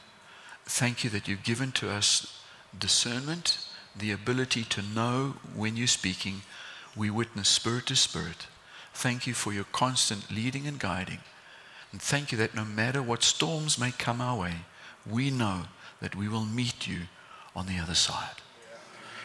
Thank 0.64 1.04
you 1.04 1.10
that 1.10 1.28
you've 1.28 1.44
given 1.44 1.70
to 1.70 1.88
us 1.88 2.42
discernment, 2.76 3.64
the 3.96 4.10
ability 4.10 4.64
to 4.64 4.82
know 4.82 5.36
when 5.54 5.76
you're 5.76 5.86
speaking. 5.86 6.42
We 6.96 7.10
witness 7.10 7.48
spirit 7.48 7.86
to 7.86 7.94
spirit. 7.94 8.48
Thank 9.00 9.26
you 9.26 9.32
for 9.32 9.50
your 9.50 9.64
constant 9.64 10.30
leading 10.30 10.66
and 10.66 10.78
guiding. 10.78 11.20
And 11.90 12.02
thank 12.02 12.32
you 12.32 12.36
that 12.36 12.54
no 12.54 12.66
matter 12.66 13.02
what 13.02 13.22
storms 13.22 13.78
may 13.78 13.92
come 13.92 14.20
our 14.20 14.38
way, 14.38 14.56
we 15.10 15.30
know 15.30 15.62
that 16.02 16.14
we 16.14 16.28
will 16.28 16.44
meet 16.44 16.86
you 16.86 17.04
on 17.56 17.64
the 17.64 17.78
other 17.78 17.94
side. 17.94 18.42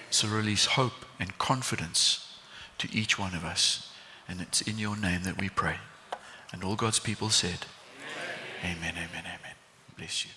So 0.09 0.29
release 0.29 0.65
hope 0.65 1.05
and 1.19 1.37
confidence 1.37 2.39
to 2.77 2.87
each 2.93 3.19
one 3.19 3.35
of 3.35 3.43
us. 3.43 3.91
And 4.29 4.39
it's 4.39 4.61
in 4.61 4.79
your 4.79 4.95
name 4.95 5.23
that 5.23 5.41
we 5.41 5.49
pray. 5.49 5.79
And 6.53 6.63
all 6.63 6.77
God's 6.77 6.99
people 6.99 7.29
said, 7.29 7.65
Amen, 8.63 8.77
amen, 8.81 8.93
amen. 8.95 9.25
amen. 9.25 9.55
Bless 9.97 10.23
you. 10.23 10.31